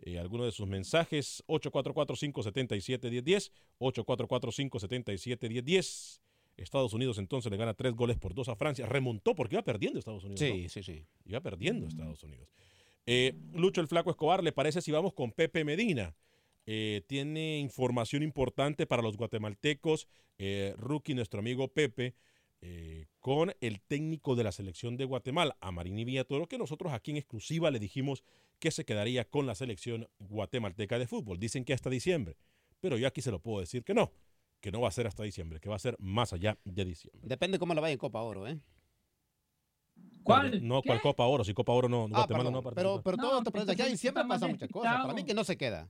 Eh, 0.00 0.18
algunos 0.18 0.46
de 0.46 0.52
sus 0.52 0.66
mensajes, 0.66 1.44
844-577-1010, 1.48 3.50
844-577-1010. 3.80 6.20
Estados 6.56 6.94
Unidos 6.94 7.18
entonces 7.18 7.50
le 7.50 7.58
gana 7.58 7.74
tres 7.74 7.94
goles 7.94 8.16
por 8.16 8.34
dos 8.34 8.48
a 8.48 8.56
Francia. 8.56 8.86
Remontó 8.86 9.34
porque 9.34 9.56
iba 9.56 9.62
perdiendo 9.62 9.98
Estados 9.98 10.24
Unidos. 10.24 10.40
Sí, 10.40 10.62
¿no? 10.62 10.68
sí, 10.68 10.82
sí. 10.82 11.04
Iba 11.24 11.40
perdiendo 11.40 11.86
Estados 11.86 12.22
Unidos. 12.22 12.48
Eh, 13.06 13.34
Lucho 13.52 13.80
el 13.80 13.86
Flaco 13.86 14.10
Escobar, 14.10 14.42
¿le 14.42 14.52
parece 14.52 14.82
si 14.82 14.90
vamos 14.90 15.14
con 15.14 15.32
Pepe 15.32 15.64
Medina? 15.64 16.14
Eh, 16.66 17.02
tiene 17.06 17.58
información 17.58 18.22
importante 18.22 18.86
para 18.86 19.02
los 19.02 19.16
guatemaltecos. 19.16 20.08
Eh, 20.38 20.74
rookie, 20.76 21.14
nuestro 21.14 21.40
amigo 21.40 21.68
Pepe, 21.68 22.14
con 23.20 23.54
el 23.60 23.80
técnico 23.80 24.34
de 24.34 24.42
la 24.42 24.50
selección 24.50 24.96
de 24.96 25.04
Guatemala, 25.04 25.56
Amarini 25.60 26.04
Villatoro, 26.04 26.48
que 26.48 26.58
nosotros 26.58 26.92
aquí 26.92 27.12
en 27.12 27.18
exclusiva 27.18 27.70
le 27.70 27.78
dijimos 27.78 28.24
que 28.58 28.70
se 28.70 28.84
quedaría 28.84 29.24
con 29.24 29.46
la 29.46 29.54
selección 29.54 30.08
guatemalteca 30.18 30.98
de 30.98 31.06
fútbol. 31.06 31.38
Dicen 31.38 31.64
que 31.64 31.72
hasta 31.74 31.90
diciembre, 31.90 32.36
pero 32.80 32.96
yo 32.96 33.06
aquí 33.06 33.20
se 33.22 33.30
lo 33.30 33.40
puedo 33.40 33.60
decir 33.60 33.84
que 33.84 33.94
no, 33.94 34.12
que 34.60 34.70
no 34.72 34.80
va 34.80 34.88
a 34.88 34.92
ser 34.92 35.06
hasta 35.06 35.22
diciembre, 35.22 35.60
que 35.60 35.68
va 35.68 35.76
a 35.76 35.80
ser 35.80 35.96
más 35.98 36.32
allá 36.32 36.58
de 36.64 36.84
diciembre. 36.84 37.20
Depende 37.24 37.58
cómo 37.58 37.74
le 37.74 37.80
vaya 37.80 37.92
en 37.92 37.98
Copa 37.98 38.22
Oro, 38.22 38.46
¿eh? 38.46 38.58
¿Cuál? 40.22 40.66
No, 40.66 40.82
¿cuál 40.82 41.00
Copa 41.00 41.24
Oro? 41.24 41.44
Si 41.44 41.54
Copa 41.54 41.72
Oro 41.72 41.88
no, 41.88 42.04
Ah, 42.04 42.08
Guatemala 42.08 42.26
perdón, 42.44 42.52
no 42.52 42.62
va 42.62 42.70
a 42.70 42.74
pero, 42.74 43.02
pero 43.02 43.16
todo 43.16 43.40
No, 43.40 43.60
este 43.60 43.76
que 43.76 43.82
en 43.84 43.92
diciembre 43.92 44.24
pasa 44.26 44.48
muchas 44.48 44.68
cosas. 44.70 45.00
Para 45.02 45.14
mí 45.14 45.24
que 45.24 45.34
no 45.34 45.44
se 45.44 45.56
queda. 45.56 45.88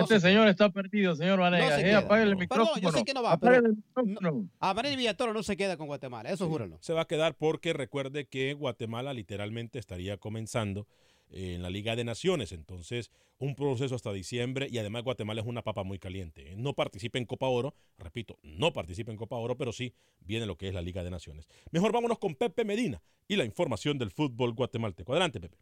este 0.00 0.20
señor 0.20 0.46
está 0.48 0.70
perdido, 0.70 1.16
señor 1.16 1.40
Vanegas. 1.40 1.80
se 1.80 1.88
Eh, 1.90 1.94
apague 1.94 2.22
el 2.22 2.36
Perdón, 2.36 2.40
micrófono. 2.40 2.80
yo 2.80 2.92
sé 2.92 3.04
que 3.04 3.12
no 3.14 3.22
va, 3.22 3.32
Apague 3.32 3.56
pero- 3.56 3.66
el 3.68 3.76
micrófono. 4.06 4.48
A 4.60 4.74
María 4.74 4.94
Villatoro 4.96 5.32
no 5.34 5.42
se 5.42 5.56
queda 5.56 5.76
con 5.76 5.86
Guatemala, 5.88 6.30
eso 6.30 6.48
júralo. 6.48 6.78
Se 6.80 6.92
va 6.92 7.02
a 7.02 7.06
quedar 7.06 7.34
porque 7.34 7.72
recuerde 7.72 8.26
que 8.28 8.52
Guatemala 8.54 9.12
literalmente 9.14 9.78
estaría 9.78 10.16
comenzando 10.18 10.86
en 11.30 11.62
la 11.62 11.70
Liga 11.70 11.96
de 11.96 12.04
Naciones. 12.04 12.52
Entonces, 12.52 13.10
un 13.38 13.54
proceso 13.54 13.94
hasta 13.94 14.12
diciembre 14.12 14.68
y 14.70 14.78
además 14.78 15.02
Guatemala 15.02 15.40
es 15.40 15.46
una 15.46 15.62
papa 15.62 15.82
muy 15.82 15.98
caliente. 15.98 16.52
¿eh? 16.52 16.56
No 16.56 16.74
participa 16.74 17.18
en 17.18 17.24
Copa 17.24 17.46
Oro, 17.46 17.74
repito, 17.98 18.38
no 18.42 18.72
participa 18.72 19.10
en 19.10 19.16
Copa 19.16 19.36
Oro, 19.36 19.56
pero 19.56 19.72
sí 19.72 19.94
viene 20.20 20.46
lo 20.46 20.56
que 20.56 20.68
es 20.68 20.74
la 20.74 20.82
Liga 20.82 21.02
de 21.02 21.10
Naciones. 21.10 21.48
Mejor 21.70 21.92
vámonos 21.92 22.18
con 22.18 22.34
Pepe 22.34 22.64
Medina 22.64 23.02
y 23.26 23.36
la 23.36 23.44
información 23.44 23.98
del 23.98 24.10
fútbol 24.10 24.54
guatemalteco. 24.54 25.12
Adelante, 25.12 25.40
Pepe. 25.40 25.56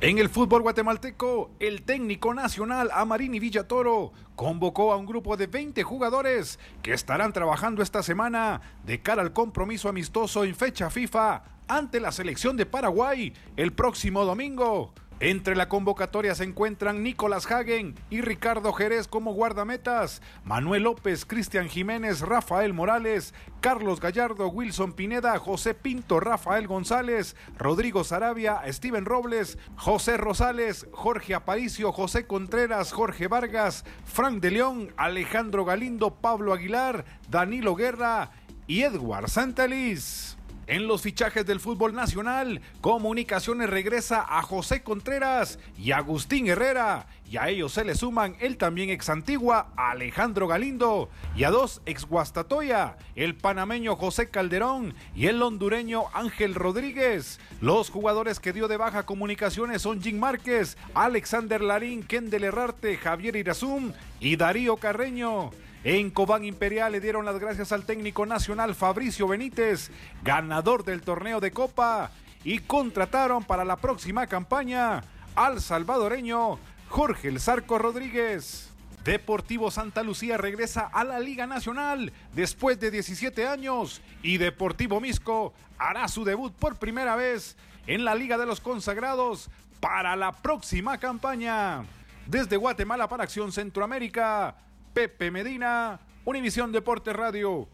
En 0.00 0.18
el 0.18 0.28
fútbol 0.28 0.62
guatemalteco, 0.62 1.50
el 1.58 1.82
técnico 1.82 2.32
nacional 2.32 2.90
Amarini 2.92 3.40
Villatoro 3.40 4.12
convocó 4.36 4.92
a 4.92 4.96
un 4.96 5.04
grupo 5.04 5.36
de 5.36 5.48
20 5.48 5.82
jugadores 5.82 6.60
que 6.80 6.92
estarán 6.92 7.32
trabajando 7.32 7.82
esta 7.82 8.04
semana 8.04 8.60
de 8.84 9.02
cara 9.02 9.22
al 9.22 9.32
compromiso 9.32 9.88
amistoso 9.88 10.44
en 10.44 10.54
fecha 10.54 10.90
FIFA 10.90 11.53
ante 11.68 12.00
la 12.00 12.12
selección 12.12 12.56
de 12.56 12.66
Paraguay 12.66 13.32
el 13.56 13.72
próximo 13.72 14.24
domingo. 14.24 14.92
Entre 15.20 15.54
la 15.54 15.68
convocatoria 15.68 16.34
se 16.34 16.44
encuentran 16.44 17.04
Nicolás 17.04 17.50
Hagen 17.50 17.94
y 18.10 18.20
Ricardo 18.20 18.72
Jerez 18.72 19.06
como 19.06 19.32
guardametas, 19.32 20.20
Manuel 20.42 20.82
López, 20.82 21.24
Cristian 21.24 21.68
Jiménez, 21.68 22.20
Rafael 22.20 22.74
Morales, 22.74 23.32
Carlos 23.60 24.00
Gallardo, 24.00 24.48
Wilson 24.48 24.92
Pineda, 24.92 25.38
José 25.38 25.72
Pinto, 25.72 26.18
Rafael 26.18 26.66
González, 26.66 27.36
Rodrigo 27.56 28.02
Sarabia, 28.02 28.60
Steven 28.66 29.04
Robles, 29.04 29.56
José 29.76 30.16
Rosales, 30.16 30.88
Jorge 30.92 31.34
Aparicio, 31.34 31.92
José 31.92 32.26
Contreras, 32.26 32.92
Jorge 32.92 33.28
Vargas, 33.28 33.84
Frank 34.04 34.42
de 34.42 34.50
León, 34.50 34.92
Alejandro 34.96 35.64
Galindo, 35.64 36.16
Pablo 36.16 36.52
Aguilar, 36.52 37.04
Danilo 37.30 37.76
Guerra 37.76 38.32
y 38.66 38.82
Edward 38.82 39.30
Santeliz. 39.30 40.36
En 40.66 40.86
los 40.86 41.02
fichajes 41.02 41.44
del 41.44 41.60
fútbol 41.60 41.94
nacional, 41.94 42.62
Comunicaciones 42.80 43.68
regresa 43.68 44.24
a 44.26 44.40
José 44.42 44.82
Contreras 44.82 45.58
y 45.78 45.92
Agustín 45.92 46.46
Herrera. 46.46 47.06
Y 47.30 47.36
a 47.36 47.48
ellos 47.48 47.72
se 47.72 47.84
le 47.84 47.94
suman 47.94 48.36
el 48.40 48.56
también 48.56 48.90
ex 48.90 49.08
Antigua 49.08 49.72
Alejandro 49.76 50.46
Galindo 50.46 51.08
y 51.36 51.44
a 51.44 51.50
dos 51.50 51.82
ex 51.84 52.06
Guastatoya, 52.06 52.96
el 53.14 53.34
panameño 53.34 53.96
José 53.96 54.30
Calderón 54.30 54.94
y 55.14 55.26
el 55.26 55.42
hondureño 55.42 56.04
Ángel 56.12 56.54
Rodríguez. 56.54 57.40
Los 57.60 57.90
jugadores 57.90 58.40
que 58.40 58.52
dio 58.52 58.68
de 58.68 58.76
baja 58.76 59.04
comunicaciones 59.04 59.82
son 59.82 60.00
Jim 60.02 60.18
Márquez, 60.18 60.76
Alexander 60.94 61.60
Larín, 61.60 62.02
Kendel 62.02 62.44
Herrarte, 62.44 62.96
Javier 62.96 63.36
Irazum 63.36 63.92
y 64.20 64.36
Darío 64.36 64.76
Carreño. 64.76 65.50
En 65.84 66.10
Cobán 66.10 66.46
Imperial 66.46 66.92
le 66.92 67.00
dieron 67.00 67.26
las 67.26 67.38
gracias 67.38 67.70
al 67.70 67.84
técnico 67.84 68.24
nacional 68.24 68.74
Fabricio 68.74 69.28
Benítez, 69.28 69.90
ganador 70.22 70.82
del 70.82 71.02
torneo 71.02 71.40
de 71.40 71.50
Copa, 71.50 72.10
y 72.42 72.60
contrataron 72.60 73.44
para 73.44 73.66
la 73.66 73.76
próxima 73.76 74.26
campaña 74.26 75.04
al 75.34 75.60
salvadoreño 75.60 76.58
Jorge 76.88 77.28
El 77.28 77.38
Zarco 77.38 77.76
Rodríguez. 77.76 78.70
Deportivo 79.04 79.70
Santa 79.70 80.02
Lucía 80.02 80.38
regresa 80.38 80.88
a 80.90 81.04
la 81.04 81.20
Liga 81.20 81.46
Nacional 81.46 82.14
después 82.32 82.80
de 82.80 82.90
17 82.90 83.46
años 83.46 84.00
y 84.22 84.38
Deportivo 84.38 85.02
Misco 85.02 85.52
hará 85.76 86.08
su 86.08 86.24
debut 86.24 86.54
por 86.54 86.76
primera 86.76 87.14
vez 87.14 87.58
en 87.86 88.06
la 88.06 88.14
Liga 88.14 88.38
de 88.38 88.46
los 88.46 88.62
Consagrados 88.62 89.50
para 89.80 90.16
la 90.16 90.32
próxima 90.32 90.96
campaña. 90.96 91.84
Desde 92.26 92.56
Guatemala 92.56 93.06
para 93.06 93.24
Acción 93.24 93.52
Centroamérica, 93.52 94.56
Pepe 94.94 95.32
Medina, 95.32 96.06
Univisión 96.24 96.70
Deportes 96.70 97.16
Radio. 97.16 97.68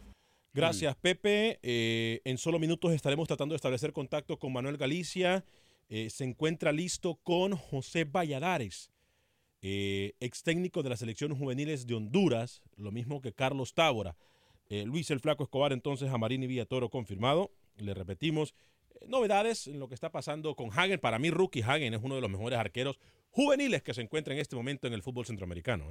Gracias, 0.55 0.97
Pepe. 0.97 1.61
Eh, 1.63 2.23
en 2.25 2.39
solo 2.39 2.59
minutos 2.59 2.93
estaremos 2.93 3.29
tratando 3.29 3.53
de 3.53 3.57
establecer 3.57 3.93
contacto 3.93 4.39
con 4.39 4.55
Manuel 4.55 4.79
Galicia. 4.79 5.45
Eh, 5.91 6.09
se 6.09 6.25
encuentra 6.25 6.73
listo 6.73 7.17
con 7.23 7.55
José 7.55 8.05
Valladares, 8.05 8.91
eh, 9.61 10.15
ex 10.19 10.43
técnico 10.43 10.83
de 10.83 10.89
las 10.89 11.01
selecciones 11.01 11.37
juveniles 11.37 11.87
de 11.87 11.95
Honduras, 11.95 12.63
lo 12.77 12.91
mismo 12.91 13.21
que 13.21 13.35
Carlos 13.35 13.75
Tábora. 13.75 14.17
Luis 14.71 15.11
el 15.11 15.19
Flaco 15.19 15.43
Escobar, 15.43 15.73
entonces 15.73 16.09
a 16.11 16.17
Marini 16.17 16.47
Villatoro 16.47 16.91
confirmado. 16.91 17.51
Le 17.77 17.93
repetimos, 17.93 18.55
novedades 19.09 19.67
en 19.67 19.81
lo 19.81 19.89
que 19.89 19.95
está 19.95 20.11
pasando 20.11 20.55
con 20.55 20.71
Hagen. 20.71 21.01
Para 21.01 21.19
mí, 21.19 21.31
Rookie 21.31 21.63
Hagen 21.63 21.93
es 21.93 22.01
uno 22.01 22.15
de 22.15 22.21
los 22.21 22.31
mejores 22.31 22.57
arqueros 22.57 23.01
juveniles 23.31 23.83
que 23.83 23.93
se 23.93 24.01
encuentra 24.01 24.33
en 24.33 24.39
este 24.39 24.55
momento 24.55 24.87
en 24.87 24.95
el 24.95 25.03
fútbol 25.03 25.27
centroamericano. 25.27 25.91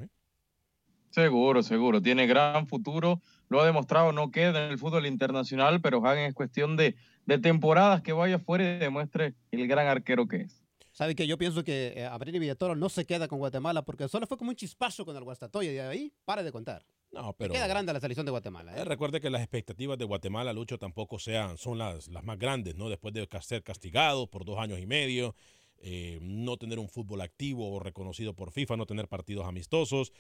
¿Eh? 1.10 1.14
Seguro, 1.14 1.64
seguro. 1.64 2.02
Tiene 2.02 2.28
gran 2.28 2.68
futuro. 2.68 3.22
Lo 3.50 3.62
ha 3.62 3.66
demostrado, 3.66 4.12
no 4.12 4.32
queda 4.32 4.66
en 4.66 4.72
el 4.72 4.78
fútbol 4.78 5.06
internacional, 5.06 5.82
pero 5.82 6.06
Hagen 6.06 6.26
es 6.26 6.34
cuestión 6.34 6.78
de, 6.78 6.96
de 7.26 7.38
temporadas 7.38 8.02
que 8.02 8.14
vaya 8.14 8.40
fuera 8.40 8.64
y 8.64 8.80
demuestre 8.80 9.34
el 9.52 9.68
gran 9.68 9.88
arquero 9.88 10.28
que 10.28 10.42
es. 10.42 10.64
¿Sabe 10.92 11.16
que 11.16 11.28
Yo 11.28 11.38
pienso 11.38 11.64
que 11.64 11.94
eh, 11.96 12.06
Abril 12.06 12.40
Villatoro 12.40 12.76
no 12.76 12.90
se 12.90 13.06
queda 13.06 13.28
con 13.28 13.40
Guatemala 13.40 13.84
porque 13.84 14.10
solo 14.10 14.28
fue 14.28 14.38
como 14.38 14.50
un 14.50 14.56
chispazo 14.56 15.06
con 15.06 15.16
el 15.16 15.24
Guastatoya 15.24 15.72
y 15.72 15.76
de 15.76 15.82
ahí 15.82 16.14
para 16.26 16.44
de 16.44 16.52
contar. 16.52 16.86
No, 17.12 17.34
pero. 17.34 17.54
Queda 17.54 17.68
grande 17.68 17.94
la 17.94 18.00
selección 18.00 18.26
de 18.26 18.32
Guatemala. 18.32 18.76
¿eh? 18.76 18.84
recuerde 18.84 19.22
que 19.22 19.30
las 19.30 19.42
expectativas 19.42 19.98
de 19.98 20.06
Guatemala, 20.06 20.52
Lucho, 20.54 20.78
tampoco 20.78 21.18
sean, 21.18 21.58
son 21.58 21.78
las, 21.78 22.10
las 22.10 22.24
más 22.24 22.38
grandes, 22.38 22.76
¿no? 22.76 22.90
Después 22.90 23.14
de 23.14 23.28
ser 23.42 23.64
castigado 23.64 24.28
por 24.28 24.44
dos 24.44 24.60
años 24.60 24.80
y 24.80 24.86
medio, 24.86 25.36
eh, 25.78 26.20
no 26.22 26.58
tener 26.58 26.78
un 26.80 26.90
fútbol 26.90 27.22
activo 27.22 27.72
o 27.72 27.80
reconocido 27.80 28.36
por 28.36 28.52
FIFA, 28.52 28.76
no 28.76 28.86
tener 28.86 29.08
partidos 29.08 29.48
amistosos. 29.48 30.12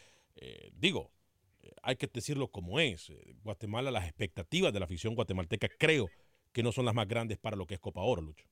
Eh, 0.41 0.71
digo, 0.73 1.11
hay 1.83 1.97
que 1.97 2.07
decirlo 2.07 2.49
como 2.49 2.79
es. 2.79 3.09
Eh, 3.09 3.35
Guatemala, 3.43 3.91
las 3.91 4.05
expectativas 4.05 4.71
de 4.71 4.79
la 4.79 4.85
afición 4.85 5.15
guatemalteca 5.15 5.67
creo 5.77 6.07
que 6.51 6.63
no 6.63 6.71
son 6.71 6.85
las 6.85 6.95
más 6.95 7.07
grandes 7.07 7.37
para 7.37 7.57
lo 7.57 7.67
que 7.67 7.75
es 7.75 7.79
Copa 7.79 8.01
Oro, 8.01 8.21
Lucho. 8.21 8.47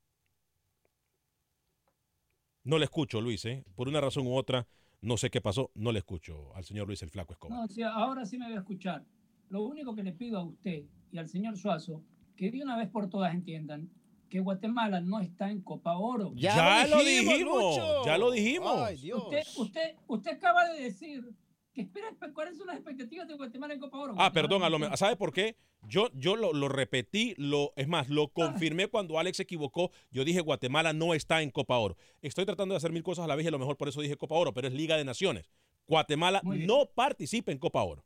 No 2.64 2.78
le 2.78 2.86
escucho, 2.86 3.22
Luis, 3.22 3.46
¿eh? 3.46 3.64
por 3.76 3.88
una 3.88 4.02
razón 4.02 4.28
u 4.28 4.36
otra, 4.36 4.68
no 5.02 5.16
sé 5.16 5.30
qué 5.30 5.40
pasó, 5.40 5.72
no 5.74 5.94
le 5.94 6.00
escucho 6.00 6.54
al 6.54 6.66
señor 6.66 6.88
Luis 6.88 7.02
el 7.02 7.10
Flaco 7.10 7.32
Escobar. 7.32 7.58
No, 7.58 7.90
ahora 7.92 8.26
sí 8.26 8.38
me 8.38 8.46
voy 8.46 8.56
a 8.56 8.60
escuchar. 8.60 9.06
Lo 9.50 9.64
único 9.64 9.96
que 9.96 10.04
le 10.04 10.12
pido 10.12 10.38
a 10.38 10.44
usted 10.44 10.84
y 11.10 11.18
al 11.18 11.30
señor 11.30 11.58
Suazo, 11.58 12.04
que 12.36 12.52
de 12.52 12.62
una 12.62 12.76
vez 12.78 12.90
por 12.90 13.10
todas 13.10 13.34
entiendan 13.34 13.90
que 14.28 14.42
Guatemala 14.42 15.00
no 15.00 15.22
está 15.22 15.50
en 15.50 15.62
Copa 15.62 15.98
Oro. 15.98 16.34
Ya, 16.36 16.86
lo 16.88 17.02
dijimos, 17.02 17.80
ya 18.06 18.18
lo 18.18 18.32
dijimos. 18.32 18.92
Usted, 18.92 19.44
usted, 19.56 19.96
usted 20.06 20.32
acaba 20.32 20.68
de 20.68 20.82
decir 20.82 21.34
¿cuáles 22.34 22.58
son 22.58 22.68
las 22.68 22.78
expectativas 22.78 23.28
de 23.28 23.36
Guatemala 23.36 23.74
en 23.74 23.80
Copa 23.80 23.98
Oro? 23.98 24.16
Ah, 24.18 24.32
perdón, 24.32 24.64
a 24.64 24.70
lo, 24.70 24.98
¿sabe 24.98 25.16
por 25.16 25.32
qué? 25.32 25.56
Yo, 25.88 26.10
yo 26.14 26.36
lo, 26.36 26.68
repetí, 26.68 27.34
lo, 27.38 27.72
es 27.76 27.88
más, 27.88 28.10
lo 28.10 28.30
confirmé 28.30 28.88
cuando 28.88 29.20
Alex 29.20 29.38
se 29.38 29.44
equivocó. 29.44 29.92
Yo 30.12 30.26
dije 30.26 30.42
Guatemala 30.42 30.94
no 30.94 31.14
está 31.14 31.42
en 31.42 31.52
Copa 31.52 31.78
Oro. 31.78 31.96
Estoy 32.22 32.46
tratando 32.46 32.74
de 32.74 32.78
hacer 32.78 32.92
mil 32.92 33.04
cosas 33.04 33.26
a 33.26 33.28
la 33.28 33.36
vez 33.36 33.46
y 33.46 33.48
a 33.48 33.52
lo 33.52 33.60
mejor 33.60 33.78
por 33.78 33.88
eso 33.88 34.02
dije 34.02 34.18
Copa 34.18 34.36
Oro, 34.36 34.54
pero 34.54 34.68
es 34.68 34.74
Liga 34.74 34.98
de 34.98 35.06
Naciones. 35.06 35.50
Guatemala 35.88 36.42
no 36.44 36.90
participa 36.94 37.52
en 37.52 37.60
Copa 37.60 37.84
Oro. 37.84 38.04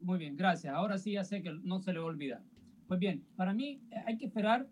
Muy 0.00 0.18
bien, 0.18 0.36
gracias. 0.36 0.74
Ahora 0.74 0.98
sí 0.98 1.12
ya 1.12 1.24
sé 1.24 1.42
que 1.42 1.52
no 1.62 1.80
se 1.80 1.92
le 1.92 1.98
va 1.98 2.06
a 2.06 2.08
olvidar. 2.08 2.42
Pues 2.88 2.98
bien, 2.98 3.24
para 3.36 3.52
mí 3.52 3.82
eh, 3.90 3.96
hay 4.06 4.16
que 4.16 4.26
esperar 4.26 4.66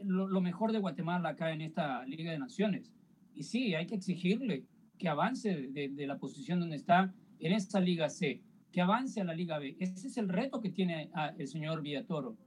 lo, 0.00 0.40
mejor 0.40 0.72
de 0.72 0.80
Guatemala 0.80 1.30
acá 1.30 1.52
en 1.52 1.60
esta 1.60 2.04
Liga 2.04 2.32
de 2.32 2.38
Naciones. 2.38 2.92
Y 3.34 3.44
sí, 3.44 3.74
hay 3.74 3.86
que 3.86 3.94
exigirle 3.94 4.64
que 4.98 5.08
avance 5.08 5.68
de 5.70 6.06
la 6.06 6.18
posición 6.18 6.60
donde 6.60 6.76
está 6.76 7.12
en 7.44 7.52
esta 7.52 7.78
Liga 7.78 8.08
C, 8.08 8.42
que 8.72 8.80
avance 8.80 9.20
a 9.20 9.24
la 9.24 9.34
Liga 9.34 9.58
B. 9.58 9.76
Ese 9.78 10.08
es 10.08 10.16
el 10.16 10.30
reto 10.30 10.62
que 10.62 10.70
tiene 10.70 11.10
el 11.36 11.46
señor 11.46 11.82
Villatoro. 11.82 12.38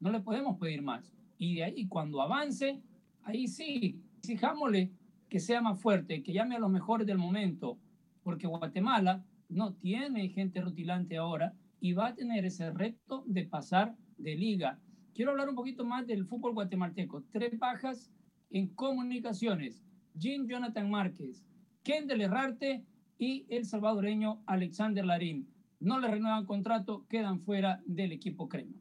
No 0.00 0.10
le 0.10 0.20
podemos 0.20 0.58
pedir 0.58 0.80
más. 0.80 1.14
Y 1.36 1.56
de 1.56 1.64
ahí, 1.64 1.86
cuando 1.86 2.22
avance, 2.22 2.80
ahí 3.22 3.48
sí, 3.48 4.00
exijámosle 4.16 4.90
que 5.28 5.40
sea 5.40 5.60
más 5.60 5.78
fuerte, 5.78 6.22
que 6.22 6.32
llame 6.32 6.56
a 6.56 6.58
los 6.58 6.70
mejores 6.70 7.06
del 7.06 7.18
momento, 7.18 7.78
porque 8.22 8.46
Guatemala 8.46 9.22
no 9.50 9.74
tiene 9.74 10.26
gente 10.30 10.62
rutilante 10.62 11.18
ahora 11.18 11.52
y 11.78 11.92
va 11.92 12.08
a 12.08 12.14
tener 12.14 12.46
ese 12.46 12.70
reto 12.70 13.24
de 13.26 13.44
pasar 13.44 13.94
de 14.16 14.36
liga. 14.36 14.80
Quiero 15.14 15.32
hablar 15.32 15.50
un 15.50 15.54
poquito 15.54 15.84
más 15.84 16.06
del 16.06 16.24
fútbol 16.24 16.54
guatemalteco. 16.54 17.24
Tres 17.30 17.58
bajas 17.58 18.10
en 18.48 18.68
comunicaciones. 18.68 19.84
Jim 20.18 20.46
Jonathan 20.48 20.90
Márquez, 20.90 21.44
Kendall 21.82 22.22
Herrarte 22.22 22.86
y 23.18 23.46
el 23.48 23.64
salvadoreño 23.64 24.42
Alexander 24.46 25.04
Larín. 25.04 25.48
No 25.80 25.98
le 26.00 26.08
renuevan 26.08 26.46
contrato, 26.46 27.06
quedan 27.08 27.40
fuera 27.40 27.82
del 27.86 28.12
equipo 28.12 28.48
Crema. 28.48 28.80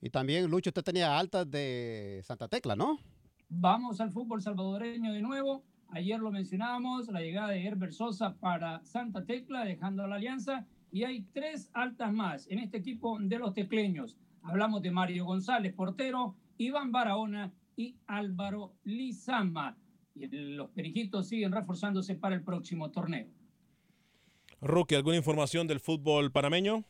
Y 0.00 0.10
también, 0.10 0.50
Lucho, 0.50 0.70
usted 0.70 0.82
tenía 0.82 1.18
altas 1.18 1.48
de 1.50 2.20
Santa 2.24 2.48
Tecla, 2.48 2.74
¿no? 2.74 2.98
Vamos 3.48 4.00
al 4.00 4.10
fútbol 4.10 4.42
salvadoreño 4.42 5.12
de 5.12 5.22
nuevo. 5.22 5.64
Ayer 5.88 6.18
lo 6.18 6.30
mencionábamos, 6.30 7.08
la 7.08 7.20
llegada 7.20 7.50
de 7.50 7.64
Herbert 7.64 7.92
Sosa 7.92 8.34
para 8.34 8.82
Santa 8.84 9.24
Tecla, 9.24 9.64
dejando 9.64 10.06
la 10.06 10.16
alianza. 10.16 10.66
Y 10.90 11.04
hay 11.04 11.22
tres 11.32 11.70
altas 11.72 12.12
más 12.12 12.46
en 12.50 12.58
este 12.58 12.78
equipo 12.78 13.18
de 13.20 13.38
los 13.38 13.54
tecleños. 13.54 14.16
Hablamos 14.42 14.82
de 14.82 14.90
Mario 14.90 15.24
González, 15.24 15.72
portero, 15.74 16.34
Iván 16.56 16.92
Barahona 16.92 17.52
y 17.76 17.96
Álvaro 18.06 18.74
Lizama. 18.84 19.76
Y 20.14 20.26
los 20.28 20.70
periquitos 20.70 21.28
siguen 21.28 21.52
reforzándose 21.52 22.14
para 22.14 22.34
el 22.34 22.42
próximo 22.42 22.90
torneo. 22.90 23.28
Rookie, 24.62 24.94
¿alguna 24.94 25.16
información 25.16 25.66
del 25.66 25.80
fútbol 25.80 26.30
panameño? 26.30 26.84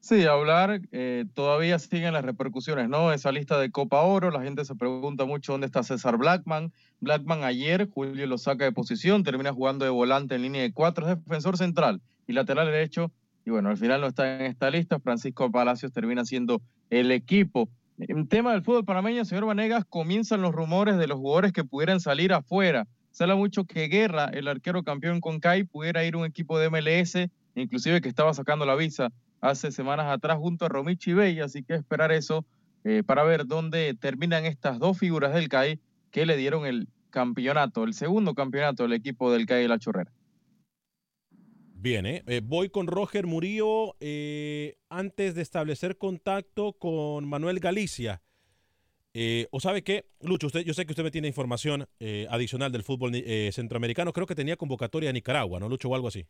Sí, 0.00 0.26
hablar, 0.26 0.82
eh, 0.92 1.24
todavía 1.32 1.78
siguen 1.78 2.12
las 2.12 2.22
repercusiones, 2.22 2.90
¿no? 2.90 3.14
Esa 3.14 3.32
lista 3.32 3.58
de 3.58 3.70
Copa 3.70 4.02
Oro, 4.02 4.30
la 4.30 4.42
gente 4.42 4.66
se 4.66 4.74
pregunta 4.74 5.24
mucho 5.24 5.52
dónde 5.52 5.66
está 5.66 5.82
César 5.82 6.18
Blackman. 6.18 6.74
Blackman 7.00 7.44
ayer, 7.44 7.88
Julio 7.88 8.26
lo 8.26 8.36
saca 8.36 8.66
de 8.66 8.72
posición, 8.72 9.24
termina 9.24 9.54
jugando 9.54 9.86
de 9.86 9.90
volante 9.90 10.34
en 10.34 10.42
línea 10.42 10.60
de 10.60 10.74
cuatro, 10.74 11.08
es 11.08 11.16
defensor 11.24 11.56
central 11.56 12.02
y 12.26 12.34
lateral 12.34 12.66
derecho. 12.66 13.10
Y 13.46 13.50
bueno, 13.50 13.70
al 13.70 13.78
final 13.78 14.02
no 14.02 14.06
está 14.06 14.36
en 14.36 14.42
esta 14.42 14.70
lista. 14.70 15.00
Francisco 15.00 15.50
Palacios 15.50 15.92
termina 15.92 16.26
siendo 16.26 16.60
el 16.90 17.10
equipo. 17.10 17.70
En 17.96 18.28
tema 18.28 18.52
del 18.52 18.62
fútbol 18.62 18.84
panameño, 18.84 19.24
señor 19.24 19.46
Vanegas, 19.46 19.86
comienzan 19.86 20.42
los 20.42 20.52
rumores 20.52 20.98
de 20.98 21.06
los 21.06 21.18
jugadores 21.18 21.52
que 21.52 21.64
pudieran 21.64 22.00
salir 22.00 22.34
afuera 22.34 22.86
se 23.14 23.26
mucho 23.28 23.64
que 23.64 23.86
Guerra, 23.86 24.24
el 24.24 24.48
arquero 24.48 24.82
campeón 24.82 25.20
con 25.20 25.38
CAI, 25.38 25.62
pudiera 25.62 26.04
ir 26.04 26.14
a 26.14 26.18
un 26.18 26.24
equipo 26.24 26.58
de 26.58 26.68
MLS, 26.68 27.30
inclusive 27.54 28.00
que 28.00 28.08
estaba 28.08 28.34
sacando 28.34 28.66
la 28.66 28.74
visa 28.74 29.12
hace 29.40 29.70
semanas 29.70 30.06
atrás 30.08 30.36
junto 30.38 30.64
a 30.64 30.68
Romichi 30.68 31.12
Bey, 31.12 31.38
así 31.38 31.62
que 31.62 31.74
esperar 31.74 32.10
eso 32.10 32.44
eh, 32.82 33.04
para 33.06 33.22
ver 33.22 33.46
dónde 33.46 33.94
terminan 33.94 34.46
estas 34.46 34.80
dos 34.80 34.98
figuras 34.98 35.32
del 35.32 35.48
CAI 35.48 35.78
que 36.10 36.26
le 36.26 36.36
dieron 36.36 36.66
el 36.66 36.88
campeonato, 37.10 37.84
el 37.84 37.94
segundo 37.94 38.34
campeonato 38.34 38.82
del 38.82 38.94
equipo 38.94 39.30
del 39.30 39.46
CAI 39.46 39.62
de 39.62 39.68
la 39.68 39.78
Chorrera. 39.78 40.12
Bien, 41.76 42.06
¿eh? 42.06 42.24
eh 42.26 42.40
voy 42.42 42.68
con 42.68 42.88
Roger 42.88 43.28
Murillo 43.28 43.94
antes 44.88 45.36
de 45.36 45.42
establecer 45.42 45.98
contacto 45.98 46.72
con 46.72 47.28
Manuel 47.28 47.60
Galicia. 47.60 48.23
Eh, 49.16 49.46
o 49.52 49.60
sabe 49.60 49.84
qué, 49.84 50.06
Lucho, 50.22 50.48
usted, 50.48 50.64
yo 50.64 50.74
sé 50.74 50.84
que 50.84 50.92
usted 50.92 51.04
me 51.04 51.12
tiene 51.12 51.28
información 51.28 51.86
eh, 52.00 52.26
adicional 52.30 52.72
del 52.72 52.82
fútbol 52.82 53.12
eh, 53.14 53.50
centroamericano. 53.52 54.12
Creo 54.12 54.26
que 54.26 54.34
tenía 54.34 54.56
convocatoria 54.56 55.10
a 55.10 55.12
Nicaragua, 55.12 55.60
¿no, 55.60 55.68
Lucho, 55.68 55.88
o 55.88 55.94
algo 55.94 56.08
así? 56.08 56.26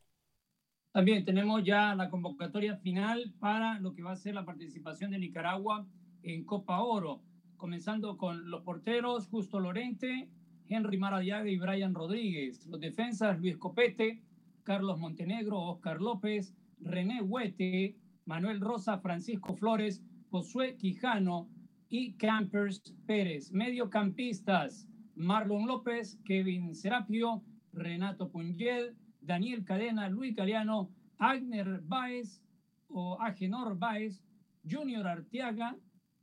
También 0.93 1.25
tenemos 1.25 1.65
ya 1.65 1.95
la 1.95 2.11
convocatoria 2.11 2.77
final 2.77 3.33
para 3.41 3.81
lo 3.81 3.95
que 3.95 4.03
va 4.03 4.13
a 4.13 4.17
ser 4.17 4.35
la 4.35 4.45
participación 4.45 5.13
de 5.13 5.19
Nicaragua 5.19 5.87
en 6.23 6.45
Copa 6.45 6.83
Oro, 6.83 7.23
comenzando 7.57 8.19
con 8.19 8.51
los 8.51 8.63
porteros 8.63 9.29
Justo 9.29 9.61
Lorente, 9.61 10.29
Henry 10.69 10.99
Maradiaga 10.99 11.49
y 11.49 11.57
Brian 11.57 11.95
Rodríguez. 11.95 12.67
Los 12.67 12.81
defensas 12.81 13.41
Luis 13.41 13.57
Copete, 13.57 14.23
Carlos 14.63 14.99
Montenegro, 14.99 15.59
Oscar 15.59 16.03
López, 16.03 16.55
René 16.81 17.23
Huete, 17.23 17.97
Manuel 18.27 18.61
Rosa, 18.61 18.99
Francisco 18.99 19.55
Flores, 19.55 20.03
Josué 20.31 20.77
Quijano 20.77 21.49
y 21.97 22.15
Campers 22.15 22.83
Pérez. 23.07 23.53
Mediocampistas, 23.53 24.89
Marlon 25.15 25.69
López, 25.69 26.19
Kevin 26.25 26.75
Serapio, 26.75 27.45
Renato 27.73 28.33
Pungel, 28.33 28.97
Daniel 29.21 29.65
Cadena, 29.65 30.09
Luis 30.09 30.35
Galeano, 30.35 30.91
Agner 31.19 31.83
Baez 31.85 32.43
o 32.89 33.17
Agenor 33.21 33.79
Baez, 33.79 34.25
Junior 34.69 35.07
Arteaga 35.07 35.77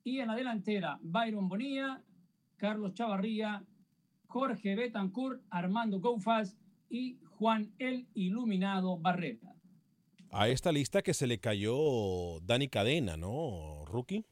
y 0.03 0.19
en 0.19 0.27
la 0.27 0.35
delantera 0.35 0.99
Byron 1.03 1.47
Bonilla, 1.47 2.03
Carlos 2.57 2.93
Chavarría, 2.93 3.63
Jorge 4.27 4.75
Betancourt, 4.75 5.41
Armando 5.49 6.01
Goufas 6.01 6.57
y 6.89 7.17
Juan 7.29 7.71
El 7.79 8.09
Iluminado 8.13 8.97
Barrera. 8.97 9.55
A 10.31 10.49
esta 10.49 10.73
lista 10.73 11.01
que 11.01 11.13
se 11.13 11.27
le 11.27 11.39
cayó 11.39 12.41
Dani 12.41 12.67
Cadena, 12.67 13.15
¿no? 13.15 13.85
Rookie. 13.85 14.25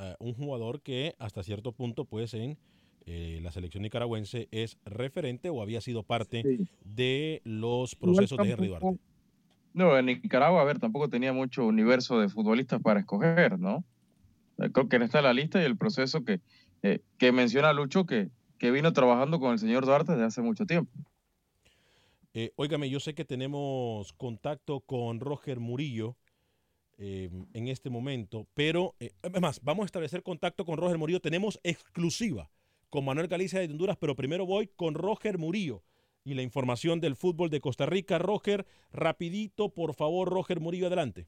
Uh, 0.00 0.14
un 0.18 0.32
jugador 0.32 0.80
que 0.80 1.14
hasta 1.18 1.42
cierto 1.42 1.72
punto, 1.72 2.06
pues 2.06 2.32
en 2.32 2.56
eh, 3.04 3.38
la 3.42 3.52
selección 3.52 3.82
nicaragüense 3.82 4.48
es 4.50 4.78
referente 4.86 5.50
o 5.50 5.60
había 5.60 5.82
sido 5.82 6.04
parte 6.04 6.42
sí. 6.42 6.68
de 6.84 7.42
los 7.44 7.96
procesos 7.96 8.38
de 8.38 8.50
Henry 8.50 8.68
Duarte. 8.68 8.98
No, 9.74 9.98
en 9.98 10.06
Nicaragua, 10.06 10.62
a 10.62 10.64
ver, 10.64 10.78
tampoco 10.78 11.10
tenía 11.10 11.34
mucho 11.34 11.66
universo 11.66 12.18
de 12.18 12.30
futbolistas 12.30 12.80
para 12.80 13.00
escoger, 13.00 13.58
¿no? 13.58 13.84
Creo 14.72 14.88
que 14.88 14.96
está 14.96 15.20
la 15.20 15.34
lista 15.34 15.60
y 15.60 15.66
el 15.66 15.76
proceso 15.76 16.24
que, 16.24 16.40
eh, 16.82 17.00
que 17.18 17.30
menciona 17.30 17.74
Lucho, 17.74 18.06
que, 18.06 18.30
que 18.58 18.70
vino 18.70 18.94
trabajando 18.94 19.38
con 19.38 19.52
el 19.52 19.58
señor 19.58 19.84
Duarte 19.84 20.12
desde 20.12 20.24
hace 20.24 20.40
mucho 20.40 20.64
tiempo. 20.64 20.90
Eh, 22.32 22.52
óigame, 22.56 22.88
yo 22.88 23.00
sé 23.00 23.14
que 23.14 23.26
tenemos 23.26 24.14
contacto 24.14 24.80
con 24.80 25.20
Roger 25.20 25.60
Murillo 25.60 26.16
eh, 27.02 27.30
en 27.54 27.68
este 27.68 27.88
momento, 27.88 28.46
pero 28.52 28.94
eh, 29.00 29.12
además 29.22 29.60
vamos 29.64 29.84
a 29.84 29.86
establecer 29.86 30.22
contacto 30.22 30.66
con 30.66 30.76
Roger 30.76 30.98
Murillo. 30.98 31.20
Tenemos 31.20 31.58
exclusiva 31.62 32.50
con 32.90 33.06
Manuel 33.06 33.26
Galicia 33.26 33.58
de 33.58 33.64
Honduras, 33.64 33.96
pero 33.98 34.14
primero 34.14 34.44
voy 34.44 34.66
con 34.76 34.92
Roger 34.92 35.38
Murillo 35.38 35.82
y 36.24 36.34
la 36.34 36.42
información 36.42 37.00
del 37.00 37.16
fútbol 37.16 37.48
de 37.48 37.62
Costa 37.62 37.86
Rica. 37.86 38.18
Roger, 38.18 38.66
rapidito, 38.92 39.72
por 39.72 39.94
favor, 39.94 40.28
Roger 40.28 40.60
Murillo, 40.60 40.88
adelante. 40.88 41.26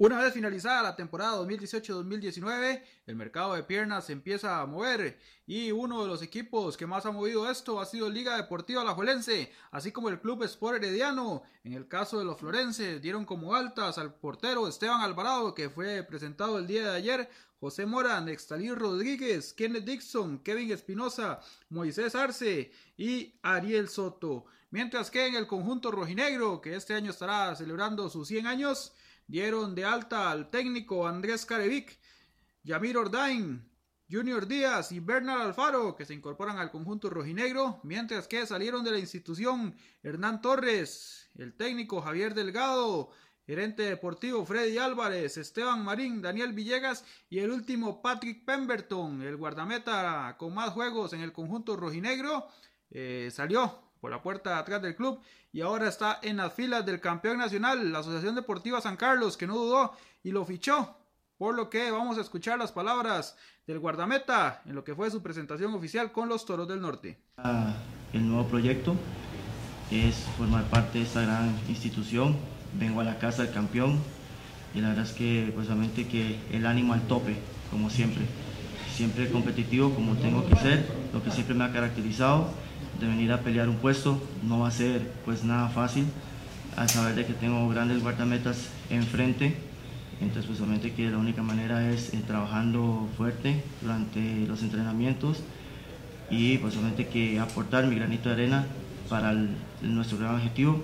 Una 0.00 0.20
vez 0.20 0.32
finalizada 0.32 0.80
la 0.84 0.94
temporada 0.94 1.40
2018-2019, 1.42 2.82
el 3.06 3.16
mercado 3.16 3.54
de 3.54 3.64
piernas 3.64 4.06
se 4.06 4.12
empieza 4.12 4.60
a 4.60 4.66
mover 4.66 5.18
y 5.44 5.72
uno 5.72 6.02
de 6.02 6.06
los 6.06 6.22
equipos 6.22 6.76
que 6.76 6.86
más 6.86 7.04
ha 7.04 7.10
movido 7.10 7.50
esto 7.50 7.80
ha 7.80 7.84
sido 7.84 8.08
Liga 8.08 8.36
Deportiva 8.36 8.82
Alajuelense, 8.82 9.50
así 9.72 9.90
como 9.90 10.08
el 10.08 10.20
Club 10.20 10.44
Sport 10.44 10.76
Herediano. 10.76 11.42
En 11.64 11.72
el 11.72 11.88
caso 11.88 12.16
de 12.20 12.24
los 12.24 12.38
florenses, 12.38 13.02
dieron 13.02 13.24
como 13.24 13.56
altas 13.56 13.98
al 13.98 14.14
portero 14.14 14.68
Esteban 14.68 15.00
Alvarado, 15.00 15.52
que 15.52 15.68
fue 15.68 16.04
presentado 16.04 16.60
el 16.60 16.68
día 16.68 16.92
de 16.92 16.96
ayer, 16.96 17.28
José 17.58 17.84
Mora, 17.84 18.20
Nextalí 18.20 18.70
Rodríguez, 18.70 19.52
Kenneth 19.52 19.84
Dixon, 19.84 20.38
Kevin 20.44 20.70
Espinosa, 20.70 21.40
Moisés 21.70 22.14
Arce 22.14 22.70
y 22.96 23.34
Ariel 23.42 23.88
Soto. 23.88 24.44
Mientras 24.70 25.10
que 25.10 25.26
en 25.26 25.34
el 25.34 25.48
conjunto 25.48 25.90
rojinegro, 25.90 26.60
que 26.60 26.76
este 26.76 26.94
año 26.94 27.10
estará 27.10 27.56
celebrando 27.56 28.08
sus 28.08 28.28
100 28.28 28.46
años, 28.46 28.92
dieron 29.28 29.74
de 29.74 29.84
alta 29.84 30.30
al 30.30 30.50
técnico 30.50 31.06
Andrés 31.06 31.46
Carevic, 31.46 32.00
Yamir 32.64 32.96
Ordain, 32.96 33.70
Junior 34.10 34.46
Díaz 34.48 34.90
y 34.90 35.00
Bernard 35.00 35.42
Alfaro, 35.42 35.94
que 35.94 36.06
se 36.06 36.14
incorporan 36.14 36.56
al 36.58 36.70
conjunto 36.70 37.10
rojinegro, 37.10 37.78
mientras 37.84 38.26
que 38.26 38.46
salieron 38.46 38.82
de 38.82 38.90
la 38.90 38.98
institución 38.98 39.76
Hernán 40.02 40.40
Torres, 40.40 41.28
el 41.36 41.54
técnico 41.54 42.00
Javier 42.00 42.34
Delgado, 42.34 43.10
gerente 43.46 43.82
deportivo 43.82 44.46
Freddy 44.46 44.78
Álvarez, 44.78 45.36
Esteban 45.36 45.84
Marín, 45.84 46.22
Daniel 46.22 46.54
Villegas 46.54 47.04
y 47.28 47.38
el 47.38 47.50
último 47.50 48.00
Patrick 48.00 48.46
Pemberton, 48.46 49.20
el 49.22 49.36
guardameta 49.36 50.36
con 50.38 50.54
más 50.54 50.70
juegos 50.70 51.12
en 51.12 51.20
el 51.20 51.32
conjunto 51.32 51.76
rojinegro, 51.76 52.48
eh, 52.90 53.28
salió 53.30 53.87
por 54.00 54.10
la 54.10 54.22
puerta 54.22 54.50
de 54.50 54.56
atrás 54.56 54.82
del 54.82 54.96
club 54.96 55.20
y 55.52 55.60
ahora 55.60 55.88
está 55.88 56.18
en 56.22 56.36
las 56.36 56.52
filas 56.52 56.84
del 56.84 57.00
campeón 57.00 57.38
nacional, 57.38 57.90
la 57.92 58.00
Asociación 58.00 58.34
Deportiva 58.34 58.80
San 58.80 58.96
Carlos, 58.96 59.36
que 59.36 59.46
no 59.46 59.56
dudó 59.56 59.92
y 60.22 60.30
lo 60.30 60.44
fichó. 60.44 60.96
Por 61.38 61.54
lo 61.54 61.70
que 61.70 61.90
vamos 61.90 62.18
a 62.18 62.20
escuchar 62.20 62.58
las 62.58 62.72
palabras 62.72 63.36
del 63.66 63.78
guardameta 63.78 64.62
en 64.66 64.74
lo 64.74 64.82
que 64.82 64.94
fue 64.94 65.10
su 65.10 65.22
presentación 65.22 65.72
oficial 65.72 66.10
con 66.10 66.28
los 66.28 66.44
Toros 66.44 66.66
del 66.66 66.80
Norte. 66.80 67.18
El 68.12 68.28
nuevo 68.28 68.48
proyecto 68.48 68.96
es 69.90 70.16
formar 70.36 70.64
parte 70.64 70.98
de 70.98 71.04
esta 71.04 71.22
gran 71.22 71.56
institución. 71.68 72.36
Vengo 72.74 73.00
a 73.00 73.04
la 73.04 73.18
casa 73.18 73.44
del 73.44 73.54
campeón 73.54 73.98
y 74.74 74.80
la 74.80 74.88
verdad 74.88 75.04
es 75.04 75.12
que 75.12 75.52
pues 75.54 75.68
que 76.08 76.40
el 76.52 76.66
ánimo 76.66 76.92
al 76.92 77.06
tope, 77.06 77.36
como 77.70 77.88
siempre. 77.88 78.26
Siempre 78.92 79.30
competitivo 79.30 79.94
como 79.94 80.16
tengo 80.16 80.44
que 80.48 80.56
ser, 80.56 80.84
lo 81.12 81.22
que 81.22 81.30
siempre 81.30 81.54
me 81.54 81.64
ha 81.64 81.72
caracterizado 81.72 82.50
de 83.00 83.06
venir 83.06 83.32
a 83.32 83.40
pelear 83.40 83.68
un 83.68 83.76
puesto 83.76 84.20
no 84.42 84.60
va 84.60 84.68
a 84.68 84.70
ser 84.70 85.10
pues 85.24 85.44
nada 85.44 85.68
fácil 85.68 86.06
al 86.76 86.88
saber 86.88 87.14
de 87.14 87.26
que 87.26 87.32
tengo 87.32 87.68
grandes 87.68 88.02
guardametas 88.02 88.68
enfrente 88.90 89.56
entonces 90.20 90.46
pues 90.46 90.60
obviamente 90.60 90.92
que 90.92 91.10
la 91.10 91.18
única 91.18 91.42
manera 91.42 91.90
es 91.90 92.12
eh, 92.12 92.22
trabajando 92.26 93.08
fuerte 93.16 93.62
durante 93.80 94.46
los 94.46 94.62
entrenamientos 94.62 95.42
y 96.30 96.58
pues 96.58 96.74
que 97.10 97.38
aportar 97.38 97.86
mi 97.86 97.96
granito 97.96 98.28
de 98.28 98.34
arena 98.34 98.66
para 99.08 99.32
nuestro 99.80 100.18
gran 100.18 100.34
objetivo 100.34 100.82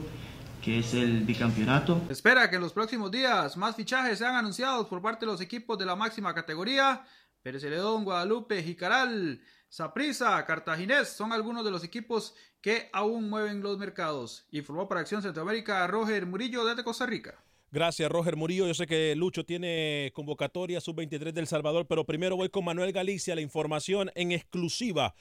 que 0.65 0.79
es 0.79 0.95
el 0.95 1.25
bicampeonato. 1.25 2.01
Espera 2.09 2.49
que 2.49 2.57
en 2.57 2.63
los 2.63 2.73
próximos 2.73 3.11
días 3.11 3.55
más 3.59 3.77
fichajes 3.77 4.19
sean 4.19 4.35
anunciados 4.35 4.87
por 4.87 5.03
parte 5.03 5.27
de 5.27 5.33
los 5.33 5.43
equipos 5.43 5.79
de 5.79 5.85
la 5.85 5.95
máxima 5.95 6.35
categoría. 6.35 7.05
Pérez 7.43 7.63
Guadalupe, 8.03 8.63
Jicaral, 8.63 9.43
Saprisa, 9.75 10.47
Cartaginés 10.47 11.09
son 11.09 11.33
algunos 11.33 11.65
de 11.65 11.73
los 11.73 11.83
equipos 11.83 12.37
que 12.61 12.89
aún 12.93 13.29
mueven 13.29 13.61
los 13.61 13.77
mercados. 13.77 14.47
Informó 14.53 14.87
para 14.87 15.01
Acción 15.01 15.21
Centroamérica 15.21 15.85
Roger 15.89 16.27
Murillo 16.27 16.65
desde 16.65 16.85
Costa 16.85 17.07
Rica. 17.07 17.43
Gracias, 17.73 18.09
Roger 18.09 18.37
Murillo. 18.37 18.69
Yo 18.69 18.75
sé 18.75 18.87
que 18.87 19.17
Lucho 19.17 19.45
tiene 19.45 20.13
convocatoria 20.15 20.81
sub-23 20.81 21.33
del 21.33 21.49
Salvador, 21.49 21.89
pero 21.89 22.07
primero 22.07 22.37
voy 22.37 22.51
con 22.51 22.65
Manuel 22.65 22.93
Galicia, 22.93 23.35
la 23.35 23.41
información 23.41 24.13
en 24.15 24.31
exclusiva. 24.31 25.17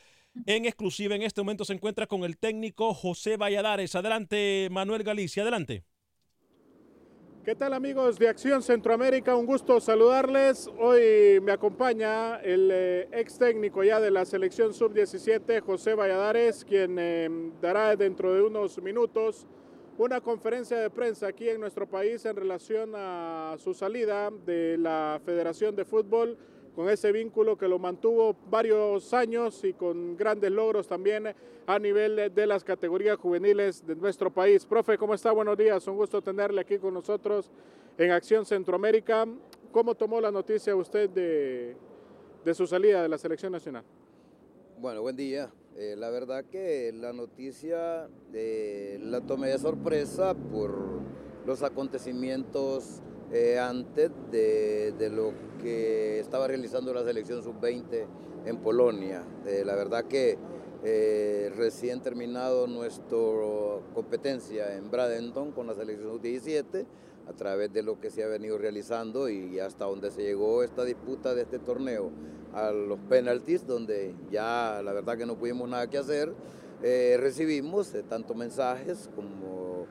En 0.46 0.66
exclusiva, 0.66 1.16
en 1.16 1.24
este 1.24 1.42
momento 1.42 1.66
se 1.66 1.74
encuentra 1.74 2.06
con 2.06 2.24
el 2.24 2.38
técnico 2.38 2.94
José 2.94 3.38
Valladares. 3.38 3.96
Adelante, 3.96 4.68
Manuel 4.70 5.02
Galicia, 5.02 5.42
adelante. 5.42 5.84
¿Qué 7.44 7.56
tal 7.56 7.74
amigos 7.74 8.18
de 8.18 8.30
Acción 8.30 8.64
Centroamérica? 8.64 9.36
Un 9.36 9.46
gusto 9.46 9.82
saludarles. 9.82 10.70
Hoy 10.80 11.42
me 11.42 11.52
acompaña 11.52 12.38
el 12.38 12.70
eh, 12.72 13.10
ex 13.12 13.38
técnico 13.38 13.84
ya 13.84 14.00
de 14.00 14.12
la 14.12 14.24
selección 14.24 14.74
sub-17, 14.74 15.60
José 15.60 15.94
Valladares, 15.94 16.64
quien 16.64 16.96
eh, 16.98 17.30
dará 17.62 17.98
dentro 17.98 18.34
de 18.34 18.44
unos 18.44 18.82
minutos 18.82 19.46
una 19.98 20.22
conferencia 20.22 20.78
de 20.78 20.90
prensa 20.90 21.28
aquí 21.28 21.50
en 21.50 21.60
nuestro 21.60 21.86
país 21.86 22.24
en 22.24 22.38
relación 22.38 22.94
a 22.96 23.58
su 23.60 23.74
salida 23.74 24.32
de 24.46 24.78
la 24.78 25.20
Federación 25.26 25.76
de 25.76 25.84
Fútbol 25.84 26.38
con 26.76 26.90
ese 26.90 27.12
vínculo 27.12 27.58
que 27.58 27.68
lo 27.68 27.78
mantuvo 27.80 28.36
varios 28.50 29.14
años 29.14 29.64
y 29.64 29.74
con 29.74 30.18
grandes 30.18 30.52
logros 30.52 30.88
también 30.88 31.34
a 31.66 31.80
nivel 31.80 32.34
de 32.34 32.48
las 32.48 32.64
categorías 32.64 33.18
juveniles 33.18 33.86
de 33.86 33.96
nuestro 33.96 34.32
país. 34.32 34.66
Profe, 34.66 34.98
¿cómo 34.98 35.14
está? 35.14 35.32
Buenos 35.32 35.58
días, 35.58 35.88
un 35.88 35.98
gusto 35.98 36.22
tenerle 36.22 36.62
aquí 36.62 36.78
con 36.78 36.94
nosotros 36.94 37.52
en 37.98 38.12
Acción 38.12 38.46
Centroamérica. 38.46 39.28
¿Cómo 39.72 39.96
tomó 39.96 40.20
la 40.20 40.32
noticia 40.32 40.76
usted 40.76 41.10
de, 41.10 42.54
su 42.54 42.68
salida 42.68 43.04
de 43.04 43.10
la 43.10 43.18
selección 43.18 43.52
nacional? 43.52 43.84
Bueno, 44.80 45.02
buen 45.02 45.16
día. 45.16 45.52
Eh, 45.76 45.96
la 45.98 46.10
verdad 46.10 46.46
que 46.46 46.92
la 46.94 47.14
noticia 47.14 48.08
eh, 48.34 49.00
la 49.02 49.22
tomé 49.22 49.50
de 49.50 49.58
sorpresa 49.58 50.36
por 50.36 51.02
los 51.46 51.64
acontecimientos 51.64 53.02
eh, 53.34 53.58
antes 53.58 54.12
de, 54.30 55.10
lo 55.12 55.34
que 55.60 56.20
estaba 56.20 56.48
realizando 56.48 56.94
la 56.94 57.04
selección 57.04 57.42
sub-20 57.42 58.06
en 58.46 58.58
Polonia. 58.58 59.24
Eh, 59.48 59.64
la 59.66 59.74
verdad 59.74 60.06
que 60.06 60.38
eh, 60.84 61.52
recién 61.58 62.02
terminado 62.02 62.68
nuestra 62.68 63.18
competencia 63.96 64.76
en 64.76 64.92
Bradenton 64.92 65.52
con 65.52 65.66
la 65.66 65.74
selección 65.74 66.12
sub-17 66.12 66.86
a 67.28 67.34
través 67.34 67.74
de 67.74 67.82
lo 67.82 68.00
que 68.00 68.12
se 68.12 68.24
ha 68.24 68.28
venido 68.28 68.60
realizando 68.60 69.28
y 69.30 69.60
hasta 69.60 69.86
donde 69.86 70.12
se 70.12 70.22
llegó 70.22 70.62
esta 70.62 70.84
disputa 70.84 71.34
de 71.34 71.42
este 71.42 71.58
torneo 71.58 72.12
a 72.54 72.70
los 72.70 73.00
penaltis, 73.10 73.66
donde 73.66 74.14
ya 74.30 74.80
la 74.84 74.94
verdad 74.94 75.18
que 75.18 75.26
no 75.26 75.38
pudimos 75.38 75.68
nada 75.68 75.90
que 75.90 75.98
hacer, 75.98 76.32
recibimos 76.82 77.96
tanto 78.08 78.36
mensajes 78.36 79.10
como 79.16 79.88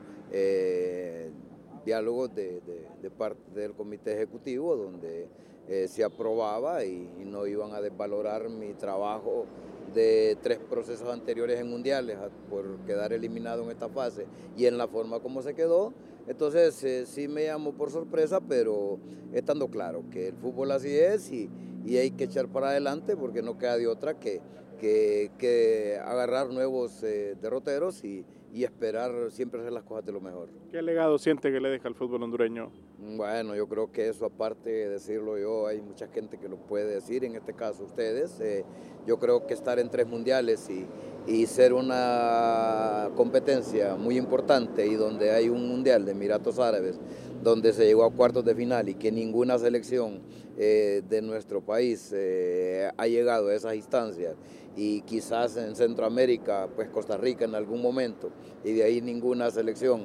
diálogos 1.85 2.33
de, 2.33 2.61
de, 3.01 3.09
parte 3.11 3.41
del 3.53 3.73
comité 3.73 4.13
ejecutivo 4.13 4.75
donde 4.75 5.27
eh, 5.67 5.87
se 5.87 6.03
aprobaba 6.03 6.83
y, 6.85 7.09
no 7.25 7.47
iban 7.47 7.73
a 7.73 7.81
desvalorar 7.81 8.49
mi 8.49 8.73
trabajo 8.73 9.45
de 9.93 10.37
tres 10.41 10.59
procesos 10.59 11.09
anteriores 11.09 11.59
en 11.59 11.69
mundiales 11.69 12.17
por 12.49 12.77
quedar 12.85 13.11
eliminado 13.13 13.63
en 13.63 13.71
esta 13.71 13.89
fase 13.89 14.25
y 14.57 14.65
en 14.65 14.77
la 14.77 14.87
forma 14.87 15.19
como 15.19 15.41
se 15.41 15.53
quedó. 15.53 15.93
Entonces 16.27 16.83
eh, 16.83 17.05
sí 17.05 17.27
me 17.27 17.45
llamó 17.45 17.73
por 17.73 17.91
sorpresa, 17.91 18.39
pero 18.39 18.99
estando 19.33 19.67
claro 19.67 20.03
que 20.11 20.29
el 20.29 20.35
fútbol 20.35 20.71
así 20.71 20.95
es 20.95 21.31
y, 21.31 21.49
y 21.85 21.97
hay 21.97 22.11
que 22.11 22.25
echar 22.25 22.47
para 22.47 22.69
adelante 22.69 23.17
porque 23.17 23.41
no 23.41 23.57
queda 23.57 23.77
de 23.77 23.87
otra 23.87 24.19
que, 24.19 24.41
que, 24.79 25.31
que 25.37 25.99
agarrar 26.03 26.49
nuevos 26.49 27.03
eh, 27.03 27.35
derroteros 27.41 28.03
y, 28.03 28.25
y 28.53 28.63
esperar 28.63 29.11
siempre 29.31 29.59
hacer 29.59 29.73
las 29.73 29.83
cosas 29.83 30.05
de 30.05 30.11
lo 30.11 30.21
mejor. 30.21 30.47
¿Qué 30.69 30.79
legado 30.83 31.17
siente 31.17 31.51
que 31.51 31.59
le 31.59 31.69
deja 31.69 31.87
al 31.87 31.95
fútbol 31.95 32.21
hondureño? 32.21 32.71
Bueno, 32.99 33.55
yo 33.55 33.67
creo 33.67 33.91
que 33.91 34.07
eso 34.07 34.25
aparte 34.25 34.69
de 34.69 34.89
decirlo 34.89 35.39
yo, 35.39 35.65
hay 35.65 35.81
mucha 35.81 36.07
gente 36.07 36.37
que 36.37 36.47
lo 36.47 36.57
puede 36.57 36.85
decir, 36.85 37.25
en 37.25 37.35
este 37.35 37.53
caso 37.53 37.83
ustedes. 37.83 38.39
Eh, 38.39 38.63
yo 39.07 39.17
creo 39.17 39.47
que 39.47 39.55
estar 39.55 39.79
en 39.79 39.89
tres 39.89 40.07
mundiales 40.07 40.69
y, 40.69 40.85
y 41.25 41.47
ser 41.47 41.73
una 41.73 43.09
competencia 43.15 43.95
muy 43.95 44.17
importante 44.17 44.85
y 44.85 44.93
donde 44.93 45.31
hay 45.31 45.49
un 45.49 45.67
mundial 45.67 46.05
de 46.05 46.11
Emiratos 46.11 46.59
Árabes, 46.59 46.99
donde 47.41 47.73
se 47.73 47.85
llegó 47.85 48.03
a 48.03 48.11
cuartos 48.11 48.45
de 48.45 48.53
final 48.53 48.87
y 48.87 48.93
que 48.93 49.11
ninguna 49.11 49.57
selección 49.57 50.21
eh, 50.55 51.01
de 51.09 51.23
nuestro 51.23 51.61
país 51.61 52.11
eh, 52.15 52.87
ha 52.95 53.07
llegado 53.07 53.47
a 53.47 53.55
esas 53.55 53.73
instancias 53.73 54.35
y 54.75 55.01
quizás 55.01 55.57
en 55.57 55.75
Centroamérica, 55.75 56.67
pues 56.75 56.89
Costa 56.89 57.17
Rica 57.17 57.45
en 57.45 57.55
algún 57.55 57.81
momento, 57.81 58.29
y 58.63 58.73
de 58.73 58.83
ahí 58.83 59.01
ninguna 59.01 59.51
selección, 59.51 60.01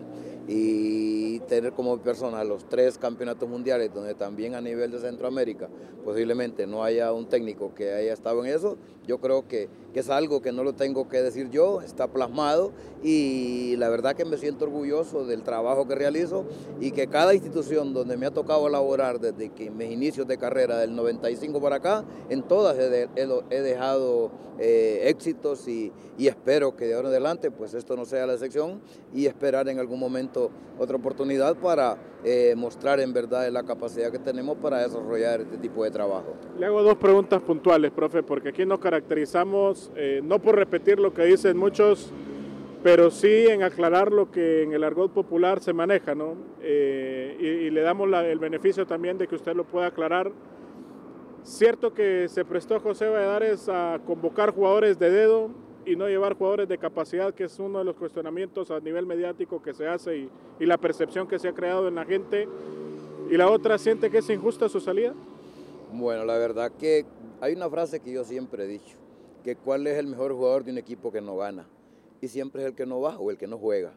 y 0.46 1.40
tener 1.40 1.72
como 1.72 1.98
persona 1.98 2.42
los 2.42 2.66
tres 2.68 2.96
campeonatos 2.98 3.48
mundiales, 3.48 3.92
donde 3.92 4.14
también 4.14 4.54
a 4.54 4.60
nivel 4.60 4.90
de 4.90 4.98
Centroamérica 4.98 5.68
posiblemente 6.04 6.66
no 6.66 6.82
haya 6.82 7.12
un 7.12 7.28
técnico 7.28 7.74
que 7.74 7.92
haya 7.92 8.12
estado 8.12 8.44
en 8.44 8.52
eso, 8.52 8.76
yo 9.06 9.18
creo 9.20 9.46
que, 9.46 9.68
que 9.92 10.00
es 10.00 10.10
algo 10.10 10.42
que 10.42 10.52
no 10.52 10.64
lo 10.64 10.74
tengo 10.74 11.08
que 11.08 11.22
decir 11.22 11.50
yo, 11.50 11.80
está 11.82 12.08
plasmado, 12.08 12.72
y 13.02 13.76
la 13.76 13.88
verdad 13.88 14.16
que 14.16 14.24
me 14.24 14.36
siento 14.36 14.64
orgulloso 14.64 15.26
del 15.26 15.42
trabajo 15.42 15.86
que 15.86 15.94
realizo 15.94 16.44
y 16.80 16.92
que 16.92 17.08
cada 17.08 17.34
institución 17.34 17.94
donde 17.94 18.16
me 18.16 18.26
ha 18.26 18.30
tocado 18.30 18.66
elaborar 18.68 19.20
desde 19.20 19.50
que 19.50 19.70
mis 19.70 19.90
inicios 19.90 20.26
de 20.26 20.38
carrera 20.38 20.78
del 20.78 20.94
95 20.94 21.60
para 21.60 21.76
acá, 21.76 22.04
en 22.28 22.42
todas 22.42 22.76
he 22.78 23.60
dejado 23.60 24.30
eh, 24.58 25.08
éxitos 25.08 25.68
y, 25.68 25.92
espero 26.18 26.74
que 26.76 26.86
de 26.86 26.94
ahora 26.94 27.08
en 27.08 27.12
adelante 27.12 27.50
pues 27.50 27.74
esto 27.74 27.96
no 27.96 28.04
sea 28.04 28.26
la 28.26 28.32
excepción 28.32 28.80
y 29.14 29.26
esperar 29.26 29.68
en 29.68 29.78
algún 29.78 30.00
momento 30.00 30.50
otra 30.78 30.96
oportunidad 30.96 31.56
para 31.56 31.96
eh, 32.24 32.54
mostrar 32.56 32.98
en 32.98 33.12
verdad 33.12 33.48
la 33.50 33.62
capacidad 33.62 34.10
que 34.10 34.18
tenemos 34.18 34.56
para 34.58 34.78
desarrollar 34.78 35.40
este 35.40 35.58
tipo 35.58 35.84
de 35.84 35.92
trabajo. 35.92 36.34
Le 36.58 36.66
hago 36.66 36.82
dos 36.82 36.96
preguntas 36.96 37.40
puntuales, 37.40 37.92
profe, 37.92 38.24
porque 38.24 38.48
aquí 38.48 38.66
nos 38.66 38.80
caracterizamos 38.80 39.92
eh, 39.94 40.20
no 40.24 40.40
por 40.40 40.56
repetir 40.56 40.98
lo 40.98 41.14
que 41.14 41.24
dicen 41.24 41.56
muchos, 41.56 42.10
pero 42.82 43.12
sí 43.12 43.46
en 43.46 43.62
aclarar 43.62 44.10
lo 44.10 44.30
que 44.30 44.64
en 44.64 44.72
el 44.72 44.82
argot 44.82 45.12
popular 45.12 45.60
se 45.60 45.72
maneja, 45.72 46.16
¿no? 46.16 46.34
y, 46.60 47.70
le 47.70 47.80
damos 47.82 48.08
el 48.12 48.38
beneficio 48.40 48.86
también 48.86 49.18
de 49.18 49.28
que 49.28 49.36
usted 49.36 49.54
lo 49.54 49.64
pueda 49.64 49.86
aclarar 49.86 50.32
Cierto 51.48 51.94
que 51.94 52.28
se 52.28 52.44
prestó 52.44 52.78
José 52.78 53.08
Valladares 53.08 53.70
a 53.70 53.98
convocar 54.06 54.54
jugadores 54.54 54.98
de 54.98 55.10
dedo 55.10 55.48
y 55.86 55.96
no 55.96 56.06
llevar 56.06 56.34
jugadores 56.34 56.68
de 56.68 56.76
capacidad, 56.76 57.32
que 57.32 57.44
es 57.44 57.58
uno 57.58 57.78
de 57.78 57.86
los 57.86 57.96
cuestionamientos 57.96 58.70
a 58.70 58.78
nivel 58.80 59.06
mediático 59.06 59.62
que 59.62 59.72
se 59.72 59.88
hace 59.88 60.18
y, 60.18 60.30
y 60.60 60.66
la 60.66 60.76
percepción 60.76 61.26
que 61.26 61.38
se 61.38 61.48
ha 61.48 61.54
creado 61.54 61.88
en 61.88 61.94
la 61.94 62.04
gente. 62.04 62.46
Y 63.30 63.36
la 63.38 63.50
otra, 63.50 63.78
¿siente 63.78 64.10
que 64.10 64.18
es 64.18 64.28
injusta 64.28 64.68
su 64.68 64.78
salida? 64.78 65.14
Bueno, 65.90 66.26
la 66.26 66.36
verdad 66.36 66.70
que 66.78 67.06
hay 67.40 67.54
una 67.54 67.70
frase 67.70 67.98
que 68.00 68.12
yo 68.12 68.24
siempre 68.24 68.64
he 68.64 68.68
dicho, 68.68 68.98
que 69.42 69.56
cuál 69.56 69.86
es 69.86 69.96
el 69.96 70.06
mejor 70.06 70.34
jugador 70.34 70.64
de 70.64 70.72
un 70.72 70.78
equipo 70.78 71.10
que 71.10 71.22
no 71.22 71.38
gana. 71.38 71.66
Y 72.20 72.28
siempre 72.28 72.60
es 72.60 72.68
el 72.68 72.74
que 72.74 72.84
no 72.84 73.00
va 73.00 73.18
o 73.18 73.30
el 73.30 73.38
que 73.38 73.46
no 73.46 73.56
juega. 73.56 73.94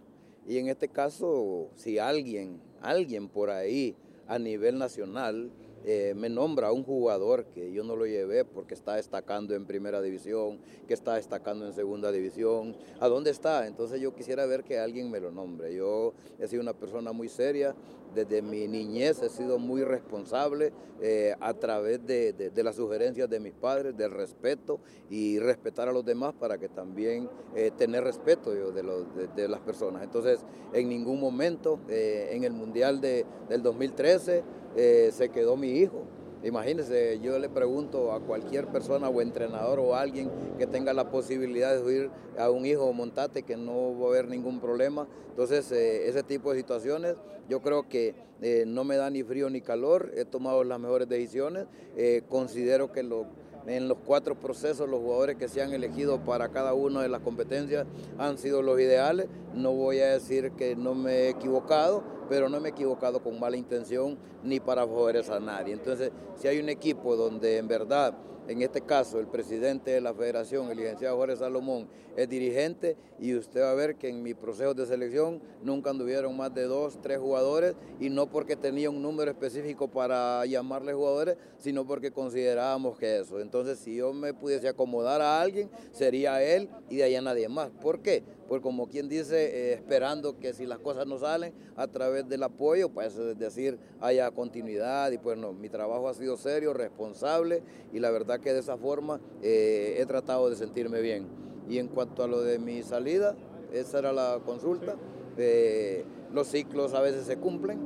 Y 0.47 0.57
en 0.57 0.69
este 0.69 0.87
caso, 0.87 1.67
si 1.75 1.99
alguien, 1.99 2.61
alguien 2.81 3.27
por 3.27 3.49
ahí 3.49 3.97
a 4.25 4.39
nivel 4.39 4.79
nacional 4.79 5.51
eh, 5.83 6.13
me 6.15 6.29
nombra 6.29 6.71
un 6.71 6.83
jugador 6.83 7.45
que 7.45 7.71
yo 7.71 7.83
no 7.83 7.95
lo 7.95 8.05
llevé 8.05 8.45
porque 8.45 8.73
está 8.73 8.95
destacando 8.95 9.55
en 9.55 9.65
primera 9.65 10.01
división, 10.01 10.59
que 10.87 10.93
está 10.93 11.15
destacando 11.15 11.65
en 11.65 11.73
segunda 11.73 12.11
división. 12.11 12.75
¿A 12.99 13.07
dónde 13.07 13.31
está? 13.31 13.67
Entonces 13.67 13.99
yo 13.99 14.13
quisiera 14.13 14.45
ver 14.45 14.63
que 14.63 14.79
alguien 14.79 15.09
me 15.09 15.19
lo 15.19 15.31
nombre. 15.31 15.73
Yo 15.73 16.13
he 16.39 16.47
sido 16.47 16.61
una 16.61 16.73
persona 16.73 17.11
muy 17.11 17.29
seria, 17.29 17.75
desde 18.13 18.41
mi 18.41 18.67
niñez 18.67 19.21
he 19.23 19.29
sido 19.29 19.57
muy 19.57 19.83
responsable 19.83 20.73
eh, 20.99 21.33
a 21.39 21.53
través 21.53 22.05
de, 22.05 22.51
las 22.57 22.75
sugerencias 22.75 23.29
de 23.29 23.39
mis 23.39 23.53
padres, 23.53 23.95
del 23.95 24.11
respeto 24.11 24.79
y 25.09 25.39
respetar 25.39 25.87
a 25.87 25.93
los 25.93 26.03
demás 26.03 26.33
para 26.33 26.57
que 26.57 26.67
también 26.67 27.29
eh, 27.55 27.71
tener 27.75 28.03
respeto 28.03 28.51
de, 28.51 29.47
las 29.47 29.61
personas. 29.61 30.03
Entonces, 30.03 30.41
en 30.73 30.89
ningún 30.89 31.19
momento 31.19 31.79
en 31.87 32.43
el 32.43 32.51
Mundial 32.51 33.01
del 33.01 33.63
2013 33.63 34.43
se 34.75 35.29
quedó 35.33 35.55
mi 35.57 35.69
hijo. 35.71 36.03
Imagínense, 36.43 37.19
yo 37.21 37.37
le 37.37 37.49
pregunto 37.49 38.11
a 38.11 38.19
cualquier 38.19 38.65
persona 38.67 39.09
o 39.09 39.21
entrenador 39.21 39.79
o 39.79 39.95
alguien 39.95 40.31
que 40.57 40.65
tenga 40.65 40.91
la 40.91 41.11
posibilidad 41.11 41.71
de 41.71 41.79
subir 41.79 42.09
a 42.37 42.49
un 42.49 42.65
hijo 42.65 42.85
o 42.85 42.93
montate 42.93 43.43
que 43.43 43.55
no 43.55 43.97
va 43.99 44.07
a 44.07 44.09
haber 44.09 44.27
ningún 44.27 44.59
problema. 44.59 45.07
Entonces, 45.29 45.71
eh, 45.71 46.07
ese 46.09 46.23
tipo 46.23 46.51
de 46.51 46.57
situaciones 46.57 47.15
yo 47.47 47.61
creo 47.61 47.87
que 47.87 48.15
eh, 48.41 48.63
no 48.65 48.83
me 48.83 48.95
da 48.95 49.09
ni 49.09 49.23
frío 49.23 49.49
ni 49.49 49.61
calor, 49.61 50.11
he 50.15 50.25
tomado 50.25 50.63
las 50.63 50.79
mejores 50.79 51.07
decisiones, 51.07 51.67
eh, 51.95 52.23
considero 52.27 52.91
que 52.91 53.03
lo 53.03 53.27
en 53.67 53.87
los 53.87 53.97
cuatro 54.05 54.35
procesos 54.35 54.89
los 54.89 54.99
jugadores 54.99 55.37
que 55.37 55.47
se 55.47 55.61
han 55.61 55.73
elegido 55.73 56.19
para 56.19 56.49
cada 56.49 56.73
una 56.73 57.01
de 57.01 57.09
las 57.09 57.21
competencias 57.21 57.85
han 58.17 58.37
sido 58.37 58.61
los 58.61 58.79
ideales. 58.79 59.27
No 59.53 59.71
voy 59.73 59.99
a 59.99 60.13
decir 60.13 60.51
que 60.51 60.75
no 60.75 60.95
me 60.95 61.11
he 61.11 61.29
equivocado, 61.29 62.03
pero 62.29 62.49
no 62.49 62.59
me 62.59 62.69
he 62.69 62.71
equivocado 62.71 63.21
con 63.21 63.39
mala 63.39 63.57
intención 63.57 64.17
ni 64.43 64.59
para 64.59 64.81
favorecer 64.81 65.33
a 65.33 65.39
nadie. 65.39 65.73
Entonces, 65.73 66.11
si 66.35 66.47
hay 66.47 66.59
un 66.59 66.69
equipo 66.69 67.15
donde 67.15 67.57
en 67.57 67.67
verdad 67.67 68.13
en 68.47 68.61
este 68.61 68.81
caso 68.81 69.19
el 69.19 69.27
presidente 69.27 69.91
de 69.91 70.01
la 70.01 70.13
federación, 70.13 70.69
el 70.69 70.77
licenciado 70.77 71.17
Jorge 71.17 71.37
Salomón, 71.37 71.87
es 72.17 72.27
dirigente 72.27 72.97
y 73.19 73.35
usted 73.35 73.61
va 73.61 73.71
a 73.71 73.75
ver 73.75 73.95
que 73.95 74.09
en 74.09 74.21
mi 74.23 74.33
proceso 74.33 74.73
de 74.73 74.85
selección 74.85 75.41
nunca 75.63 75.91
anduvieron 75.91 76.35
más 76.35 76.53
de 76.53 76.63
dos, 76.63 76.99
tres 77.01 77.19
jugadores 77.19 77.75
y 77.99 78.09
no 78.09 78.27
porque 78.27 78.55
tenía 78.55 78.89
un 78.89 79.01
número 79.01 79.31
específico 79.31 79.87
para 79.87 80.45
llamarle 80.45 80.93
jugadores, 80.93 81.37
sino 81.57 81.85
porque 81.85 82.11
considerábamos 82.11 82.97
que 82.97 83.19
eso. 83.19 83.39
Entonces, 83.39 83.79
si 83.79 83.95
yo 83.95 84.13
me 84.13 84.33
pudiese 84.33 84.67
acomodar 84.67 85.21
a 85.21 85.41
alguien, 85.41 85.69
sería 85.91 86.43
él 86.43 86.69
y 86.89 86.97
de 86.97 87.03
allá 87.03 87.21
nadie 87.21 87.47
más. 87.47 87.69
¿Por 87.81 88.01
qué? 88.01 88.23
Pues 88.51 88.61
como 88.61 88.89
quien 88.89 89.07
dice, 89.07 89.45
eh, 89.45 89.73
esperando 89.75 90.37
que 90.37 90.51
si 90.51 90.65
las 90.65 90.77
cosas 90.79 91.07
no 91.07 91.17
salen 91.17 91.53
a 91.77 91.87
través 91.87 92.27
del 92.27 92.43
apoyo, 92.43 92.89
pues 92.89 93.15
es 93.15 93.39
decir, 93.39 93.79
haya 94.01 94.29
continuidad 94.31 95.09
y 95.11 95.17
pues 95.17 95.37
no, 95.37 95.53
mi 95.53 95.69
trabajo 95.69 96.09
ha 96.09 96.13
sido 96.13 96.35
serio, 96.35 96.73
responsable 96.73 97.63
y 97.93 97.99
la 97.99 98.11
verdad 98.11 98.41
que 98.41 98.51
de 98.51 98.59
esa 98.59 98.75
forma 98.75 99.21
eh, 99.41 99.95
he 99.99 100.05
tratado 100.05 100.49
de 100.49 100.57
sentirme 100.57 100.99
bien. 100.99 101.27
Y 101.69 101.77
en 101.77 101.87
cuanto 101.87 102.23
a 102.23 102.27
lo 102.27 102.41
de 102.41 102.59
mi 102.59 102.83
salida, 102.83 103.37
esa 103.71 103.99
era 103.99 104.11
la 104.11 104.41
consulta, 104.45 104.97
eh, 105.37 106.03
los 106.33 106.47
ciclos 106.47 106.93
a 106.93 106.99
veces 106.99 107.27
se 107.27 107.37
cumplen, 107.37 107.79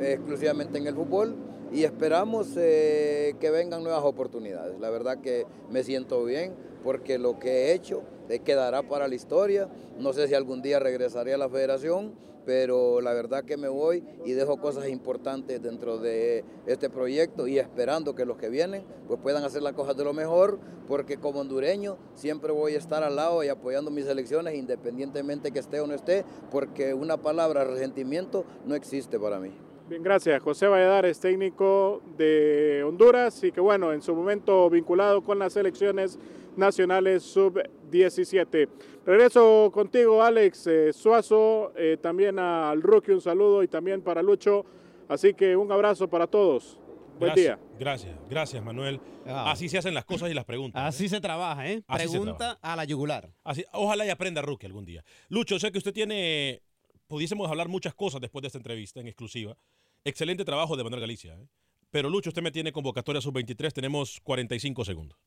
exclusivamente 0.00 0.78
en 0.78 0.86
el 0.86 0.94
fútbol 0.94 1.36
y 1.70 1.84
esperamos 1.84 2.54
que 2.54 3.50
vengan 3.52 3.82
nuevas 3.82 4.04
oportunidades. 4.04 4.80
La 4.80 4.88
verdad 4.88 5.20
que 5.20 5.44
me 5.70 5.84
siento 5.84 6.24
bien 6.24 6.54
porque 6.82 7.18
lo 7.18 7.38
que 7.38 7.50
he 7.50 7.74
hecho 7.74 8.02
quedará 8.38 8.84
para 8.84 9.08
la 9.08 9.16
historia. 9.16 9.68
No 9.98 10.12
sé 10.12 10.28
si 10.28 10.34
algún 10.34 10.62
día 10.62 10.78
regresaré 10.78 11.34
a 11.34 11.38
la 11.38 11.48
federación, 11.48 12.14
pero 12.46 13.00
la 13.00 13.12
verdad 13.12 13.44
que 13.44 13.56
me 13.56 13.68
voy 13.68 14.02
y 14.24 14.32
dejo 14.32 14.58
cosas 14.58 14.88
importantes 14.88 15.62
dentro 15.62 15.98
de 15.98 16.44
este 16.66 16.88
proyecto 16.88 17.46
y 17.46 17.58
esperando 17.58 18.14
que 18.14 18.24
los 18.24 18.36
que 18.36 18.48
vienen 18.48 18.84
pues 19.06 19.20
puedan 19.20 19.44
hacer 19.44 19.62
las 19.62 19.74
cosas 19.74 19.96
de 19.96 20.04
lo 20.04 20.12
mejor, 20.12 20.58
porque 20.88 21.18
como 21.18 21.40
hondureño 21.40 21.98
siempre 22.14 22.52
voy 22.52 22.74
a 22.74 22.78
estar 22.78 23.02
al 23.02 23.16
lado 23.16 23.44
y 23.44 23.48
apoyando 23.48 23.90
mis 23.90 24.06
elecciones 24.06 24.54
independientemente 24.54 25.50
que 25.50 25.58
esté 25.58 25.80
o 25.80 25.86
no 25.86 25.94
esté, 25.94 26.24
porque 26.50 26.94
una 26.94 27.16
palabra 27.16 27.64
resentimiento 27.64 28.44
no 28.64 28.74
existe 28.74 29.18
para 29.18 29.38
mí. 29.38 29.52
Bien, 29.88 30.04
gracias. 30.04 30.40
José 30.40 30.68
Valladares, 30.68 31.18
técnico 31.18 32.00
de 32.16 32.84
Honduras 32.86 33.42
y 33.42 33.50
que 33.50 33.60
bueno, 33.60 33.92
en 33.92 34.02
su 34.02 34.14
momento 34.14 34.70
vinculado 34.70 35.22
con 35.22 35.38
las 35.40 35.56
elecciones 35.56 36.16
nacionales 36.56 37.36
sub-17. 37.90 38.68
Regreso 39.04 39.70
contigo, 39.72 40.22
Alex 40.22 40.66
eh, 40.66 40.92
Suazo, 40.92 41.72
eh, 41.76 41.96
también 42.00 42.38
al 42.38 42.82
Rookie 42.82 43.12
un 43.12 43.20
saludo 43.20 43.62
y 43.62 43.68
también 43.68 44.02
para 44.02 44.22
Lucho. 44.22 44.64
Así 45.08 45.34
que 45.34 45.56
un 45.56 45.70
abrazo 45.72 46.08
para 46.08 46.26
todos. 46.26 46.78
Buen 47.18 47.34
día. 47.34 47.58
Gracias, 47.78 48.16
gracias, 48.30 48.64
Manuel. 48.64 49.00
Ah. 49.26 49.50
Así 49.50 49.68
se 49.68 49.76
hacen 49.76 49.92
las 49.92 50.04
cosas 50.04 50.30
y 50.30 50.34
las 50.34 50.44
preguntas. 50.44 50.82
Así 50.82 51.04
¿eh? 51.04 51.08
se 51.10 51.20
trabaja, 51.20 51.68
¿eh? 51.68 51.82
Pregunta 51.86 52.58
a 52.62 52.76
la 52.76 52.84
yugular. 52.84 53.30
Así, 53.44 53.64
ojalá 53.72 54.06
y 54.06 54.10
aprenda 54.10 54.40
Rookie 54.40 54.66
algún 54.66 54.86
día. 54.86 55.04
Lucho, 55.28 55.58
sé 55.58 55.70
que 55.70 55.78
usted 55.78 55.92
tiene 55.92 56.62
pudiésemos 57.10 57.50
hablar 57.50 57.68
muchas 57.68 57.92
cosas 57.92 58.20
después 58.20 58.40
de 58.42 58.46
esta 58.46 58.58
entrevista 58.58 59.00
en 59.00 59.08
exclusiva. 59.08 59.56
Excelente 60.04 60.44
trabajo 60.44 60.76
de 60.76 60.84
Manuel 60.84 61.00
Galicia. 61.00 61.34
¿eh? 61.34 61.46
Pero 61.90 62.08
Lucho, 62.08 62.30
usted 62.30 62.40
me 62.40 62.52
tiene 62.52 62.72
convocatoria 62.72 63.20
sub-23, 63.20 63.72
tenemos 63.72 64.20
45 64.22 64.84
segundos. 64.84 65.18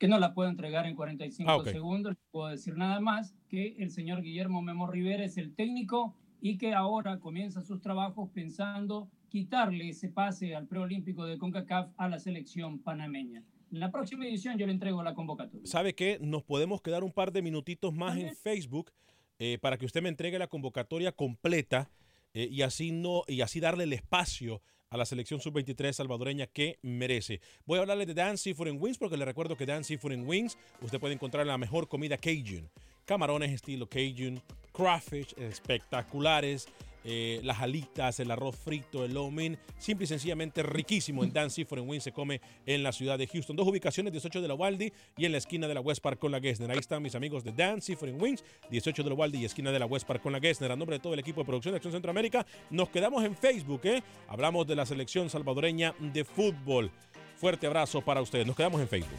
Que 0.00 0.08
no 0.08 0.18
la 0.18 0.32
puedo 0.32 0.48
entregar 0.48 0.86
en 0.86 0.96
45 0.96 1.50
Ah, 1.50 1.62
segundos. 1.62 2.14
No 2.14 2.18
puedo 2.30 2.48
decir 2.48 2.74
nada 2.74 3.00
más 3.00 3.34
que 3.48 3.76
el 3.78 3.90
señor 3.90 4.22
Guillermo 4.22 4.62
Memo 4.62 4.86
Rivera 4.86 5.22
es 5.24 5.36
el 5.36 5.54
técnico 5.54 6.16
y 6.40 6.56
que 6.56 6.72
ahora 6.72 7.20
comienza 7.20 7.60
sus 7.60 7.82
trabajos 7.82 8.30
pensando 8.30 9.10
quitarle 9.28 9.90
ese 9.90 10.08
pase 10.08 10.56
al 10.56 10.66
preolímpico 10.66 11.26
de 11.26 11.36
CONCACAF 11.36 11.90
a 11.98 12.08
la 12.08 12.18
selección 12.18 12.78
panameña. 12.78 13.44
En 13.70 13.78
la 13.78 13.92
próxima 13.92 14.26
edición 14.26 14.56
yo 14.56 14.66
le 14.66 14.72
entrego 14.72 15.02
la 15.02 15.14
convocatoria. 15.14 15.66
¿Sabe 15.66 15.94
qué? 15.94 16.18
Nos 16.22 16.42
podemos 16.44 16.80
quedar 16.80 17.04
un 17.04 17.12
par 17.12 17.30
de 17.30 17.42
minutitos 17.42 17.92
más 17.92 18.16
en 18.16 18.34
Facebook 18.34 18.90
eh, 19.38 19.58
para 19.60 19.76
que 19.76 19.84
usted 19.84 20.02
me 20.02 20.08
entregue 20.08 20.38
la 20.38 20.46
convocatoria 20.46 21.12
completa 21.12 21.90
eh, 22.32 22.48
y, 22.50 22.62
así 22.62 22.90
no, 22.90 23.22
y 23.28 23.42
así 23.42 23.60
darle 23.60 23.84
el 23.84 23.92
espacio 23.92 24.62
a 24.90 24.96
la 24.96 25.06
selección 25.06 25.40
sub-23 25.40 25.92
salvadoreña 25.92 26.48
que 26.48 26.80
merece. 26.82 27.40
Voy 27.64 27.78
a 27.78 27.82
hablarle 27.82 28.06
de 28.06 28.14
Dan 28.14 28.36
Seafood 28.36 28.72
Wings 28.72 28.98
porque 28.98 29.16
le 29.16 29.24
recuerdo 29.24 29.56
que 29.56 29.64
Dan 29.64 29.84
Seafood 29.84 30.18
Wings 30.26 30.58
usted 30.82 30.98
puede 30.98 31.14
encontrar 31.14 31.46
la 31.46 31.56
mejor 31.58 31.86
comida 31.86 32.18
Cajun. 32.18 32.68
Camarones 33.04 33.52
estilo 33.52 33.88
Cajun, 33.88 34.42
crawfish 34.72 35.32
espectaculares, 35.38 36.66
eh, 37.04 37.40
las 37.42 37.60
alitas, 37.60 38.20
el 38.20 38.30
arroz 38.30 38.56
frito, 38.56 39.04
el 39.04 39.14
mein, 39.30 39.58
simple 39.78 40.04
y 40.04 40.06
sencillamente 40.06 40.62
riquísimo 40.62 41.24
en 41.24 41.32
Dan 41.32 41.50
Seafood 41.50 41.80
Wings 41.80 42.04
se 42.04 42.12
come 42.12 42.40
en 42.66 42.82
la 42.82 42.92
ciudad 42.92 43.18
de 43.18 43.26
Houston. 43.26 43.56
Dos 43.56 43.66
ubicaciones, 43.66 44.12
18 44.12 44.40
de 44.42 44.48
la 44.48 44.54
Waldy 44.54 44.92
y 45.16 45.24
en 45.24 45.32
la 45.32 45.38
esquina 45.38 45.66
de 45.68 45.74
la 45.74 45.80
West 45.80 46.02
Park 46.02 46.18
con 46.18 46.32
la 46.32 46.40
Gessner. 46.40 46.70
Ahí 46.70 46.78
están 46.78 47.02
mis 47.02 47.14
amigos 47.14 47.44
de 47.44 47.52
Dan 47.52 47.80
Seafood 47.80 48.20
Wings, 48.20 48.44
18 48.70 49.02
de 49.02 49.08
la 49.08 49.14
Waldy 49.14 49.38
y 49.38 49.44
esquina 49.44 49.72
de 49.72 49.78
la 49.78 49.86
West 49.86 50.06
Park 50.06 50.22
con 50.22 50.32
la 50.32 50.40
Gessner. 50.40 50.72
A 50.72 50.76
nombre 50.76 50.96
de 50.96 51.00
todo 51.00 51.14
el 51.14 51.20
equipo 51.20 51.40
de 51.40 51.46
producción 51.46 51.72
de 51.72 51.76
Acción 51.76 51.92
Centroamérica, 51.92 52.46
nos 52.70 52.90
quedamos 52.90 53.24
en 53.24 53.36
Facebook, 53.36 53.80
¿eh? 53.84 54.02
Hablamos 54.28 54.66
de 54.66 54.76
la 54.76 54.86
selección 54.86 55.30
salvadoreña 55.30 55.94
de 55.98 56.24
fútbol. 56.24 56.90
Fuerte 57.36 57.66
abrazo 57.66 58.02
para 58.02 58.20
ustedes. 58.20 58.46
Nos 58.46 58.56
quedamos 58.56 58.80
en 58.80 58.88
Facebook. 58.88 59.18